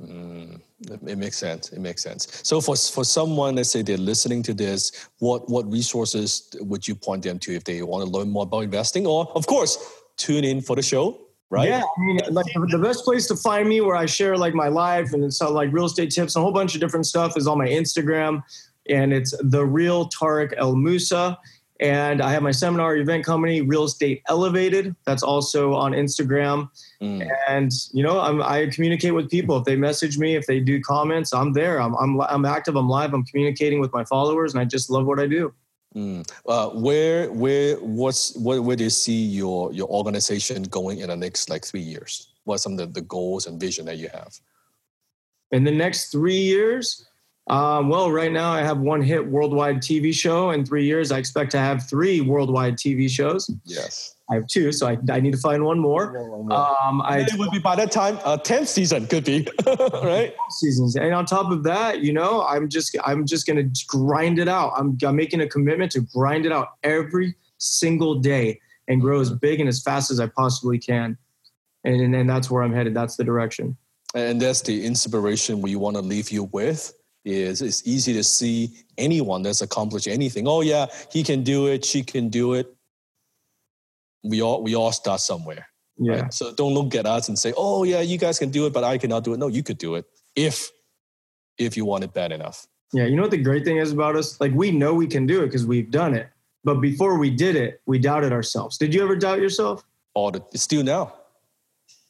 Mm, 0.00 0.60
it 1.06 1.18
makes 1.18 1.36
sense. 1.36 1.72
It 1.72 1.80
makes 1.80 2.02
sense. 2.02 2.40
So 2.44 2.60
for 2.60 2.76
for 2.76 3.04
someone, 3.04 3.56
let's 3.56 3.70
say 3.70 3.82
they're 3.82 3.96
listening 3.96 4.42
to 4.44 4.54
this, 4.54 5.08
what 5.18 5.48
what 5.48 5.70
resources 5.70 6.50
would 6.60 6.86
you 6.86 6.94
point 6.94 7.24
them 7.24 7.38
to 7.40 7.54
if 7.54 7.64
they 7.64 7.82
want 7.82 8.04
to 8.04 8.10
learn 8.10 8.30
more 8.30 8.44
about 8.44 8.60
investing? 8.60 9.06
Or 9.06 9.30
of 9.34 9.46
course, 9.46 9.76
tune 10.16 10.44
in 10.44 10.60
for 10.60 10.76
the 10.76 10.82
show 10.82 11.28
right? 11.50 11.68
Yeah, 11.68 11.82
I 11.82 12.00
mean, 12.00 12.20
like 12.30 12.46
the 12.52 12.78
best 12.78 13.04
place 13.04 13.26
to 13.28 13.36
find 13.36 13.68
me 13.68 13.80
where 13.80 13.96
I 13.96 14.06
share 14.06 14.36
like 14.36 14.54
my 14.54 14.68
life 14.68 15.12
and 15.12 15.30
uh, 15.40 15.50
like 15.50 15.72
real 15.72 15.86
estate 15.86 16.10
tips 16.10 16.36
and 16.36 16.42
a 16.42 16.44
whole 16.44 16.52
bunch 16.52 16.74
of 16.74 16.80
different 16.80 17.06
stuff 17.06 17.36
is 17.36 17.46
on 17.46 17.58
my 17.58 17.68
Instagram, 17.68 18.42
and 18.88 19.12
it's 19.12 19.34
the 19.42 19.64
real 19.64 20.08
Tarek 20.10 20.54
El 20.56 20.76
Moussa. 20.76 21.38
And 21.80 22.20
I 22.20 22.32
have 22.32 22.42
my 22.42 22.50
seminar 22.50 22.96
event 22.96 23.24
company, 23.24 23.60
Real 23.60 23.84
Estate 23.84 24.22
Elevated. 24.28 24.96
That's 25.04 25.22
also 25.22 25.74
on 25.74 25.92
Instagram. 25.92 26.70
Mm. 27.00 27.28
And 27.48 27.72
you 27.92 28.02
know, 28.02 28.20
I'm, 28.20 28.42
i 28.42 28.66
communicate 28.66 29.14
with 29.14 29.30
people. 29.30 29.56
If 29.58 29.64
they 29.64 29.76
message 29.76 30.18
me, 30.18 30.34
if 30.34 30.46
they 30.46 30.58
do 30.58 30.80
comments, 30.80 31.32
I'm 31.32 31.52
there. 31.52 31.80
I'm, 31.80 31.94
I'm 31.94 32.20
I'm 32.20 32.44
active. 32.44 32.74
I'm 32.74 32.88
live. 32.88 33.14
I'm 33.14 33.24
communicating 33.24 33.80
with 33.80 33.92
my 33.92 34.04
followers, 34.04 34.54
and 34.54 34.60
I 34.60 34.64
just 34.64 34.90
love 34.90 35.06
what 35.06 35.20
I 35.20 35.26
do. 35.26 35.54
Mm. 35.94 36.28
Uh, 36.46 36.70
where 36.70 37.30
where 37.30 37.76
what's 37.76 38.36
where, 38.36 38.60
where 38.60 38.76
do 38.76 38.84
you 38.84 38.90
see 38.90 39.24
your 39.24 39.72
your 39.72 39.88
organization 39.88 40.64
going 40.64 40.98
in 40.98 41.08
the 41.08 41.16
next 41.16 41.48
like 41.48 41.64
three 41.64 41.80
years? 41.80 42.32
What 42.44 42.56
are 42.56 42.58
some 42.58 42.72
of 42.72 42.78
the, 42.78 42.86
the 42.86 43.02
goals 43.02 43.46
and 43.46 43.60
vision 43.60 43.86
that 43.86 43.98
you 43.98 44.08
have? 44.12 44.34
In 45.52 45.64
the 45.64 45.70
next 45.70 46.10
three 46.10 46.36
years, 46.36 47.06
um, 47.48 47.88
well, 47.88 48.10
right 48.10 48.30
now 48.30 48.52
I 48.52 48.60
have 48.60 48.78
one 48.78 49.00
hit 49.00 49.26
worldwide 49.26 49.78
TV 49.78 50.12
show. 50.12 50.50
In 50.50 50.66
three 50.66 50.84
years, 50.84 51.10
I 51.10 51.18
expect 51.18 51.50
to 51.52 51.58
have 51.58 51.88
three 51.88 52.20
worldwide 52.20 52.76
TV 52.76 53.08
shows. 53.08 53.50
Yes. 53.64 54.16
I 54.30 54.34
have 54.34 54.46
two, 54.46 54.72
so 54.72 54.86
I, 54.86 54.98
I 55.10 55.20
need 55.20 55.32
to 55.32 55.38
find 55.38 55.64
one 55.64 55.78
more. 55.78 56.12
One 56.12 56.48
more. 56.48 56.52
Um, 56.52 57.00
I, 57.00 57.20
it 57.20 57.38
would 57.38 57.50
be 57.50 57.58
by 57.58 57.74
that 57.76 57.90
time, 57.90 58.18
a 58.18 58.26
uh, 58.26 58.36
tenth 58.36 58.68
season 58.68 59.06
could 59.06 59.24
be 59.24 59.48
right. 59.66 60.34
Seasons, 60.50 60.96
and 60.96 61.14
on 61.14 61.24
top 61.24 61.50
of 61.50 61.62
that, 61.62 62.02
you 62.02 62.12
know, 62.12 62.42
I'm 62.42 62.68
just 62.68 62.94
I'm 63.06 63.24
just 63.24 63.46
gonna 63.46 63.64
grind 63.86 64.38
it 64.38 64.46
out. 64.46 64.72
I'm 64.76 64.98
I'm 65.02 65.16
making 65.16 65.40
a 65.40 65.48
commitment 65.48 65.92
to 65.92 66.00
grind 66.00 66.44
it 66.44 66.52
out 66.52 66.72
every 66.82 67.34
single 67.56 68.16
day 68.16 68.60
and 68.86 69.00
grow 69.00 69.18
as 69.20 69.30
big 69.30 69.60
and 69.60 69.68
as 69.68 69.82
fast 69.82 70.10
as 70.10 70.20
I 70.20 70.26
possibly 70.26 70.78
can. 70.78 71.16
And 71.84 71.98
and, 71.98 72.14
and 72.14 72.28
that's 72.28 72.50
where 72.50 72.62
I'm 72.62 72.74
headed. 72.74 72.92
That's 72.92 73.16
the 73.16 73.24
direction. 73.24 73.78
And 74.14 74.42
that's 74.42 74.60
the 74.60 74.84
inspiration 74.84 75.62
we 75.62 75.74
want 75.76 75.96
to 75.96 76.02
leave 76.02 76.30
you 76.30 76.44
with 76.44 76.92
is 77.28 77.62
it's 77.62 77.86
easy 77.86 78.12
to 78.14 78.24
see 78.24 78.72
anyone 78.96 79.42
that's 79.42 79.60
accomplished 79.60 80.08
anything. 80.08 80.48
Oh 80.48 80.62
yeah, 80.62 80.86
he 81.12 81.22
can 81.22 81.42
do 81.42 81.66
it, 81.66 81.84
she 81.84 82.02
can 82.02 82.28
do 82.28 82.54
it. 82.54 82.74
We 84.24 84.42
all 84.42 84.62
we 84.62 84.74
all 84.74 84.92
start 84.92 85.20
somewhere. 85.20 85.68
Yeah. 85.98 86.22
Right? 86.22 86.32
So 86.32 86.52
don't 86.54 86.74
look 86.74 86.94
at 86.94 87.06
us 87.06 87.28
and 87.28 87.38
say, 87.38 87.52
"Oh 87.56 87.84
yeah, 87.84 88.00
you 88.00 88.18
guys 88.18 88.38
can 88.38 88.50
do 88.50 88.66
it, 88.66 88.72
but 88.72 88.84
I 88.84 88.98
cannot 88.98 89.24
do 89.24 89.34
it." 89.34 89.38
No, 89.38 89.48
you 89.48 89.62
could 89.62 89.78
do 89.78 89.96
it 89.96 90.06
if 90.34 90.70
if 91.58 91.76
you 91.76 91.84
want 91.84 92.04
it 92.04 92.12
bad 92.14 92.32
enough. 92.32 92.66
Yeah, 92.92 93.04
you 93.04 93.16
know 93.16 93.22
what 93.22 93.30
the 93.30 93.42
great 93.42 93.64
thing 93.64 93.76
is 93.76 93.92
about 93.92 94.16
us? 94.16 94.40
Like 94.40 94.52
we 94.54 94.70
know 94.70 94.94
we 94.94 95.06
can 95.06 95.26
do 95.26 95.42
it 95.42 95.46
because 95.46 95.66
we've 95.66 95.90
done 95.90 96.14
it. 96.14 96.28
But 96.64 96.80
before 96.80 97.18
we 97.18 97.30
did 97.30 97.56
it, 97.56 97.80
we 97.86 97.98
doubted 97.98 98.32
ourselves. 98.32 98.78
Did 98.78 98.94
you 98.94 99.02
ever 99.02 99.16
doubt 99.16 99.40
yourself? 99.40 99.84
All 100.14 100.30
the 100.30 100.42
still 100.54 100.82
now. 100.82 101.14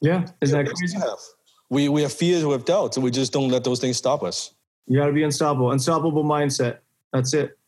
Yeah, 0.00 0.26
is 0.40 0.52
yeah, 0.52 0.62
that 0.62 0.72
crazy? 0.72 0.98
We 1.70 1.88
we 1.88 2.02
have 2.02 2.12
fears, 2.12 2.44
we 2.44 2.52
have 2.52 2.64
doubts, 2.64 2.96
and 2.96 3.04
we 3.04 3.10
just 3.10 3.32
don't 3.32 3.50
let 3.50 3.64
those 3.64 3.80
things 3.80 3.96
stop 3.96 4.22
us. 4.22 4.52
You 4.88 4.98
got 4.98 5.06
to 5.06 5.12
be 5.12 5.22
unstoppable. 5.22 5.72
Unstoppable 5.72 6.24
mindset. 6.24 6.78
That's 7.12 7.34
it. 7.34 7.58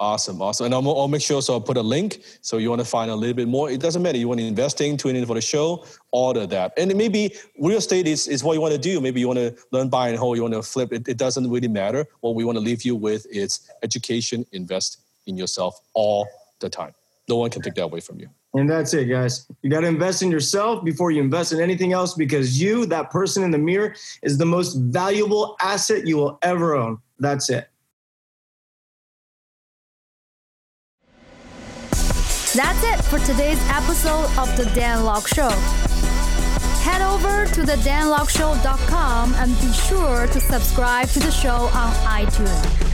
Awesome, 0.00 0.42
awesome. 0.42 0.66
And 0.66 0.74
I'll, 0.74 0.98
I'll, 0.98 1.06
make 1.06 1.22
sure, 1.22 1.40
so 1.40 1.52
I'll 1.52 1.60
put 1.60 1.76
a 1.76 1.82
link. 1.82 2.20
So 2.40 2.58
you 2.58 2.68
want 2.68 2.80
to 2.80 2.86
find 2.86 3.12
a 3.12 3.14
little 3.14 3.34
bit 3.34 3.46
more. 3.46 3.70
It 3.70 3.80
doesn't 3.80 4.02
matter. 4.02 4.18
You 4.18 4.26
want 4.26 4.40
to 4.40 4.46
investing, 4.46 4.96
tune 4.96 5.14
in 5.14 5.24
for 5.24 5.34
the 5.34 5.40
show, 5.40 5.86
order 6.10 6.46
that. 6.48 6.72
And 6.76 6.94
maybe 6.96 7.34
real 7.58 7.78
estate 7.78 8.08
is, 8.08 8.26
is 8.26 8.42
what 8.42 8.54
you 8.54 8.60
want 8.60 8.74
to 8.74 8.80
do. 8.80 9.00
Maybe 9.00 9.20
you 9.20 9.28
want 9.28 9.38
to 9.38 9.54
learn 9.70 9.88
buy 9.88 10.08
and 10.08 10.18
hold, 10.18 10.36
you 10.36 10.42
want 10.42 10.54
to 10.54 10.62
flip. 10.62 10.92
It, 10.92 11.06
it 11.06 11.16
doesn't 11.16 11.48
really 11.48 11.68
matter. 11.68 12.06
What 12.20 12.34
we 12.34 12.44
want 12.44 12.56
to 12.56 12.60
leave 12.60 12.82
you 12.82 12.96
with 12.96 13.24
is 13.30 13.70
education, 13.84 14.44
invest 14.50 15.00
in 15.26 15.36
yourself 15.36 15.80
all 15.94 16.26
the 16.58 16.68
time. 16.68 16.92
No 17.28 17.36
one 17.36 17.50
can 17.50 17.62
take 17.62 17.74
that 17.74 17.84
away 17.84 18.00
from 18.00 18.18
you. 18.18 18.28
And 18.54 18.70
that's 18.70 18.94
it, 18.94 19.06
guys. 19.06 19.48
You 19.62 19.70
got 19.70 19.80
to 19.80 19.88
invest 19.88 20.22
in 20.22 20.30
yourself 20.30 20.84
before 20.84 21.10
you 21.10 21.20
invest 21.20 21.52
in 21.52 21.60
anything 21.60 21.92
else 21.92 22.14
because 22.14 22.60
you, 22.60 22.86
that 22.86 23.10
person 23.10 23.42
in 23.42 23.50
the 23.50 23.58
mirror, 23.58 23.96
is 24.22 24.38
the 24.38 24.46
most 24.46 24.74
valuable 24.74 25.56
asset 25.60 26.06
you 26.06 26.16
will 26.16 26.38
ever 26.42 26.76
own. 26.76 26.98
That's 27.18 27.50
it. 27.50 27.68
That's 32.54 32.84
it 32.84 33.02
for 33.06 33.18
today's 33.26 33.58
episode 33.68 34.30
of 34.38 34.56
The 34.56 34.70
Dan 34.72 35.04
Lok 35.04 35.26
Show. 35.26 35.50
Head 36.84 37.02
over 37.02 37.46
to 37.46 37.62
thedanlokshow.com 37.62 39.34
and 39.34 39.60
be 39.60 39.72
sure 39.72 40.28
to 40.28 40.40
subscribe 40.40 41.08
to 41.08 41.18
the 41.18 41.32
show 41.32 41.50
on 41.50 41.92
iTunes 42.06 42.93